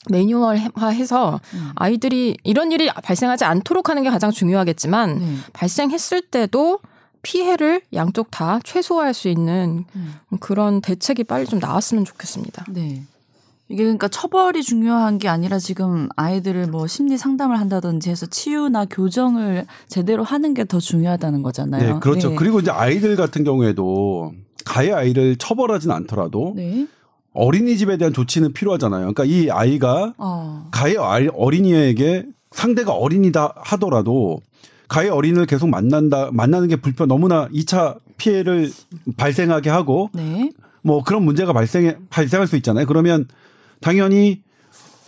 매뉴얼화해서 0.09 1.39
음. 1.53 1.71
아이들이 1.75 2.37
이런 2.43 2.71
일이 2.71 2.89
발생하지 3.03 3.45
않도록 3.45 3.89
하는 3.89 4.03
게 4.03 4.09
가장 4.09 4.31
중요하겠지만 4.31 5.19
네. 5.19 5.35
발생했을 5.53 6.21
때도 6.21 6.79
피해를 7.21 7.81
양쪽 7.93 8.31
다 8.31 8.59
최소화할 8.63 9.13
수 9.13 9.27
있는 9.27 9.85
음. 9.95 10.13
그런 10.39 10.81
대책이 10.81 11.25
빨리 11.25 11.45
좀 11.45 11.59
나왔으면 11.59 12.03
좋겠습니다. 12.05 12.65
네. 12.69 13.03
이게 13.69 13.83
그러니까 13.83 14.09
처벌이 14.09 14.63
중요한 14.63 15.17
게 15.17 15.29
아니라 15.29 15.57
지금 15.57 16.09
아이들을 16.17 16.67
뭐 16.67 16.87
심리 16.87 17.17
상담을 17.17 17.57
한다든지 17.57 18.09
해서 18.09 18.25
치유나 18.25 18.85
교정을 18.85 19.65
제대로 19.87 20.23
하는 20.25 20.53
게 20.53 20.65
더 20.65 20.79
중요하다는 20.79 21.41
거잖아요. 21.41 21.93
네, 21.93 21.99
그렇죠. 22.01 22.29
네. 22.31 22.35
그리고 22.35 22.59
이제 22.59 22.69
아이들 22.71 23.15
같은 23.15 23.43
경우에도 23.45 24.33
가해 24.65 24.91
아이를 24.91 25.37
처벌하진 25.37 25.89
않더라도 25.91 26.53
네. 26.55 26.85
어린이집에 27.33 27.97
대한 27.97 28.13
조치는 28.13 28.53
필요하잖아요. 28.53 29.13
그러니까 29.13 29.23
이 29.25 29.49
아이가 29.49 30.13
어. 30.17 30.67
가해 30.71 30.95
어린이에게 30.97 32.25
상대가 32.51 32.91
어린이다 32.93 33.53
하더라도 33.55 34.41
가해 34.87 35.07
어린이를 35.09 35.45
계속 35.45 35.69
만난다 35.69 36.29
만나는 36.33 36.67
게 36.67 36.75
불편 36.75 37.07
너무나 37.07 37.47
2차 37.49 37.97
피해를 38.17 38.69
발생하게 39.15 39.69
하고 39.69 40.09
네. 40.13 40.51
뭐 40.81 41.03
그런 41.03 41.23
문제가 41.23 41.53
발생해 41.53 41.95
발생할 42.09 42.47
수 42.47 42.57
있잖아요. 42.57 42.85
그러면 42.85 43.27
당연히 43.79 44.41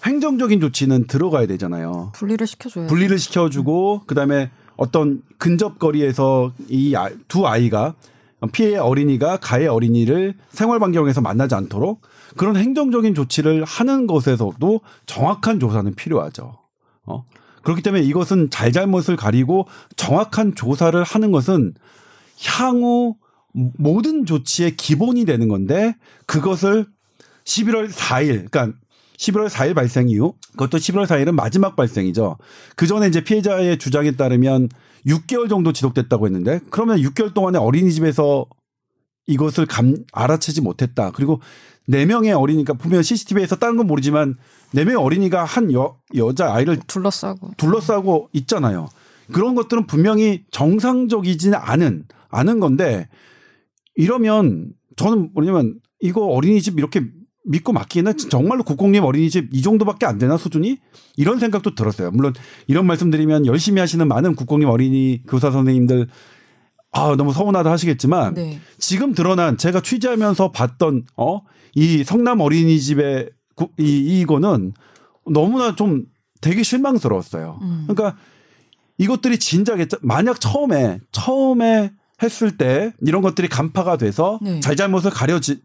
행정적인 0.06 0.60
조치는 0.62 1.08
들어가야 1.08 1.48
되잖아요. 1.48 2.12
분리를 2.16 2.46
시켜줘요. 2.48 2.88
분리를 2.88 3.18
시켜주고 3.20 4.04
그다음에 4.06 4.50
어떤 4.78 5.22
근접거리에서 5.38 6.54
이 6.70 6.94
두 7.28 7.46
아이가 7.48 7.94
피해 8.52 8.78
어린이가 8.78 9.38
가해 9.38 9.68
어린이를 9.68 10.36
생활 10.50 10.80
반경에서 10.80 11.22
만나지 11.22 11.56
않도록 11.56 12.02
그런 12.36 12.58
행정적인 12.58 13.16
조치를 13.16 13.64
하는 13.64 14.08
것에서도 14.08 14.82
정확한 15.06 15.60
조사는 15.60 15.94
필요하죠. 15.96 16.58
어? 17.06 17.26
그렇기 17.64 17.82
때문에 17.82 18.04
이것은 18.04 18.50
잘잘못을 18.50 19.16
가리고 19.16 19.68
정확한 19.96 20.56
조사를 20.56 21.02
하는 21.02 21.32
것은 21.32 21.74
향후 22.46 23.16
모든 23.54 24.26
조치의 24.26 24.76
기본이 24.76 25.26
되는 25.26 25.48
건데 25.48 25.96
그것을 26.26 26.86
11월 27.46 27.90
4일, 27.90 28.50
그러니까 28.50 28.78
11월 29.18 29.50
4일 29.50 29.76
발생 29.76 30.10
이후 30.10 30.34
그것도 30.52 30.78
11월 30.78 31.06
4일은 31.06 31.32
마지막 31.32 31.76
발생이죠. 31.76 32.38
그 32.76 32.88
전에 32.88 33.08
이제 33.08 33.24
피해자의 33.24 33.78
주장에 33.78 34.12
따르면 34.12 34.70
6개월 35.06 35.50
정도 35.50 35.74
지속됐다고 35.74 36.26
했는데 36.26 36.60
그러면 36.70 37.00
6개월 37.00 37.34
동안에 37.34 37.58
어린이집에서 37.58 38.46
이것을 39.28 39.66
감 39.66 39.96
알아채지 40.12 40.62
못했다. 40.62 41.12
그리고 41.12 41.40
네 41.88 42.06
명의 42.06 42.32
어린이가 42.32 42.74
분명 42.74 43.02
CCTV에서 43.02 43.58
다른 43.58 43.78
건 43.78 43.88
모르지만 43.88 44.36
네 44.72 44.84
명의 44.86 44.98
어린이가 44.98 45.44
한 45.44 45.72
여, 45.74 45.98
여자 46.16 46.54
아이를 46.54 46.80
둘러싸고 46.88 47.52
둘러싸고 47.58 48.30
있잖아요. 48.34 48.88
그런 49.32 49.56
것들은 49.56 49.88
분명히 49.88 50.44
정상적이지는 50.52 51.58
않은 51.62 52.06
않은 52.30 52.60
건데 52.60 53.08
이러면 53.96 54.74
저는 54.96 55.32
뭐냐면 55.34 55.80
이거 56.00 56.26
어린이집 56.26 56.78
이렇게 56.78 57.02
믿고 57.46 57.74
맡기나 57.74 58.14
정말로 58.14 58.64
국공립 58.64 59.04
어린이집 59.04 59.50
이 59.52 59.62
정도밖에 59.62 60.06
안 60.06 60.18
되나 60.18 60.38
수준이 60.38 60.78
이런 61.18 61.40
생각도 61.40 61.76
들었어요. 61.76 62.12
물론 62.12 62.34
이런 62.68 62.86
말씀드리면 62.86 63.46
열심히 63.46 63.80
하시는 63.80 64.08
많은 64.08 64.36
국공립 64.36 64.70
어린이 64.70 65.22
교사 65.28 65.52
선생님들 65.52 66.08
아 66.92 67.16
너무 67.16 67.34
서운하다 67.34 67.72
하시겠지만 67.72 68.36
네. 68.36 68.60
지금 68.78 69.14
드러난 69.14 69.58
제가 69.58 69.82
취재하면서 69.82 70.52
봤던 70.52 71.06
어 71.18 71.42
이 71.76 72.04
성남 72.04 72.40
어린이집의 72.40 73.30
이 73.80 74.22
이거는 74.22 74.74
너무나 75.26 75.76
좀 75.76 76.06
되게 76.42 76.64
실망스러웠어요. 76.64 77.60
음. 77.62 77.88
그러니까 77.88 78.18
이것들이 78.98 79.40
진작에 79.40 79.88
만약 80.02 80.40
처음에 80.40 81.00
처음에 81.12 81.92
했을 82.22 82.58
때 82.58 82.94
이런 83.02 83.22
것들이 83.22 83.48
간파가 83.48 83.98
돼서 83.98 84.40
네. 84.42 84.60
잘잘못을 84.60 85.10
가려지 85.12 85.62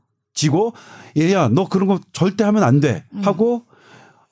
고 0.46 0.72
얘야 1.16 1.48
너 1.48 1.68
그런 1.68 1.88
거 1.88 1.98
절대 2.12 2.44
하면 2.44 2.62
안돼 2.62 3.04
음. 3.12 3.20
하고 3.22 3.64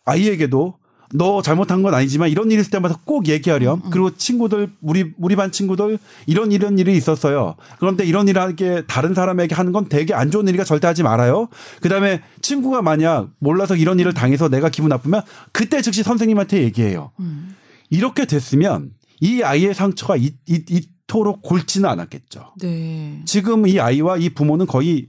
아이에게도 0.04 0.74
너 1.14 1.40
잘못한 1.42 1.82
건 1.82 1.94
아니지만 1.94 2.28
이런 2.30 2.50
일이 2.50 2.60
있을 2.60 2.70
때마다 2.70 2.98
꼭 3.04 3.28
얘기하렴. 3.28 3.80
음, 3.80 3.82
음. 3.84 3.90
그리고 3.90 4.14
친구들 4.16 4.70
우리 4.80 5.12
우리 5.18 5.36
반 5.36 5.52
친구들 5.52 5.98
이런 6.26 6.52
이런 6.52 6.78
일이 6.78 6.96
있었어요. 6.96 7.56
그런데 7.78 8.04
이런 8.04 8.28
일을 8.28 8.40
하게 8.40 8.82
다른 8.86 9.14
사람에게 9.14 9.54
하는 9.54 9.72
건 9.72 9.88
되게 9.88 10.14
안 10.14 10.30
좋은 10.30 10.44
일이니까 10.44 10.64
절대 10.64 10.86
하지 10.86 11.02
말아요. 11.02 11.48
그다음에 11.80 12.22
친구가 12.40 12.82
만약 12.82 13.28
몰라서 13.38 13.76
이런 13.76 14.00
일을 14.00 14.14
당해서 14.14 14.48
내가 14.48 14.68
기분 14.68 14.88
나쁘면 14.88 15.22
그때 15.52 15.80
즉시 15.80 16.02
선생님한테 16.02 16.62
얘기해요. 16.62 17.12
음. 17.20 17.54
이렇게 17.90 18.24
됐으면 18.24 18.90
이 19.20 19.42
아이의 19.42 19.74
상처가 19.74 20.16
이, 20.16 20.32
이, 20.46 20.64
이토록 20.68 21.42
골지는 21.42 21.88
않았겠죠. 21.88 22.54
네. 22.60 23.22
지금 23.24 23.66
이 23.66 23.78
아이와 23.78 24.16
이 24.18 24.30
부모는 24.30 24.66
거의 24.66 25.08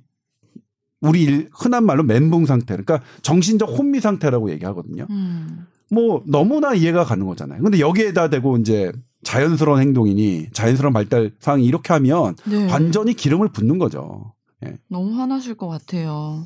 우리 1.02 1.48
흔한 1.52 1.86
말로 1.86 2.04
멘붕 2.04 2.46
상태, 2.46 2.76
그러니까 2.76 3.02
정신적 3.22 3.70
혼미 3.70 4.00
상태라고 4.00 4.50
얘기하거든요. 4.52 5.06
음. 5.10 5.68
뭐 5.92 6.24
너무나 6.26 6.74
이해가 6.74 7.04
가는 7.06 7.26
거잖아요. 7.26 7.62
근데 7.62 7.80
여기에다 7.80 8.30
대고 8.30 8.58
이제 8.58 8.92
자연스러운 9.24 9.80
행동이니 9.82 10.50
자연스러운 10.52 10.94
발달 10.94 11.32
상황이 11.40 11.66
이렇게 11.66 11.94
하면 11.94 12.36
네. 12.46 12.70
완전히 12.72 13.14
기름을 13.14 13.50
붓는 13.50 13.78
거죠. 13.78 14.34
예. 14.66 14.78
너무 14.90 15.18
화나실 15.20 15.56
것 15.56 15.68
같아요. 15.68 16.46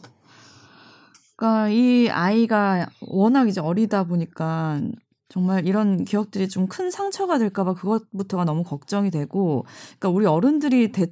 그러니까 1.36 1.70
이 1.70 2.10
아이가 2.10 2.88
워낙 3.02 3.48
이제 3.48 3.60
어리다 3.62 4.04
보니까 4.04 4.82
정말 5.30 5.66
이런 5.66 6.04
기억들이 6.04 6.48
좀 6.50 6.68
큰 6.68 6.92
상처가 6.92 7.40
될까봐 7.40 7.74
그것부터가 7.74 8.46
너무 8.46 8.64
걱정이 8.64 9.10
되고, 9.12 9.66
그러니까 9.98 10.10
우리 10.10 10.26
어른들이 10.26 10.92
대 10.92 11.08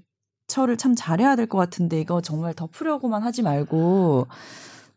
처를 0.49 0.75
참 0.75 0.93
잘해야 0.95 1.35
될 1.37 1.47
것 1.47 1.57
같은데 1.57 2.01
이거 2.01 2.19
정말 2.21 2.53
덮으려고만 2.53 3.23
하지 3.23 3.41
말고 3.41 4.27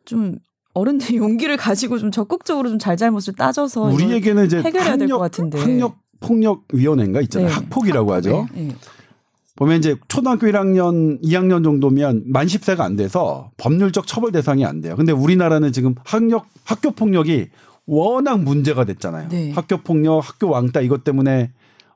좀 0.05 0.39
어른들이 0.75 1.17
용기를 1.19 1.57
가지고 1.57 1.99
좀 1.99 2.11
적극적으로 2.11 2.69
좀 2.69 2.79
잘잘못을 2.79 3.35
따져서 3.35 3.83
우리에게는 3.83 4.47
이제 4.47 4.61
해결해야 4.63 4.97
될 4.97 5.09
것 5.09 5.19
같은데 5.19 5.61
학력 5.61 5.97
폭력 6.21 6.65
위원회인가 6.73 7.21
있잖아요. 7.23 7.49
네. 7.49 7.55
학폭이라고 7.55 8.13
하죠. 8.15 8.47
네. 8.55 8.69
보면 9.57 9.79
이제 9.79 9.97
초등학교 10.09 10.47
1학년, 10.47 11.23
2학년 11.23 11.63
정도면 11.63 12.25
만 12.27 12.47
10세가 12.47 12.81
안 12.81 12.97
돼서 12.97 13.51
법률적 13.59 14.07
처벌 14.07 14.33
대상이 14.33 14.65
안 14.65 14.81
돼요. 14.81 14.97
근데 14.97 15.13
우리나라는 15.13 15.73
지금 15.73 15.95
학력 16.05 16.47
학교 16.65 16.91
폭력이 16.93 17.49
워낙 17.87 18.41
문제가 18.41 18.85
됐잖아요. 18.85 19.29
네. 19.29 19.53
학교 19.53 19.77
폭력, 19.79 20.21
학교 20.27 20.49
왕따 20.49 20.81
이것 20.81 21.05
때문에 21.05 21.53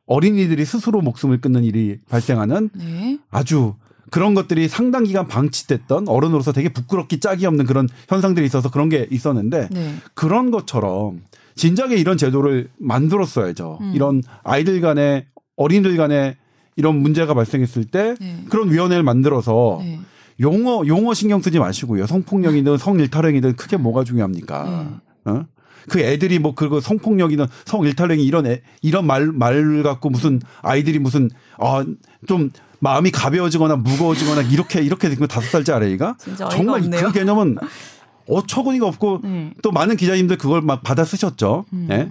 어린이들이 0.07 0.65
스스로 0.65 1.01
목숨을 1.03 1.41
끊는 1.41 1.65
일이 1.65 1.99
발생하는 2.09 2.71
네. 2.75 3.19
아주 3.31 3.75
그런 4.11 4.35
것들이 4.35 4.69
상당 4.69 5.05
기간 5.05 5.27
방치됐던 5.27 6.09
어른으로서 6.09 6.53
되게 6.53 6.69
부끄럽기 6.69 7.19
짝이 7.21 7.45
없는 7.47 7.67
그런 7.67 7.89
현상들이 8.09 8.47
있어서 8.47 8.71
그런 8.71 8.89
게 8.89 9.09
있었는데 9.11 9.69
네. 9.71 9.95
그런 10.15 10.51
것처럼 10.51 11.23
진작에 11.57 11.97
이런 11.97 12.17
제도를 12.17 12.69
만들었어야죠. 12.79 13.79
음. 13.81 13.93
이런 13.95 14.23
아이들 14.45 14.81
간에 14.81 15.27
어린이들 15.57 15.97
간에 15.97 16.37
이런 16.77 16.97
문제가 16.97 17.35
발생했을 17.35 17.87
때 17.87 18.15
네. 18.21 18.45
그런 18.49 18.71
위원회를 18.71 19.03
만들어서 19.03 19.79
네. 19.83 19.99
용어 20.41 20.87
용어 20.87 21.15
신경 21.15 21.41
쓰지 21.41 21.59
마시고요. 21.59 22.07
성폭력이든 22.07 22.77
성일탈행이든 22.77 23.57
크게 23.57 23.79
뭐가 23.79 24.05
중요합니까? 24.05 25.01
네. 25.25 25.33
어? 25.33 25.47
그 25.89 26.01
애들이 26.01 26.39
뭐 26.39 26.55
그거 26.55 26.81
성폭력이든 26.81 27.47
성일탈행이 27.65 28.25
이런 28.25 28.47
애 28.47 28.63
이런 28.83 29.07
말 29.07 29.31
말 29.33 29.83
갖고 29.83 30.11
무슨 30.11 30.41
아이들이 30.63 30.99
무슨 30.99 31.31
어좀 31.59 32.51
마음이 32.81 33.11
가벼워지거나 33.11 33.77
무거워지거나 33.77 34.43
이렇게 34.43 34.83
이렇게 34.83 35.09
된거 35.09 35.27
다섯 35.27 35.49
살째 35.49 35.73
아래이가 35.73 36.17
정말 36.51 36.81
없네요. 36.81 37.07
그 37.07 37.13
개념은 37.13 37.57
어처구니가 38.29 38.87
없고 38.87 39.21
네. 39.23 39.53
또 39.63 39.71
많은 39.71 39.97
기자님들 39.97 40.37
그걸 40.39 40.61
막 40.61 40.83
받아 40.83 41.05
쓰셨죠. 41.05 41.65
음. 41.73 41.89
예. 41.91 42.11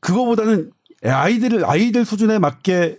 그거보다는 0.00 0.70
아이들을 1.04 1.64
아이들 1.64 2.04
수준에 2.04 2.38
맞게 2.38 2.98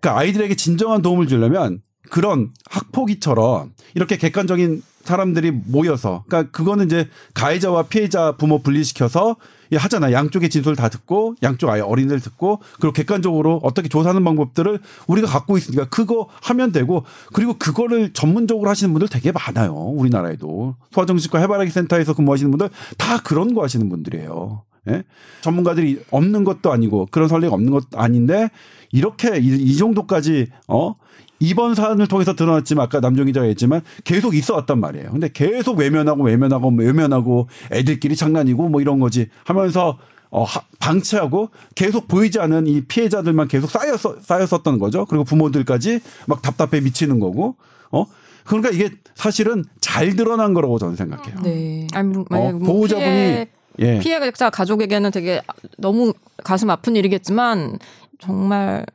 그러니까 0.00 0.20
아이들에게 0.20 0.54
진정한 0.56 1.00
도움을 1.02 1.26
주려면 1.26 1.80
그런 2.10 2.50
학폭위처럼 2.70 3.72
이렇게 3.94 4.16
객관적인 4.16 4.82
사람들이 5.02 5.50
모여서 5.50 6.24
그러니까 6.26 6.50
그거는 6.50 6.86
이제 6.86 7.08
가해자와 7.34 7.84
피해자 7.84 8.32
부모 8.32 8.60
분리시켜서 8.62 9.36
하잖아. 9.72 10.10
양쪽의 10.12 10.50
진술 10.50 10.74
다 10.74 10.88
듣고 10.88 11.36
양쪽 11.42 11.70
아예 11.70 11.80
어린이들 11.80 12.20
듣고 12.20 12.60
그리고 12.80 12.92
객관적으로 12.92 13.60
어떻게 13.62 13.88
조사하는 13.88 14.24
방법들을 14.24 14.80
우리가 15.06 15.28
갖고 15.28 15.56
있으니까 15.56 15.88
그거 15.88 16.28
하면 16.42 16.72
되고 16.72 17.04
그리고 17.32 17.54
그거를 17.54 18.12
전문적으로 18.12 18.68
하시는 18.68 18.92
분들 18.92 19.08
되게 19.08 19.32
많아요. 19.32 19.72
우리나라에도 19.74 20.74
소아정신과 20.92 21.38
해바라기 21.38 21.70
센터에서 21.70 22.14
근무하시는 22.14 22.50
분들 22.50 22.68
다 22.98 23.22
그런 23.22 23.54
거 23.54 23.62
하시는 23.62 23.88
분들이에요. 23.88 24.62
예? 24.88 25.04
전문가들이 25.42 26.02
없는 26.10 26.44
것도 26.44 26.72
아니고 26.72 27.08
그런 27.10 27.28
설례가 27.28 27.54
없는 27.54 27.70
것도 27.70 27.98
아닌데 27.98 28.50
이렇게 28.92 29.38
이, 29.38 29.46
이 29.46 29.76
정도까지 29.76 30.48
어 30.68 30.94
이번 31.40 31.74
사안을 31.74 32.06
통해서 32.06 32.34
드러났지만 32.34 32.84
아까 32.84 33.00
남정 33.00 33.26
기자가 33.26 33.46
했지만 33.46 33.80
계속 34.04 34.34
있어 34.34 34.54
왔단 34.54 34.78
말이에요. 34.78 35.10
근데 35.10 35.30
계속 35.32 35.78
외면하고 35.78 36.22
외면하고 36.22 36.70
외면하고 36.70 37.48
애들끼리 37.72 38.14
장난이고 38.14 38.68
뭐 38.68 38.80
이런 38.80 39.00
거지 39.00 39.28
하면서 39.44 39.98
어, 40.30 40.46
방치하고 40.78 41.50
계속 41.74 42.06
보이지 42.06 42.38
않은 42.38 42.66
이 42.66 42.82
피해자들만 42.82 43.48
계속 43.48 43.68
쌓였어, 43.68 44.16
쌓였었던 44.20 44.78
거죠. 44.78 45.04
그리고 45.06 45.24
부모들까지 45.24 46.00
막 46.26 46.40
답답해 46.40 46.80
미치는 46.80 47.18
거고, 47.18 47.56
어? 47.90 48.06
그러니까 48.44 48.70
이게 48.70 48.90
사실은 49.14 49.64
잘 49.80 50.14
드러난 50.14 50.54
거라고 50.54 50.78
저는 50.78 50.94
생각해요. 50.94 51.40
네. 51.42 51.88
아니, 51.94 52.12
뭐, 52.12 52.24
어, 52.30 52.52
뭐 52.52 52.60
보호자분이 52.60 53.10
피해, 53.10 53.48
예. 53.80 53.98
피해자 53.98 54.50
가족에게는 54.50 55.10
되게 55.10 55.40
너무 55.78 56.12
가슴 56.44 56.70
아픈 56.70 56.94
일이겠지만 56.94 57.78
정말 58.20 58.86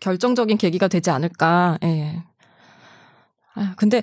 결정적인 0.00 0.58
계기가 0.58 0.88
되지 0.88 1.10
않을까. 1.10 1.78
예. 1.84 2.22
아, 3.54 3.74
근데 3.76 4.02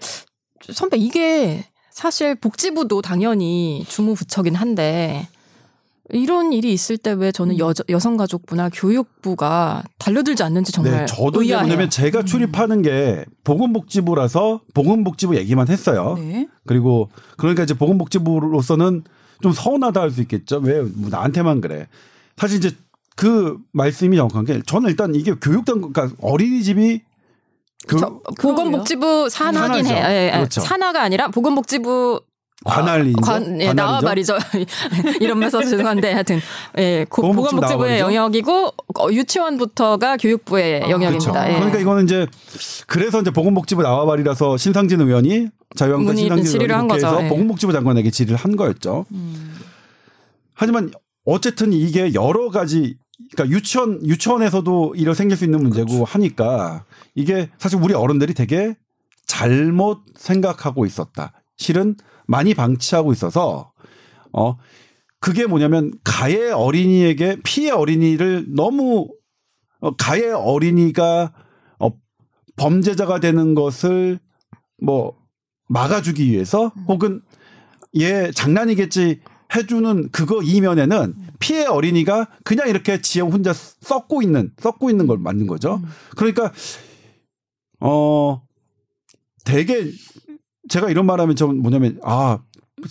선배 0.71 0.97
이게 0.97 1.65
사실 1.91 2.35
복지부도 2.35 3.01
당연히 3.01 3.85
주무부처긴 3.87 4.55
한데 4.55 5.27
이런 6.11 6.53
일이 6.53 6.71
있을 6.73 6.97
때 6.97 7.13
왜 7.13 7.31
저는 7.31 7.57
여, 7.57 7.73
여성가족부나 7.89 8.69
교육부가 8.69 9.83
달려들지 9.97 10.43
않는지 10.43 10.71
정말 10.71 10.99
네, 10.99 11.05
저도 11.07 11.41
의아해요. 11.41 11.65
왜냐면 11.65 11.89
제가 11.89 12.19
음. 12.19 12.25
출입하는 12.25 12.81
게 12.83 13.25
보건복지부라서 13.43 14.61
보건복지부 14.73 15.35
얘기만 15.37 15.69
했어요. 15.69 16.15
네. 16.19 16.47
그리고 16.67 17.09
그러니까 17.37 17.63
이제 17.63 17.73
보건복지부로서는 17.73 19.03
좀 19.41 19.51
서운하다 19.51 19.99
할 20.01 20.11
수 20.11 20.21
있겠죠. 20.21 20.57
왜뭐 20.57 21.09
나한테만 21.09 21.61
그래. 21.61 21.87
사실 22.37 22.57
이제 22.57 22.71
그 23.15 23.57
말씀이 23.71 24.15
정확한 24.17 24.45
게 24.45 24.61
저는 24.65 24.89
일단 24.89 25.15
이게 25.15 25.33
교육당 25.33 25.79
그러니까 25.79 26.09
어린이집이 26.21 27.01
그, 27.87 27.97
보건복지부 28.41 29.29
산하긴 29.29 29.85
해요. 29.85 30.05
예, 30.09 30.31
예. 30.33 30.37
그렇죠. 30.37 30.61
산하가 30.61 31.01
아니라 31.01 31.27
보건복지부 31.27 32.21
관할이 32.63 33.13
아, 33.17 33.21
관, 33.21 33.61
예, 33.61 33.73
나와 33.73 34.01
말이죠. 34.01 34.37
이런 35.21 35.39
써서 35.49 35.69
죄송한데 35.69 36.13
하여튼 36.13 36.39
예, 36.77 37.05
보건복지부의 37.09 37.99
영역이고 37.99 38.73
어, 38.99 39.07
유치원부터가 39.11 40.17
교육부의 40.17 40.83
아, 40.83 40.89
영역입니다. 40.89 41.31
그렇죠. 41.31 41.49
예. 41.49 41.55
그러니까 41.55 41.79
이거는 41.79 42.05
이제 42.05 42.25
그래서 42.87 43.21
이제 43.21 43.29
보건복지부 43.29 43.83
나와 43.83 44.05
말이라서 44.05 44.57
신상진 44.57 45.01
의원이 45.01 45.49
자유한국당 45.75 46.15
신상진 46.15 46.61
의원이 46.61 46.87
국회에서 46.87 47.25
예. 47.25 47.29
보건복지부 47.29 47.71
장관에게 47.71 48.09
질의를 48.09 48.37
한 48.37 48.55
거였죠. 48.55 49.05
음. 49.11 49.55
하지만 50.53 50.91
어쨌든 51.25 51.73
이게 51.73 52.13
여러 52.13 52.49
가지 52.49 52.97
그러니까 53.31 53.55
유치원 53.55 54.05
유치원에서도 54.05 54.95
이런 54.97 55.15
생길 55.15 55.37
수 55.37 55.45
있는 55.45 55.61
문제고 55.61 55.87
그렇죠. 55.87 56.03
하니까 56.05 56.85
이게 57.13 57.49
사실 57.57 57.79
우리 57.81 57.93
어른들이 57.93 58.33
되게 58.33 58.75
잘못 59.25 60.01
생각하고 60.15 60.85
있었다. 60.85 61.33
실은 61.57 61.95
많이 62.27 62.53
방치하고 62.53 63.13
있어서 63.13 63.71
어 64.33 64.57
그게 65.19 65.45
뭐냐면 65.45 65.91
가해 66.03 66.51
어린이에게 66.51 67.37
피해 67.43 67.71
어린이를 67.71 68.45
너무 68.49 69.09
어, 69.79 69.95
가해 69.95 70.29
어린이가 70.31 71.33
어 71.79 71.89
범죄자가 72.57 73.19
되는 73.19 73.55
것을 73.55 74.19
뭐 74.81 75.17
막아주기 75.69 76.29
위해서 76.29 76.71
혹은 76.87 77.21
얘 77.97 78.29
장난이겠지 78.31 79.21
해주는 79.55 80.09
그거 80.11 80.41
이면에는 80.43 81.15
피해 81.39 81.65
어린이가 81.65 82.27
그냥 82.43 82.67
이렇게 82.69 83.01
지형 83.01 83.31
혼자 83.31 83.53
썩고 83.53 84.21
있는 84.21 84.51
썩고 84.57 84.89
있는 84.89 85.07
걸 85.07 85.17
맞는 85.17 85.47
거죠. 85.47 85.81
그러니까 86.15 86.51
어 87.79 88.41
되게 89.43 89.91
제가 90.69 90.89
이런 90.89 91.05
말하면 91.05 91.35
좀 91.35 91.57
뭐냐면 91.61 91.99
아 92.03 92.39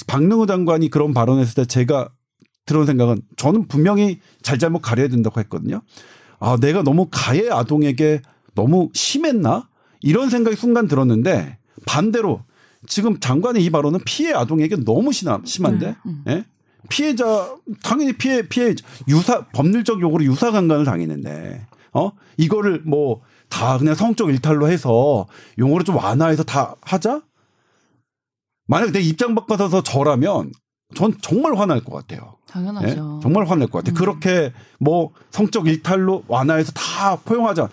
박능호 0.07 0.47
장관이 0.47 0.90
그런 0.90 1.12
발언했을 1.14 1.55
때 1.55 1.64
제가 1.64 2.11
들어온 2.66 2.86
생각은 2.86 3.22
저는 3.36 3.68
분명히 3.68 4.20
잘잘못 4.42 4.82
가려야 4.82 5.09
된다고 5.09 5.40
했거든요. 5.40 5.82
아 6.38 6.57
내가 6.61 6.82
너무 6.82 7.09
가해 7.11 7.51
아동에게 7.51 8.22
너무 8.55 8.90
심했나 8.95 9.68
이런 10.01 10.30
생각이 10.30 10.57
순간 10.57 10.88
들었는데 10.88 11.59
반대로 11.86 12.42
지금 12.86 13.18
장관의 13.18 13.64
이 13.64 13.70
발언은 13.70 14.01
피해 14.05 14.32
아동에게 14.32 14.84
너무 14.84 15.12
심한데 15.12 15.97
음, 16.07 16.07
음. 16.07 16.24
예? 16.28 16.45
피해자 16.89 17.55
당연히 17.82 18.12
피해 18.12 18.49
피해 18.49 18.74
유사 19.09 19.47
법률적 19.49 20.01
요구로 20.01 20.24
유사 20.24 20.51
강간을 20.51 20.85
당했는데 20.85 21.66
어 21.93 22.12
이거를 22.37 22.82
뭐 22.85 23.22
다 23.55 23.78
그냥 23.78 23.95
성적 23.95 24.30
일탈로 24.30 24.68
해서 24.68 25.26
용어를 25.59 25.85
좀 25.85 25.95
완화해서 25.95 26.43
다 26.43 26.74
하자 26.82 27.22
만약 28.66 28.91
내 28.91 29.01
입장 29.01 29.37
바꿔서 29.37 29.82
저라면 29.82 30.53
전 30.97 31.14
정말 31.20 31.57
화날 31.57 31.82
것 31.85 31.95
같아요. 31.95 32.37
당연하죠. 32.49 32.87
네? 32.87 33.20
정말 33.22 33.47
화날 33.49 33.68
것 33.68 33.78
같아요. 33.78 33.95
음. 33.95 33.97
그렇게 33.97 34.53
뭐 34.80 35.12
성적 35.30 35.68
일탈로 35.68 36.24
완화해서 36.26 36.72
다 36.72 37.16
포용하자. 37.16 37.68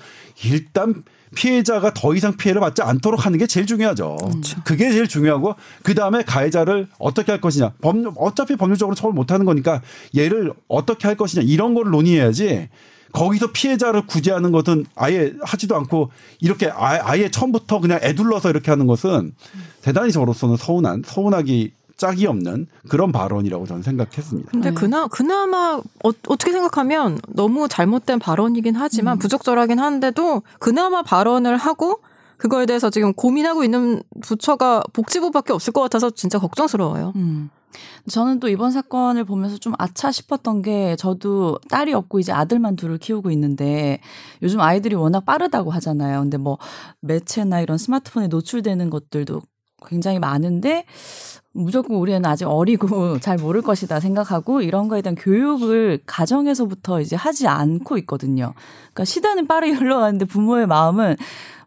일단 0.46 1.04
피해자가 1.36 1.94
더 1.94 2.14
이상 2.14 2.36
피해를 2.36 2.60
받지 2.62 2.82
않도록 2.82 3.26
하는 3.26 3.40
게 3.40 3.48
제일 3.48 3.66
중요하죠. 3.66 4.18
그렇죠. 4.18 4.62
그게 4.64 4.92
제일 4.92 5.08
중요하고 5.08 5.56
그 5.84 5.96
다음에 5.96 6.24
가해자를 6.24 6.88
어떻게 7.00 7.32
할 7.32 7.40
것이냐. 7.42 7.74
법률 7.82 8.12
어차피 8.18 8.56
법률적으로 8.56 8.96
처벌 8.96 9.14
못하는 9.14 9.46
거니까 9.46 9.82
얘를 10.18 10.54
어떻게 10.68 11.08
할 11.08 11.16
것이냐 11.16 11.44
이런 11.46 11.74
거를 11.74 11.92
논의해야지. 11.92 12.70
거기서 13.14 13.52
피해자를 13.52 14.08
구제하는 14.08 14.52
것은 14.52 14.86
아예 14.96 15.34
하지도 15.42 15.76
않고 15.76 16.12
이렇게 16.40 16.72
아예 16.74 17.30
처음부터 17.30 17.82
그냥 17.82 18.00
애둘러서 18.02 18.50
이렇게 18.50 18.72
하는 18.72 18.88
것은 18.88 19.34
대단히 19.82 20.12
저로서는 20.12 20.56
서운한 20.56 21.04
서운하기 21.06 21.74
짝이 22.02 22.26
없는 22.26 22.66
그런 22.90 23.12
발언이라고 23.12 23.68
저는 23.68 23.84
생각했습니다. 23.84 24.50
근데 24.50 24.70
네. 24.72 24.76
그나 24.76 25.06
그나마 25.06 25.80
어, 26.04 26.12
떻게 26.24 26.52
생각하면 26.52 27.20
너무 27.28 27.68
잘못된 27.68 28.18
발언이긴 28.18 28.76
하지만 28.76 29.18
음. 29.18 29.20
부적절하긴 29.20 29.78
한데도 29.78 30.42
그나마 30.58 31.04
발언을 31.04 31.58
하고 31.58 32.00
그거에 32.38 32.66
대해서 32.66 32.90
지금 32.90 33.14
고민하고 33.14 33.64
있는 33.64 34.02
부처가 34.22 34.82
복지부밖에 34.94 35.54
없을 35.54 35.72
것 35.74 35.82
같아서 35.82 36.10
진짜 36.10 36.40
걱정스러워요. 36.40 37.14
음. 37.18 37.52
저는 38.10 38.40
또 38.40 38.48
이번 38.50 38.72
사건을 38.72 39.24
보면서 39.24 39.60
좀 39.60 39.74
아차 39.78 40.12
싶었던 40.12 40.64
게 40.64 40.96
저도 40.96 41.60
딸이 41.70 41.94
없고 41.94 42.20
이제 42.20 42.32
아들만 42.32 42.78
둘을 42.78 42.98
키우고 42.98 43.30
있는데 43.30 44.00
요즘 44.42 44.60
아이들이 44.60 44.96
워낙 44.96 45.24
빠르다고 45.24 45.70
하잖아요. 45.70 46.22
근데 46.22 46.38
뭐 46.38 46.58
매체나 47.02 47.62
이런 47.62 47.78
스마트폰에 47.78 48.28
노출되는 48.28 48.90
것들도 48.90 49.44
굉장히 49.88 50.20
많은데 50.20 50.86
무조건 51.54 51.98
우리 51.98 52.14
애는 52.14 52.26
아직 52.30 52.46
어리고 52.46 53.20
잘 53.20 53.38
모를 53.38 53.62
것이다 53.62 54.00
생각하고 54.00 54.62
이런 54.62 54.88
거에 54.88 55.02
대한 55.02 55.16
교육을 55.16 56.00
가정에서부터 56.06 57.02
이제 57.02 57.16
하지 57.16 57.48
않고 57.48 57.98
있거든요. 58.00 58.54
그러니까 58.94 59.06
시대는 59.06 59.48
빠르게 59.48 59.74
흘러가는데 59.76 60.26
부모의 60.26 60.68
마음은 60.68 61.16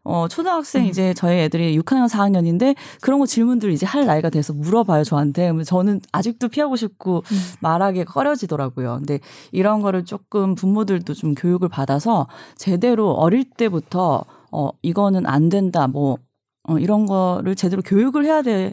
어, 0.07 0.29
초등학생 0.29 0.85
음. 0.85 0.89
이제 0.89 1.15
저희 1.15 1.39
애들이 1.39 1.79
6학년, 1.79 2.09
4학년인데 2.09 2.77
그런 3.01 3.19
거 3.19 3.27
질문들 3.27 3.73
이제 3.73 3.87
할 3.87 4.05
나이가 4.05 4.29
돼서 4.29 4.53
물어봐요, 4.53 5.03
저한테. 5.03 5.45
그러면 5.45 5.65
저는 5.65 6.01
아직도 6.13 6.49
피하고 6.49 6.77
싶고 6.77 7.23
음. 7.25 7.39
말하기 7.61 8.05
꺼려지더라고요. 8.05 8.97
근데 8.99 9.21
이런 9.51 9.81
거를 9.81 10.05
조금 10.05 10.55
부모들도 10.55 11.15
좀 11.15 11.35
교육을 11.35 11.71
받아서 11.71 12.29
제대로 12.57 13.13
어릴 13.13 13.49
때부터 13.49 14.25
어, 14.53 14.71
이거는 14.83 15.27
안 15.27 15.49
된다, 15.49 15.89
뭐, 15.89 16.19
어, 16.67 16.79
이런 16.79 17.05
거를 17.05 17.55
제대로 17.55 17.83
교육을 17.83 18.25
해야 18.25 18.41
되는 18.41 18.73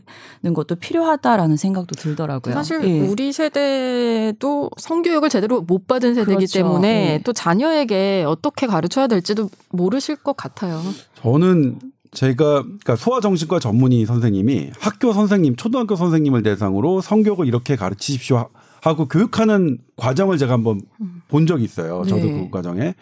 것도 0.53 0.75
필요하다라는 0.75 1.57
생각도 1.57 1.95
들더라고요. 1.95 2.53
사실 2.53 2.81
예. 2.85 3.01
우리 3.01 3.33
세대도 3.33 4.69
성교육을 4.77 5.29
제대로 5.29 5.61
못 5.61 5.87
받은 5.87 6.15
세대이기 6.15 6.35
그렇죠. 6.37 6.53
때문에 6.53 7.13
예. 7.15 7.21
또 7.25 7.33
자녀에게 7.33 8.23
어떻게 8.25 8.65
가르쳐야 8.65 9.07
될지도 9.07 9.49
모르실 9.71 10.15
것 10.15 10.37
같아요. 10.37 10.81
저는 11.15 11.79
제가 12.13 12.63
그러니까 12.63 12.95
소아정신과 12.95 13.59
전문의 13.59 14.05
선생님이 14.05 14.71
학교 14.79 15.11
선생님, 15.11 15.57
초등학교 15.57 15.97
선생님을 15.97 16.43
대상으로 16.43 17.01
성교육을 17.01 17.45
이렇게 17.45 17.75
가르치십시오 17.75 18.49
하고 18.81 19.07
교육하는 19.07 19.79
과정을 19.97 20.37
제가 20.37 20.53
한번 20.53 20.81
음. 21.01 21.21
본 21.27 21.45
적이 21.45 21.65
있어요. 21.65 22.03
저도 22.07 22.25
네. 22.25 22.45
그 22.45 22.49
과정에. 22.49 22.95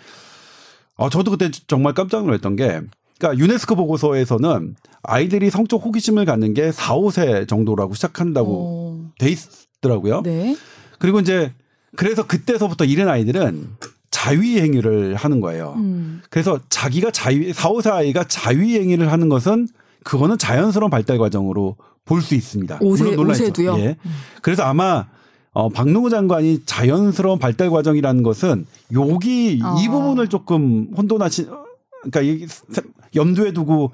어, 0.95 1.09
저도 1.09 1.31
그때 1.31 1.49
정말 1.67 1.93
깜짝 1.93 2.25
놀랐던 2.25 2.55
게 2.55 2.81
그러니까 3.19 3.43
유네스코 3.43 3.75
보고서에서는 3.75 4.75
아이들이 5.03 5.49
성적 5.49 5.85
호기심을 5.85 6.25
갖는 6.25 6.53
게 6.53 6.71
4, 6.71 6.95
5세 6.95 7.47
정도라고 7.47 7.93
시작한다고 7.93 8.51
오. 8.51 8.99
돼 9.19 9.29
있더라고요. 9.81 10.21
네. 10.23 10.55
그리고 10.97 11.19
이제 11.19 11.53
그래서 11.95 12.25
그때서부터 12.25 12.85
이른 12.85 13.09
아이들은 13.09 13.67
자위 14.09 14.59
행위를 14.59 15.15
하는 15.15 15.41
거예요. 15.41 15.73
음. 15.77 16.21
그래서 16.29 16.59
자기가 16.69 17.11
자위 17.11 17.53
4, 17.53 17.69
5세 17.69 17.91
아이가 17.91 18.23
자위 18.23 18.79
행위를 18.79 19.11
하는 19.11 19.29
것은 19.29 19.67
그거는 20.03 20.37
자연스러운 20.37 20.89
발달 20.89 21.17
과정으로 21.17 21.75
볼 22.05 22.21
수 22.21 22.33
있습니다. 22.35 22.79
5세, 22.79 23.15
물론 23.15 23.35
5세도요. 23.35 23.77
예. 23.79 23.97
음. 24.03 24.11
그래서 24.41 24.63
아마 24.63 25.07
어, 25.51 25.67
박능우 25.69 26.09
장관이 26.09 26.61
자연스러운 26.65 27.37
발달 27.37 27.69
과정이라는 27.69 28.23
것은 28.23 28.65
여기 28.93 29.59
어. 29.63 29.75
이 29.79 29.87
부분을 29.89 30.27
조금 30.27 30.87
혼돈하신 30.95 31.49
그러니까 32.09 32.21
이 32.21 32.47
염두에 33.15 33.51
두고 33.51 33.91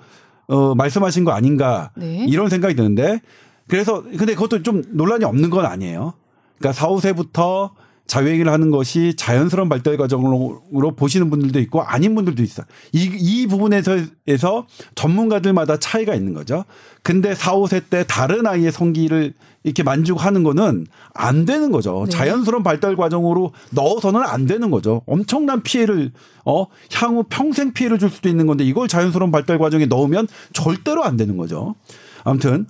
어 0.48 0.76
말씀하신 0.76 1.24
거 1.24 1.32
아닌가 1.32 1.92
네. 1.96 2.26
이런 2.28 2.50
생각이 2.50 2.76
드는데 2.76 3.20
그래서 3.68 4.04
근데 4.04 4.36
그것도 4.36 4.64
좀 4.64 4.84
논란이 4.92 5.26
없는 5.26 5.50
건 5.50 5.66
아니에요. 5.66 6.14
그러니까 6.60 6.74
4, 6.74 6.88
5세부터 6.90 7.72
자유행위를 8.08 8.52
하는 8.52 8.70
것이 8.70 9.16
자연스러운 9.16 9.68
발달 9.68 9.98
과정으로 9.98 10.96
보시는 10.96 11.30
분들도 11.30 11.60
있고 11.62 11.82
아닌 11.82 12.14
분들도 12.14 12.44
있어요. 12.44 12.66
이, 12.94 13.10
이 13.18 13.48
부분에서 13.48 13.98
에서 14.28 14.68
전문가들마다 14.94 15.78
차이가 15.78 16.14
있는 16.14 16.34
거죠. 16.34 16.66
근데 17.02 17.34
4, 17.34 17.56
5세 17.56 17.90
때 17.90 18.06
다른 18.08 18.46
아이의 18.46 18.72
성기를 18.72 19.34
이렇게 19.66 19.82
만족하는 19.82 20.44
거는 20.44 20.86
안 21.16 21.44
되는 21.46 21.72
거죠. 21.72 22.06
네. 22.06 22.12
자연스러운 22.12 22.62
발달 22.62 22.96
과정으로 22.96 23.52
넣어서는 23.72 24.22
안 24.22 24.46
되는 24.46 24.70
거죠. 24.70 25.02
엄청난 25.08 25.64
피해를 25.64 26.12
어 26.46 26.68
향후 26.94 27.24
평생 27.28 27.74
피해를 27.74 27.98
줄 27.98 28.12
수도 28.12 28.30
있는 28.30 28.46
건데 28.46 28.64
이걸 28.64 28.88
자연스러운 28.88 29.32
발달 29.32 29.58
과정에 29.58 29.88
넣으면 29.88 30.28
절대로 30.54 31.04
안 31.04 31.18
되는 31.18 31.36
거죠. 31.36 31.74
아무튼 32.24 32.68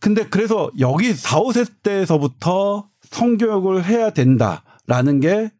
근데 0.00 0.26
그래서 0.28 0.72
여기 0.80 1.14
4, 1.14 1.38
5세 1.40 1.68
때에서부터 1.84 2.88
성교육을 3.08 3.84
해야 3.84 4.10
된다라는 4.10 5.20
게 5.20 5.52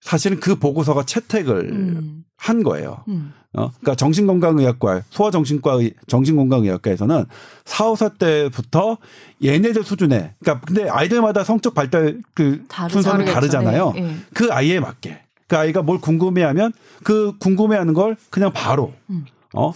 사실은 0.00 0.40
그 0.40 0.54
보고서가 0.54 1.04
채택을 1.04 1.70
음. 1.70 2.24
한 2.38 2.62
거예요. 2.62 3.04
음. 3.08 3.34
어, 3.56 3.70
그러니까 3.70 3.94
정신건강의학과, 3.94 5.02
소아정신과, 5.10 5.78
정신건강의학과에서는 6.08 7.24
4, 7.64 7.84
5사 7.84 8.18
때부터 8.18 8.98
얘네들 9.44 9.84
수준에, 9.84 10.34
그러니까 10.40 10.66
근데 10.66 10.88
아이들마다 10.88 11.44
성적 11.44 11.72
발달 11.72 12.20
그 12.34 12.64
순서는 12.90 13.26
다르잖아요. 13.26 13.92
네, 13.94 14.00
네. 14.00 14.16
그 14.34 14.48
아이에 14.50 14.80
맞게. 14.80 15.20
그 15.46 15.56
아이가 15.56 15.82
뭘 15.82 16.00
궁금해하면 16.00 16.72
그 17.04 17.36
궁금해하는 17.38 17.94
걸 17.94 18.16
그냥 18.30 18.52
바로, 18.52 18.92
음. 19.10 19.24
어? 19.54 19.72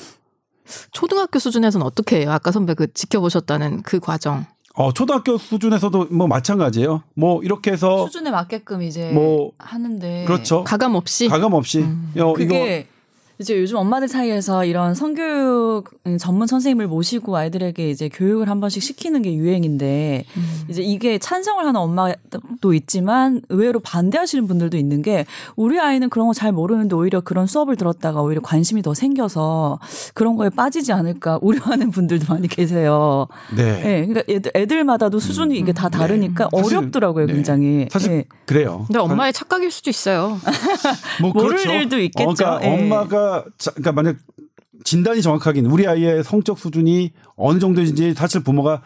초등학교 0.93 1.39
수준에서는 1.39 1.87
어떻게 1.87 2.20
해요? 2.20 2.33
아까 2.33 2.51
선배 2.51 2.74
그 2.74 2.93
지켜보셨다는 2.93 3.83
그 3.83 4.01
과정. 4.01 4.45
어, 4.74 4.93
초등학교 4.93 5.39
수준에서도 5.39 6.07
뭐 6.11 6.26
마찬가지예요. 6.26 7.03
뭐 7.14 7.43
이렇게 7.43 7.72
해서 7.72 8.07
수준에 8.07 8.31
맞게끔 8.31 8.83
이제 8.83 9.11
뭐 9.12 9.51
하는데 9.59 10.24
그렇죠. 10.24 10.62
가감 10.62 10.95
없이 10.95 11.29
가감 11.29 11.55
없이 11.55 11.81
음. 11.81 12.12
어, 12.16 12.33
그게 12.33 12.87
이 12.89 12.97
제 13.45 13.61
요즘 13.61 13.76
엄마들 13.76 14.09
사이에서 14.09 14.64
이런 14.64 14.95
성교육 14.95 15.91
전문 16.18 16.47
선생님을 16.47 16.86
모시고 16.89 17.36
아이들에게 17.36 17.91
이제 17.91 18.09
교육을 18.09 18.49
한 18.49 18.61
번씩 18.61 18.82
시키는 18.82 19.22
게 19.22 19.34
유행인데 19.34 20.24
음. 20.36 20.61
이제 20.68 20.82
이게 20.82 21.18
찬성을 21.18 21.64
하는 21.64 21.78
엄마도 21.78 22.72
있지만 22.74 23.43
의외로 23.49 23.80
반대하시는 23.80 24.47
분들도 24.49 24.76
있는 24.76 25.03
게 25.03 25.26
우리 25.57 25.78
아이는 25.78 26.09
그런 26.09 26.26
거 26.26 26.39
잘 26.39 26.53
모르는데 26.53 26.95
오히려 26.95 27.20
그런 27.20 27.49
수업을 27.49 27.74
들었다가 27.74 28.22
오히려 28.22 28.41
관심이 28.41 28.80
더 28.80 28.95
생겨서 28.95 29.80
그런 30.14 30.36
거에 30.36 30.51
빠지지 30.51 30.93
않을까 30.93 31.41
우려하는 31.43 31.91
분들도 31.91 32.32
많이 32.32 32.47
계세요. 32.47 33.26
네. 33.57 33.82
네 33.82 34.07
그러니까 34.07 34.32
애들, 34.32 34.53
애들마다도 34.55 35.18
수준이 35.18 35.57
음. 35.57 35.61
이게 35.61 35.72
다 35.72 35.89
네. 35.89 35.99
다르니까 35.99 36.49
네. 36.53 36.62
어렵더라고요, 36.62 37.26
네. 37.26 37.32
굉장히. 37.32 37.89
사실 37.91 38.11
네. 38.12 38.24
그래요. 38.47 38.84
근데 38.86 39.01
엄마의 39.01 39.32
착각일 39.32 39.72
수도 39.72 39.91
있어요. 39.91 40.39
뭐 41.20 41.32
모를 41.32 41.57
그렇죠. 41.57 41.70
일도 41.72 41.99
있겠죠. 41.99 42.30
어, 42.30 42.34
그러니까 42.34 42.59
네. 42.61 42.84
엄마가 42.84 43.28
그러니까 43.74 43.93
만약 43.93 44.16
진단이 44.85 45.22
정확하긴 45.22 45.66
우리 45.66 45.87
아이의 45.87 46.24
성적 46.24 46.59
수준이 46.59 47.12
어느 47.37 47.59
정도인지 47.59 48.14
사실 48.14 48.43
부모가 48.43 48.83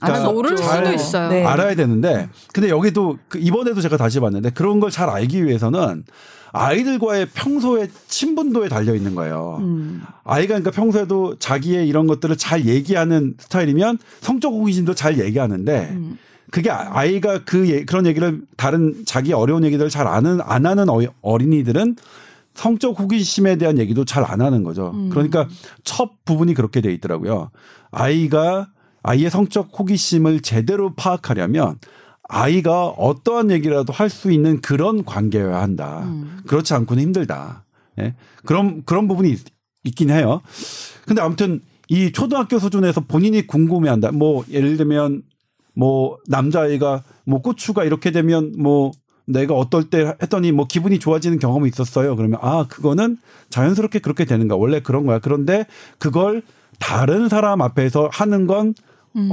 그러니까 0.00 0.30
모를 0.30 0.56
수도 0.58 0.92
있어요. 0.92 1.30
네. 1.30 1.44
알아야 1.44 1.74
되는데 1.74 2.28
근데 2.52 2.68
여기도 2.68 3.18
그 3.28 3.38
이번에도 3.38 3.80
제가 3.80 3.96
다시 3.96 4.20
봤는데 4.20 4.50
그런 4.50 4.78
걸 4.80 4.90
잘 4.90 5.08
알기 5.08 5.44
위해서는 5.46 6.04
아이들과의 6.52 7.28
평소의 7.34 7.88
친분도에 8.08 8.68
달려 8.68 8.94
있는 8.94 9.14
거예요. 9.14 9.58
음. 9.60 10.02
아이가 10.24 10.48
그러니까 10.58 10.70
평소에도 10.70 11.38
자기의 11.38 11.88
이런 11.88 12.06
것들을 12.06 12.36
잘 12.36 12.66
얘기하는 12.66 13.34
스타일이면 13.38 13.98
성적 14.20 14.52
호기심도 14.52 14.94
잘 14.94 15.18
얘기하는데 15.18 15.88
음. 15.92 16.18
그게 16.50 16.70
아이가 16.70 17.40
그 17.44 17.68
예, 17.68 17.84
그런 17.84 18.06
얘기를 18.06 18.40
다른 18.56 19.02
자기 19.04 19.32
어려운 19.32 19.64
얘기들을 19.64 19.90
잘 19.90 20.06
아는 20.06 20.40
안 20.42 20.64
하는 20.66 20.86
어린이들은 21.20 21.96
성적 22.56 22.98
호기심에 22.98 23.56
대한 23.56 23.78
얘기도 23.78 24.04
잘 24.04 24.24
안 24.24 24.40
하는 24.40 24.64
거죠. 24.64 24.90
음. 24.94 25.08
그러니까 25.10 25.46
첫 25.84 26.10
부분이 26.24 26.54
그렇게 26.54 26.80
돼 26.80 26.92
있더라고요. 26.94 27.50
아이가 27.92 28.68
아이의 29.02 29.30
성적 29.30 29.68
호기심을 29.78 30.40
제대로 30.40 30.94
파악하려면 30.94 31.78
아이가 32.28 32.88
어떠한 32.88 33.52
얘기라도 33.52 33.92
할 33.92 34.10
수 34.10 34.32
있는 34.32 34.60
그런 34.60 35.04
관계여야 35.04 35.60
한다. 35.62 36.02
음. 36.06 36.40
그렇지 36.46 36.74
않고는 36.74 37.02
힘들다. 37.02 37.64
예? 38.00 38.14
그런 38.44 38.82
그런 38.84 39.06
부분이 39.06 39.30
있, 39.30 39.40
있긴 39.84 40.10
해요. 40.10 40.40
근데 41.06 41.22
아무튼 41.22 41.60
이 41.88 42.10
초등학교 42.10 42.58
수준에서 42.58 43.02
본인이 43.02 43.46
궁금해한다. 43.46 44.10
뭐 44.10 44.44
예를 44.50 44.76
들면 44.76 45.22
뭐 45.74 46.18
남자아이가 46.26 47.04
뭐 47.26 47.42
고추가 47.42 47.84
이렇게 47.84 48.10
되면 48.10 48.52
뭐 48.58 48.90
내가 49.26 49.54
어떨 49.54 49.84
때 49.90 50.14
했더니 50.22 50.52
뭐 50.52 50.66
기분이 50.66 50.98
좋아지는 50.98 51.38
경험이 51.38 51.68
있었어요. 51.68 52.16
그러면 52.16 52.38
아 52.42 52.66
그거는 52.68 53.18
자연스럽게 53.50 53.98
그렇게 53.98 54.24
되는가 54.24 54.56
원래 54.56 54.80
그런 54.80 55.04
거야. 55.06 55.18
그런데 55.18 55.66
그걸 55.98 56.42
다른 56.78 57.28
사람 57.28 57.60
앞에서 57.62 58.08
하는 58.12 58.46
건어 58.46 58.72
음. 59.16 59.30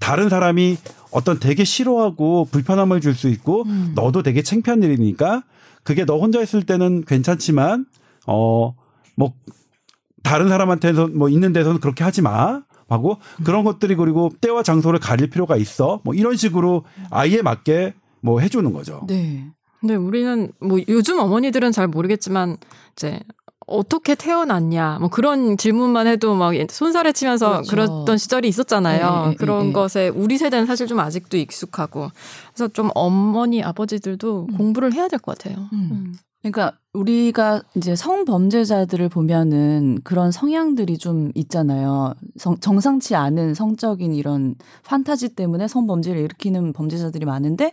다른 0.00 0.28
사람이 0.28 0.76
어떤 1.10 1.38
되게 1.38 1.64
싫어하고 1.64 2.48
불편함을 2.50 3.00
줄 3.00 3.14
수 3.14 3.28
있고 3.28 3.62
음. 3.66 3.92
너도 3.94 4.22
되게 4.22 4.42
창피한 4.42 4.82
일이니까 4.82 5.44
그게 5.82 6.04
너 6.04 6.18
혼자 6.18 6.40
있을 6.42 6.62
때는 6.64 7.04
괜찮지만 7.04 7.86
어 8.26 8.74
뭐 9.14 9.32
다른 10.22 10.48
사람한테는 10.48 11.18
뭐 11.18 11.28
있는 11.28 11.52
데서는 11.52 11.80
그렇게 11.80 12.04
하지 12.04 12.22
마. 12.22 12.62
하고 12.88 13.18
그런 13.44 13.64
것들이 13.64 13.94
그리고 13.94 14.30
때와 14.42 14.62
장소를 14.62 14.98
가릴 15.00 15.30
필요가 15.30 15.56
있어. 15.56 16.00
뭐 16.04 16.12
이런 16.14 16.36
식으로 16.36 16.84
아이에 17.10 17.40
맞게 17.40 17.94
뭐 18.22 18.40
해주는 18.40 18.72
거죠. 18.72 19.04
네. 19.08 19.44
근데 19.80 19.96
우리는 19.96 20.52
뭐 20.60 20.78
요즘 20.88 21.18
어머니들은 21.18 21.72
잘 21.72 21.88
모르겠지만 21.88 22.56
이제 22.92 23.20
어떻게 23.66 24.14
태어났냐 24.14 24.98
뭐 25.00 25.08
그런 25.08 25.56
질문만 25.56 26.06
해도 26.06 26.34
막 26.34 26.52
손살에 26.70 27.12
치면서 27.12 27.62
그렇죠. 27.62 27.70
그랬던 27.70 28.18
시절이 28.18 28.48
있었잖아요. 28.48 29.22
네, 29.24 29.30
네 29.30 29.36
그런 29.36 29.66
네, 29.68 29.72
것에 29.72 30.08
우리 30.08 30.38
세대는 30.38 30.66
사실 30.66 30.86
좀 30.86 31.00
아직도 31.00 31.36
익숙하고 31.36 32.10
그래서 32.54 32.68
좀 32.72 32.90
어머니 32.94 33.62
아버지들도 33.62 34.46
음. 34.50 34.56
공부를 34.56 34.92
해야 34.92 35.08
될 35.08 35.18
것 35.18 35.36
같아요. 35.38 35.68
음. 35.72 35.88
음. 35.92 36.14
그러니까 36.42 36.76
우리가 36.92 37.62
이제 37.76 37.94
성범죄자들을 37.94 39.08
보면은 39.08 40.00
그런 40.02 40.30
성향들이 40.32 40.98
좀 40.98 41.30
있잖아요. 41.34 42.14
성, 42.36 42.58
정상치 42.58 43.14
않은 43.14 43.54
성적인 43.54 44.12
이런 44.12 44.56
판타지 44.84 45.36
때문에 45.36 45.68
성범죄를 45.68 46.20
일으키는 46.20 46.72
범죄자들이 46.72 47.24
많은데 47.24 47.72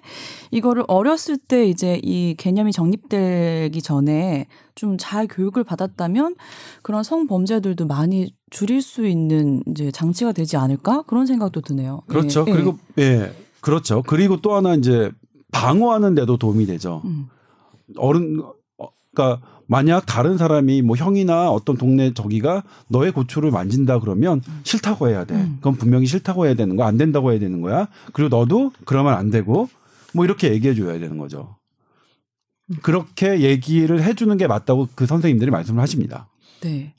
이거를 0.52 0.84
어렸을 0.88 1.38
때 1.38 1.66
이제 1.66 2.00
이 2.04 2.36
개념이 2.38 2.72
정립되기 2.72 3.82
전에 3.82 4.48
좀 4.76 4.98
잘 4.98 5.28
교육을 5.28 5.64
받았다면 5.64 6.36
그런 6.82 7.04
성범죄들도 7.04 7.86
많이 7.88 8.34
줄일 8.50 8.82
수 8.82 9.06
있는 9.06 9.62
이제 9.68 9.92
장치가 9.92 10.32
되지 10.32 10.56
않을까 10.56 11.02
그런 11.04 11.26
생각도 11.26 11.62
드네요. 11.62 12.02
그렇죠. 12.08 12.46
예. 12.48 12.52
그리고 12.52 12.78
예. 12.98 13.34
그렇죠. 13.60 14.04
그리고 14.04 14.38
또 14.38 14.54
하나 14.54 14.76
이제 14.76 15.12
방어하는 15.52 16.16
데도 16.16 16.38
도움이 16.38 16.66
되죠. 16.66 17.02
음. 17.06 17.28
어른 17.98 18.42
그러니까 19.20 19.42
만약 19.68 20.06
다른 20.06 20.38
사람이 20.38 20.82
뭐 20.82 20.96
형이나 20.96 21.52
어떤 21.52 21.78
동네 21.78 22.14
저기가 22.14 22.64
너의 22.88 23.12
고추를 23.12 23.52
만진다 23.52 24.00
그러면 24.00 24.42
싫다고 24.64 25.10
해야 25.10 25.26
돼. 25.26 25.36
음. 25.36 25.58
그건 25.58 25.76
분명히 25.76 26.08
싫다고 26.08 26.46
해야 26.46 26.56
되는 26.56 26.76
거야. 26.76 26.88
안 26.88 26.98
된다고 26.98 27.32
해야 27.32 27.40
되는 27.40 27.62
거야. 27.62 27.88
그리고 28.14 28.36
너도 28.36 28.72
그러면 28.86 29.14
안 29.14 29.30
되고 29.30 29.70
뭐 30.14 30.26
이렇게 30.26 30.52
얘기해 30.54 30.74
줘야 30.74 30.98
되는 30.98 31.18
거죠. 31.18 31.58
그렇게 32.82 33.42
얘기를 33.42 34.02
해 34.02 34.14
주는 34.14 34.36
게 34.38 34.48
맞다고 34.48 34.88
그 34.96 35.06
선생님들이 35.06 35.52
말씀을 35.52 35.82
하십니다. 35.82 36.30
네. 36.62 36.94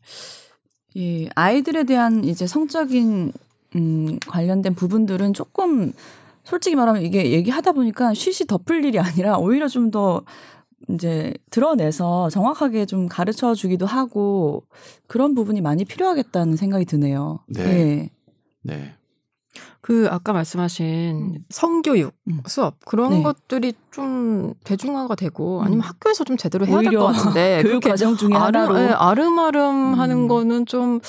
이 0.94 1.28
아이들에 1.34 1.84
대한 1.84 2.24
이제 2.24 2.46
성적인 2.46 3.32
음 3.76 4.18
관련된 4.26 4.74
부분들은 4.74 5.32
조금 5.32 5.92
솔직히 6.44 6.76
말하면 6.76 7.02
이게 7.02 7.32
얘기하다 7.32 7.72
보니까 7.72 8.14
쉬쉬 8.14 8.46
덮을 8.46 8.84
일이 8.84 8.98
아니라 8.98 9.38
오히려 9.38 9.66
좀 9.66 9.90
더 9.90 10.22
이제 10.88 11.34
드러내서 11.50 12.30
정확하게 12.30 12.86
좀 12.86 13.06
가르쳐 13.08 13.54
주기도 13.54 13.86
하고 13.86 14.64
그런 15.06 15.34
부분이 15.34 15.60
많이 15.60 15.84
필요하겠다는 15.84 16.56
생각이 16.56 16.84
드네요. 16.84 17.40
네. 17.48 17.64
네. 17.64 18.10
네. 18.62 18.94
그 19.80 20.06
아까 20.10 20.32
말씀하신 20.32 21.34
음. 21.36 21.44
성교육 21.48 22.14
음. 22.28 22.40
수업 22.46 22.76
그런 22.84 23.10
네. 23.10 23.22
것들이 23.22 23.72
좀 23.90 24.54
대중화가 24.64 25.16
되고 25.16 25.62
아니면 25.62 25.80
음. 25.80 25.88
학교에서 25.88 26.22
좀 26.24 26.36
제대로 26.36 26.66
해야 26.66 26.78
될 26.80 26.92
것 26.92 27.06
같은데 27.06 27.62
교육 27.62 27.82
과정 27.82 28.16
중에 28.16 28.34
아름, 28.34 28.60
하나로 28.62 28.74
네, 28.74 28.88
아름아름 28.90 29.94
음. 29.94 29.98
하는 29.98 30.28
거는 30.28 30.66
좀 30.66 31.00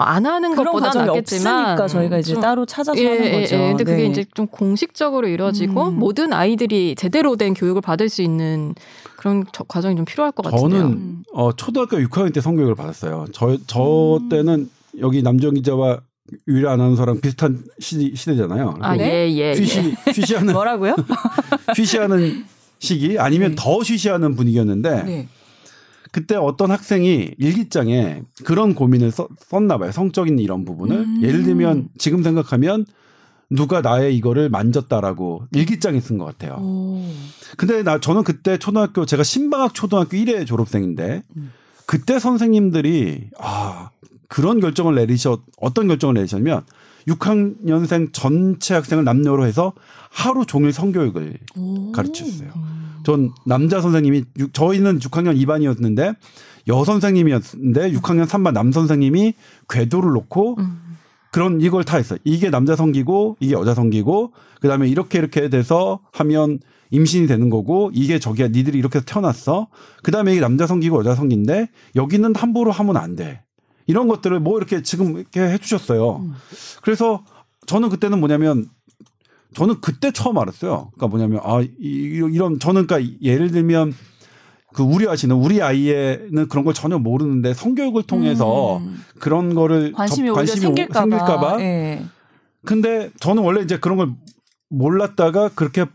안 0.00 0.26
하는 0.26 0.54
것보다 0.54 0.92
낫겠지만 0.94 1.72
없으니까 1.72 1.88
저희가 1.88 2.18
이제 2.18 2.34
따로 2.34 2.64
찾아서 2.64 2.98
예, 3.00 3.08
하는 3.08 3.24
예, 3.24 3.40
거죠. 3.40 3.56
예, 3.56 3.68
근데 3.68 3.84
그게 3.84 4.02
네. 4.04 4.06
이제 4.06 4.24
좀 4.34 4.46
공식적으로 4.46 5.26
이루어지고 5.26 5.88
음. 5.88 5.98
모든 5.98 6.32
아이들이 6.32 6.94
제대로 6.96 7.34
된 7.36 7.52
교육을 7.52 7.82
받을 7.82 8.08
수 8.08 8.22
있는 8.22 8.74
그런 9.16 9.44
저, 9.52 9.64
과정이 9.64 9.96
좀 9.96 10.04
필요할 10.04 10.30
것 10.32 10.44
같아요. 10.44 10.60
저는 10.60 10.80
음. 10.80 11.22
어, 11.32 11.52
초등학교 11.52 11.96
6학년 11.96 12.32
때 12.32 12.40
성교육을 12.40 12.76
받았어요. 12.76 13.26
저, 13.32 13.56
저 13.66 14.18
음. 14.20 14.28
때는 14.28 14.70
여기 15.00 15.22
남정 15.22 15.54
기자와 15.54 16.00
유일 16.46 16.68
아나운서랑 16.68 17.20
비슷한 17.20 17.64
시, 17.80 18.12
시대잖아요. 18.14 18.76
아, 18.80 18.96
예, 18.98 19.28
예. 19.32 19.54
쉬시, 19.54 19.96
예. 20.06 20.12
쉬시하는. 20.12 20.52
뭐라고요? 20.52 20.94
쉬시하는 21.74 22.44
시기 22.78 23.18
아니면 23.18 23.50
네. 23.50 23.56
더 23.58 23.82
쉬시하는 23.82 24.36
분위기였는데 24.36 25.02
네. 25.02 25.28
그때 26.12 26.36
어떤 26.36 26.70
학생이 26.70 27.34
일기장에 27.38 28.22
그런 28.44 28.74
고민을 28.74 29.10
써, 29.10 29.28
썼나 29.38 29.78
봐요. 29.78 29.92
성적인 29.92 30.38
이런 30.38 30.64
부분을. 30.64 30.96
음. 30.96 31.20
예를 31.22 31.42
들면 31.42 31.88
지금 31.98 32.22
생각하면 32.22 32.86
누가 33.50 33.80
나의 33.80 34.16
이거를 34.16 34.50
만졌다라고 34.50 35.44
일기장에 35.52 36.00
쓴 36.00 36.18
것 36.18 36.24
같아요. 36.26 36.58
오. 36.60 37.02
근데 37.56 37.82
나 37.82 37.98
저는 37.98 38.24
그때 38.24 38.58
초등학교 38.58 39.06
제가 39.06 39.22
신방학 39.22 39.74
초등학교 39.74 40.16
1회 40.16 40.46
졸업생인데 40.46 41.22
음. 41.36 41.52
그때 41.86 42.18
선생님들이 42.18 43.30
아 43.38 43.90
그런 44.28 44.60
결정을 44.60 44.94
내리셨 44.94 45.40
어떤 45.58 45.88
결정을 45.88 46.14
내리셨냐면 46.14 46.64
6학년생 47.08 48.12
전체 48.12 48.74
학생을 48.74 49.04
남녀로 49.04 49.46
해서 49.46 49.72
하루 50.10 50.44
종일 50.44 50.72
성교육을 50.72 51.38
가르쳤어요. 51.94 52.50
전 53.08 53.32
남자 53.46 53.80
선생님이 53.80 54.24
저희는 54.52 54.98
6학년 54.98 55.34
2반이었는데 55.42 56.14
여 56.68 56.84
선생님이었는데 56.84 57.92
6학년 57.92 58.26
3반 58.26 58.52
남 58.52 58.70
선생님이 58.70 59.32
궤도를 59.70 60.10
놓고 60.10 60.56
음. 60.58 60.78
그런 61.32 61.62
이걸 61.62 61.84
다 61.84 61.96
했어요. 61.96 62.18
이게 62.24 62.50
남자 62.50 62.76
성기고 62.76 63.38
이게 63.40 63.54
여자 63.54 63.72
성기고 63.72 64.34
그다음에 64.60 64.90
이렇게 64.90 65.20
이렇게 65.20 65.48
돼서 65.48 66.00
하면 66.12 66.60
임신이 66.90 67.28
되는 67.28 67.48
거고 67.48 67.90
이게 67.94 68.18
저기야 68.18 68.48
니들이 68.48 68.78
이렇게 68.78 69.00
태어났어. 69.00 69.68
그다음에 70.02 70.32
이게 70.32 70.42
남자 70.42 70.66
성기고 70.66 70.98
여자 70.98 71.14
성기인데 71.14 71.70
여기는 71.96 72.36
함부로 72.36 72.72
하면 72.72 72.98
안 72.98 73.16
돼. 73.16 73.42
이런 73.86 74.06
것들을 74.06 74.38
뭐 74.40 74.58
이렇게 74.58 74.82
지금 74.82 75.16
이렇게 75.16 75.40
해 75.40 75.56
주셨어요. 75.56 76.16
음. 76.16 76.34
그래서 76.82 77.24
저는 77.64 77.88
그때는 77.88 78.18
뭐냐면 78.18 78.66
저는 79.58 79.80
그때 79.80 80.12
처음 80.12 80.38
알았어요. 80.38 80.90
그러니까 80.94 81.06
뭐냐면 81.08 81.40
아 81.42 81.60
이 81.60 82.38
런 82.38 82.58
저는 82.60 82.86
그러니까 82.86 83.12
예를 83.22 83.50
들면 83.50 83.92
그 84.74 84.82
우려하시는 84.82 85.34
우리 85.34 85.60
아이는 85.62 86.46
그런 86.48 86.64
걸 86.64 86.74
전혀 86.74 86.98
모르는데 86.98 87.54
성교육을 87.54 88.04
통해서 88.04 88.76
음. 88.78 89.02
그런 89.18 89.54
거를 89.54 89.92
관심이, 89.92 90.28
저, 90.28 90.34
관심이 90.34 90.60
생길까봐. 90.60 91.00
생길까봐. 91.00 91.56
네. 91.56 92.04
근데 92.64 93.10
저는 93.18 93.42
원래 93.42 93.62
이제 93.62 93.78
그런 93.78 93.96
걸 93.98 94.12
몰랐다가 94.70 95.48
그렇게 95.54 95.86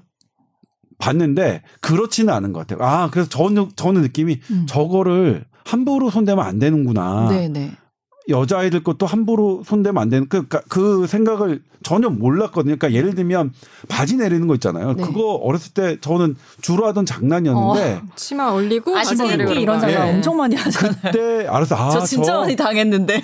봤는데 0.98 1.62
그렇지는 1.82 2.34
않은 2.34 2.52
것 2.54 2.66
같아요. 2.68 2.86
아 2.88 3.10
그래서 3.10 3.30
저는 3.30 3.70
저는 3.76 4.02
느낌이 4.02 4.40
음. 4.52 4.66
저거를 4.68 5.46
함부로 5.66 6.10
손대면 6.10 6.46
안 6.46 6.60
되는구나. 6.60 7.30
네네. 7.30 7.72
여자아이들 8.30 8.84
것도 8.84 9.06
함부로 9.06 9.64
손대면 9.66 10.02
안 10.02 10.10
되는 10.10 10.28
그, 10.30 10.48
그 10.48 11.08
생각을 11.08 11.62
전혀 11.84 12.10
몰랐거든요. 12.10 12.78
그러니까 12.78 12.94
예를 12.94 13.16
들면 13.16 13.54
바지 13.90 14.16
내리는 14.16 14.48
거 14.48 14.54
있잖아요. 14.56 14.94
네. 14.94 15.04
그거 15.04 15.34
어렸을 15.34 15.74
때 15.74 15.98
저는 16.00 16.36
주로 16.62 16.88
하던 16.88 17.06
장난이었는데 17.06 17.94
어, 17.96 18.02
치마 18.16 18.52
올리고 18.52 18.94
바지 18.94 19.16
내리고 19.16 19.52
이런 19.52 19.80
장난 19.80 20.06
네. 20.06 20.14
엄청 20.14 20.38
많이 20.38 20.56
하잖아요. 20.56 20.96
그때 21.02 21.48
알아서 21.48 21.76
아, 21.76 21.90
저 21.90 22.00
진짜 22.02 22.32
저, 22.32 22.40
많이 22.40 22.56
당했는데 22.56 23.22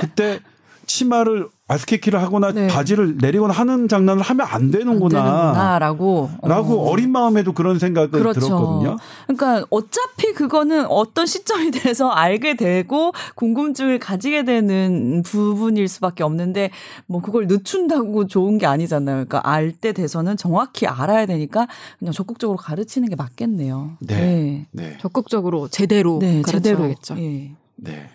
그때 0.00 0.40
치마를 0.86 1.48
아스케키를 1.68 2.22
하거나 2.22 2.52
네. 2.52 2.68
바지를 2.68 3.16
내리거나 3.20 3.52
하는 3.52 3.88
장난을 3.88 4.22
하면 4.22 4.46
안 4.48 4.70
되는구나. 4.70 5.78
라고. 5.80 6.30
라고 6.42 6.88
어. 6.88 6.94
린 6.96 7.10
마음에도 7.10 7.52
그런 7.52 7.78
생각을 7.80 8.10
그렇죠. 8.10 8.40
들었거든요. 8.40 8.96
그러니까 9.26 9.66
어차피 9.70 10.32
그거는 10.32 10.86
어떤 10.86 11.26
시점이 11.26 11.72
돼서 11.72 12.08
알게 12.08 12.54
되고 12.54 13.12
궁금증을 13.34 13.98
가지게 13.98 14.44
되는 14.44 15.22
부분일 15.24 15.88
수밖에 15.88 16.22
없는데 16.22 16.70
뭐 17.06 17.20
그걸 17.20 17.48
늦춘다고 17.48 18.28
좋은 18.28 18.58
게 18.58 18.66
아니잖아요. 18.66 19.24
그러니까 19.26 19.40
알 19.44 19.76
때 19.78 19.92
돼서는 19.92 20.36
정확히 20.38 20.86
알아야 20.86 21.26
되니까 21.26 21.66
그냥 21.98 22.12
적극적으로 22.12 22.56
가르치는 22.56 23.08
게 23.10 23.16
맞겠네요. 23.16 23.98
네. 24.00 24.16
네. 24.16 24.66
네. 24.70 24.98
적극적으로 25.00 25.68
제대로 25.68 26.18
네, 26.20 26.40
가르쳐야겠죠. 26.40 27.14
제대로. 27.14 27.26
예. 27.26 27.50
네. 27.76 28.08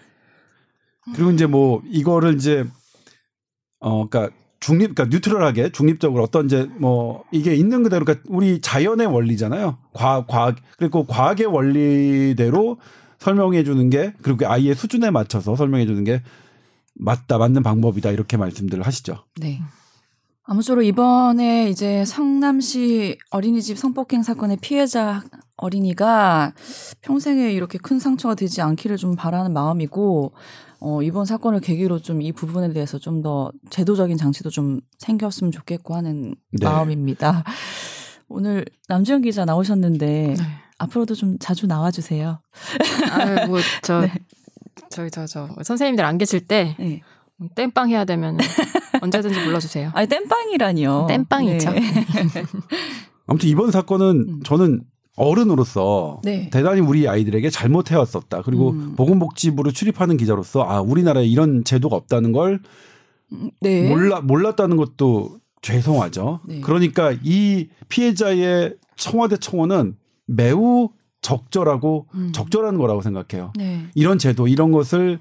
그리고 1.16 1.32
이제 1.32 1.46
뭐 1.46 1.82
이거를 1.86 2.36
이제 2.36 2.66
어 3.80 4.08
그러니까 4.08 4.36
중립 4.60 4.94
그러니까 4.94 5.06
뉴트럴하게 5.06 5.72
중립적으로 5.72 6.24
어떤 6.24 6.46
이제 6.46 6.70
뭐 6.78 7.24
이게 7.32 7.56
있는 7.56 7.84
그대로 7.84 8.06
그러니까 8.06 8.24
우리 8.30 8.62
자연의 8.62 9.08
원리잖아요. 9.08 9.78
과학 9.94 10.28
과학 10.28 10.56
그리고 10.78 11.06
과학의 11.06 11.48
원리대로 11.48 12.78
설명해 13.18 13.64
주는 13.64 13.90
게 13.90 14.14
그리고 14.22 14.38
그 14.38 14.48
아이의 14.48 14.76
수준에 14.76 15.10
맞춰서 15.10 15.56
설명해 15.56 15.86
주는 15.86 16.04
게 16.04 16.22
맞다 16.94 17.38
맞는 17.40 17.64
방법이다 17.64 18.12
이렇게 18.12 18.38
말씀들을 18.38 18.86
하시죠. 18.86 19.26
네. 19.40 19.62
아무쪼록 20.44 20.84
이번에 20.84 21.70
이제 21.70 22.04
성남시 22.06 23.18
어린이집 23.30 23.78
성폭행 23.78 24.22
사건의 24.22 24.58
피해자 24.60 25.24
어린이가 25.56 26.54
평생에 27.02 27.52
이렇게 27.52 27.78
큰 27.78 28.00
상처가 28.00 28.36
되지 28.36 28.62
않기를 28.62 28.98
좀 28.98 29.16
바라는 29.16 29.54
마음이고 29.54 30.34
어, 30.82 31.02
이번 31.04 31.26
사건을 31.26 31.60
계기로 31.62 32.00
좀 32.00 32.22
이 32.22 32.32
부분에 32.32 32.74
대해서 32.74 32.98
좀 33.00 33.22
더 33.22 33.52
제도적인 33.70 34.18
장치도 34.18 34.50
좀 34.50 34.80
생겼으면 34.98 35.52
좋겠고 35.52 35.94
하는 35.96 36.36
네. 36.52 36.66
마음입니다. 36.66 37.44
오늘 38.28 38.66
남주현 38.88 39.22
기자 39.22 39.46
나오셨는데 39.46 40.36
네. 40.38 40.44
앞으로도 40.80 41.14
좀 41.14 41.38
자주 41.40 41.68
나와주세요. 41.68 42.40
아, 43.12 43.46
뭐저 43.48 44.02
네. 44.02 44.14
저기 44.90 45.12
저저 45.12 45.50
선생님들 45.64 46.04
안 46.04 46.18
계실 46.18 46.48
때 46.48 46.76
네. 46.80 47.02
땜빵 47.56 47.90
해야 47.90 48.06
되면 48.06 48.38
언제든지 49.02 49.44
불러주세요. 49.44 49.92
아니 49.94 50.08
땜빵이라니요. 50.08 51.08
땜빵이죠. 51.10 51.72
네. 51.72 51.82
아무튼 53.28 53.50
이번 53.50 53.72
사건은 53.72 54.26
음. 54.28 54.40
저는 54.44 54.82
어른으로서 55.16 56.22
네. 56.24 56.50
대단히 56.50 56.82
우리 56.82 57.08
아이들에게 57.08 57.50
잘못해왔었다. 57.50 58.42
그리고 58.44 58.72
음. 58.72 58.96
보건복지부로 58.96 59.72
출입하는 59.72 60.18
기자로서 60.18 60.64
아 60.64 60.82
우리나라에 60.82 61.26
이런 61.26 61.64
제도가 61.64 61.96
없다는 61.96 62.32
걸 62.32 62.60
음, 63.34 63.52
네. 63.60 63.90
몰라 63.90 64.22
몰랐다는 64.22 64.78
것도 64.78 65.40
죄송하죠. 65.62 66.40
네. 66.46 66.62
그러니까 66.62 67.14
이 67.24 67.68
피해자의 67.90 68.76
청와대 68.96 69.38
청원은 69.38 69.98
매우 70.26 70.90
적절하고 71.22 72.08
음. 72.16 72.32
적절한 72.34 72.78
거라고 72.78 73.02
생각해요. 73.02 73.54
네. 73.56 73.86
이런 73.94 74.18
제도 74.18 74.48
이런 74.48 74.72
것을 74.72 75.20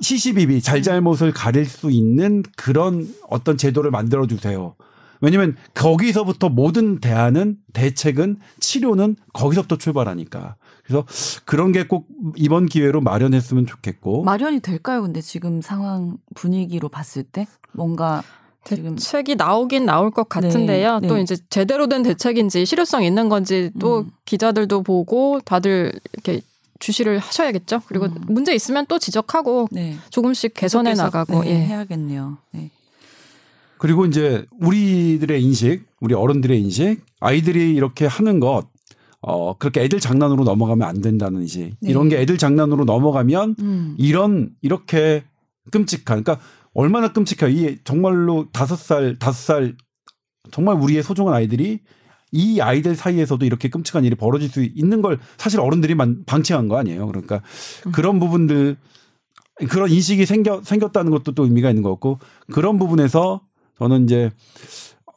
시시비비 0.00 0.62
잘잘못을 0.62 1.32
가릴 1.32 1.64
수 1.64 1.90
있는 1.90 2.42
그런 2.56 3.08
어떤 3.28 3.56
제도를 3.56 3.90
만들어 3.90 4.26
주세요. 4.26 4.74
왜냐면 5.20 5.56
거기서부터 5.74 6.48
모든 6.48 6.98
대안은 7.00 7.56
대책은 7.72 8.36
치료는 8.60 9.16
거기서부터 9.32 9.76
출발하니까. 9.76 10.56
그래서 10.84 11.04
그런 11.44 11.72
게 11.72 11.84
꼭 11.84 12.08
이번 12.36 12.66
기회로 12.66 13.00
마련했으면 13.00 13.66
좋겠고. 13.66 14.22
마련이 14.24 14.60
될까요? 14.60 15.02
근데 15.02 15.20
지금 15.20 15.60
상황 15.62 16.16
분위기로 16.34 16.88
봤을 16.88 17.22
때 17.22 17.46
뭔가 17.72 18.22
대책이 18.64 19.36
나오긴 19.36 19.86
나올 19.86 20.10
것 20.10 20.28
같은데요. 20.28 21.00
네, 21.00 21.08
또 21.08 21.14
네. 21.14 21.22
이제 21.22 21.36
제대로 21.48 21.86
된 21.88 22.02
대책인지 22.02 22.66
실효성 22.66 23.02
있는 23.04 23.28
건지 23.28 23.70
또 23.80 24.00
음. 24.00 24.10
기자들도 24.26 24.82
보고 24.82 25.40
다들 25.40 25.92
이렇게 26.12 26.42
주시를 26.78 27.18
하셔야겠죠. 27.18 27.82
그리고 27.86 28.06
음. 28.06 28.14
문제 28.28 28.54
있으면 28.54 28.84
또 28.86 28.98
지적하고 28.98 29.68
네. 29.70 29.96
조금씩 30.10 30.54
개선해 30.54 30.94
나가고 30.94 31.42
네, 31.44 31.50
예. 31.50 31.54
해야겠네요. 31.66 32.38
네. 32.52 32.70
그리고 33.78 34.06
이제 34.06 34.44
우리들의 34.60 35.42
인식, 35.42 35.86
우리 36.00 36.14
어른들의 36.14 36.60
인식, 36.60 37.00
아이들이 37.20 37.74
이렇게 37.74 38.06
하는 38.06 38.40
것, 38.40 38.68
어, 39.20 39.56
그렇게 39.56 39.82
애들 39.82 40.00
장난으로 40.00 40.44
넘어가면 40.44 40.86
안 40.86 41.00
된다는 41.00 41.42
인식. 41.42 41.76
네. 41.80 41.90
이런 41.90 42.08
게 42.08 42.18
애들 42.20 42.38
장난으로 42.38 42.84
넘어가면 42.84 43.56
음. 43.60 43.94
이런, 43.98 44.50
이렇게 44.62 45.24
끔찍한, 45.70 46.22
그러니까 46.22 46.38
얼마나 46.74 47.12
끔찍해요. 47.12 47.50
이 47.50 47.78
정말로 47.84 48.46
다섯 48.52 48.76
살, 48.76 49.18
다섯 49.18 49.38
살, 49.38 49.76
정말 50.50 50.76
우리의 50.76 51.02
소중한 51.02 51.34
아이들이 51.34 51.80
이 52.30 52.60
아이들 52.60 52.94
사이에서도 52.94 53.44
이렇게 53.44 53.68
끔찍한 53.68 54.04
일이 54.04 54.14
벌어질 54.14 54.48
수 54.48 54.62
있는 54.62 55.02
걸 55.02 55.18
사실 55.38 55.60
어른들이 55.60 55.96
방치한 56.26 56.68
거 56.68 56.76
아니에요. 56.76 57.06
그러니까 57.06 57.42
음. 57.86 57.92
그런 57.92 58.20
부분들 58.20 58.76
그런 59.68 59.90
인식이 59.90 60.24
생겨 60.24 60.62
생겼다는 60.62 61.10
것도 61.10 61.32
또 61.32 61.44
의미가 61.44 61.70
있는 61.70 61.82
것 61.82 61.90
같고 61.90 62.18
그런 62.52 62.78
부분에서 62.78 63.40
저는 63.78 64.04
이제 64.04 64.30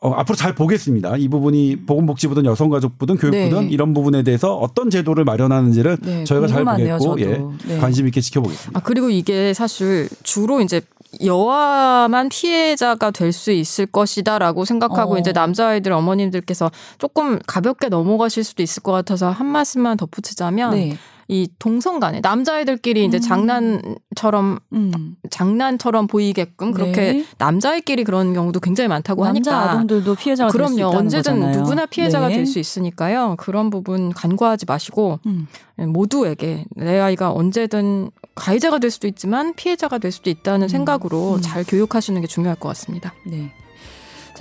어, 0.03 0.12
앞으로 0.12 0.36
잘 0.36 0.55
보겠습니다. 0.55 1.16
이 1.18 1.28
부분이 1.28 1.86
보건복지부든 1.86 2.45
여성가족부든 2.45 3.18
교육부든 3.18 3.68
네. 3.68 3.68
이런 3.70 3.93
부분에 3.93 4.24
대해서 4.24 4.55
어떤 4.57 4.89
제도를 4.89 5.26
마련하는지를 5.26 5.97
네, 6.01 6.24
저희가 6.24 6.47
잘 6.47 6.66
보겠고 6.66 7.20
예, 7.20 7.43
네. 7.68 7.78
관심 7.78 8.07
있게 8.07 8.20
지켜보겠습니다. 8.20 8.80
아 8.80 8.82
그리고 8.84 9.12
이게 9.12 9.53
사실 9.53 10.09
주로 10.24 10.59
이제 10.62 10.82
여아만 11.24 12.30
피해자가 12.30 13.12
될 13.12 13.32
수 13.32 13.51
있을 13.51 13.86
것이다라고 13.86 14.66
생각하고 14.66 15.16
어. 15.16 15.18
이제 15.18 15.32
남자아이들 15.34 15.91
어머님들께서 15.91 16.72
조금 16.97 17.39
가볍게 17.45 17.88
넘어가실 17.89 18.43
수도 18.43 18.64
있을 18.64 18.82
것 18.82 18.91
같아서 18.91 19.30
한 19.30 19.45
말씀만 19.47 19.97
덧붙이자면 19.97 20.72
네. 20.72 20.97
이 21.32 21.47
동성 21.59 22.01
간에 22.01 22.19
남자애들끼리 22.19 23.05
이제 23.05 23.17
음. 23.17 23.21
장난처럼 23.21 24.59
음. 24.73 25.15
장난처럼 25.29 26.07
보이게끔 26.07 26.73
그렇게 26.73 27.13
네. 27.13 27.25
남자애끼리 27.38 28.03
그런 28.03 28.34
경우도 28.34 28.59
굉장히 28.59 28.89
많다고 28.89 29.23
남자 29.23 29.55
하니까 29.55 29.71
아동들도 29.71 30.15
피해자가 30.15 30.51
그럼요. 30.51 30.75
될 30.75 30.77
수 30.91 30.97
언제든 30.97 31.39
거잖아요. 31.39 31.57
누구나 31.61 31.86
피해자가 31.86 32.27
네. 32.27 32.36
될수 32.36 32.59
있으니까요. 32.59 33.36
그런 33.39 33.69
부분 33.69 34.11
간과하지 34.11 34.65
마시고 34.67 35.19
음. 35.25 35.47
모두에게 35.77 36.65
내 36.75 36.99
아이가 36.99 37.32
언제든 37.32 38.11
가해자가 38.36 38.79
될 38.79 38.91
수도 38.91 39.07
있지만 39.07 39.53
피해자가 39.55 39.99
될 39.99 40.11
수도 40.11 40.29
있다는 40.29 40.65
음. 40.65 40.67
생각으로 40.67 41.36
음. 41.36 41.41
잘 41.41 41.63
교육하시는 41.63 42.19
게 42.19 42.27
중요할 42.27 42.57
것 42.59 42.67
같습니다. 42.67 43.13
네. 43.25 43.53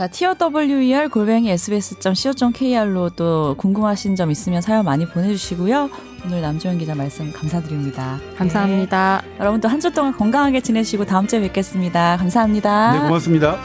자, 0.01 0.07
TOWER 0.07 1.11
골뱅이 1.11 1.51
sbs.co.kr로 1.51 3.11
또 3.11 3.55
궁금하신 3.59 4.17
점 4.17 4.31
있으면 4.31 4.63
사연 4.63 4.87
많이 4.87 5.05
보내주시고요. 5.05 5.91
오늘 6.25 6.41
남주현 6.41 6.79
기자 6.79 6.95
말씀 6.95 7.31
감사드립니다. 7.31 8.19
감사합니다. 8.39 9.23
네. 9.27 9.37
여러분도 9.41 9.69
한 9.69 9.79
주 9.79 9.93
동안 9.93 10.17
건강하게 10.17 10.63
지내시고 10.63 11.05
다음 11.05 11.27
주에 11.27 11.41
뵙겠습니다. 11.41 12.17
감사합니다. 12.17 12.93
네, 12.95 13.01
고맙습니다. 13.09 13.59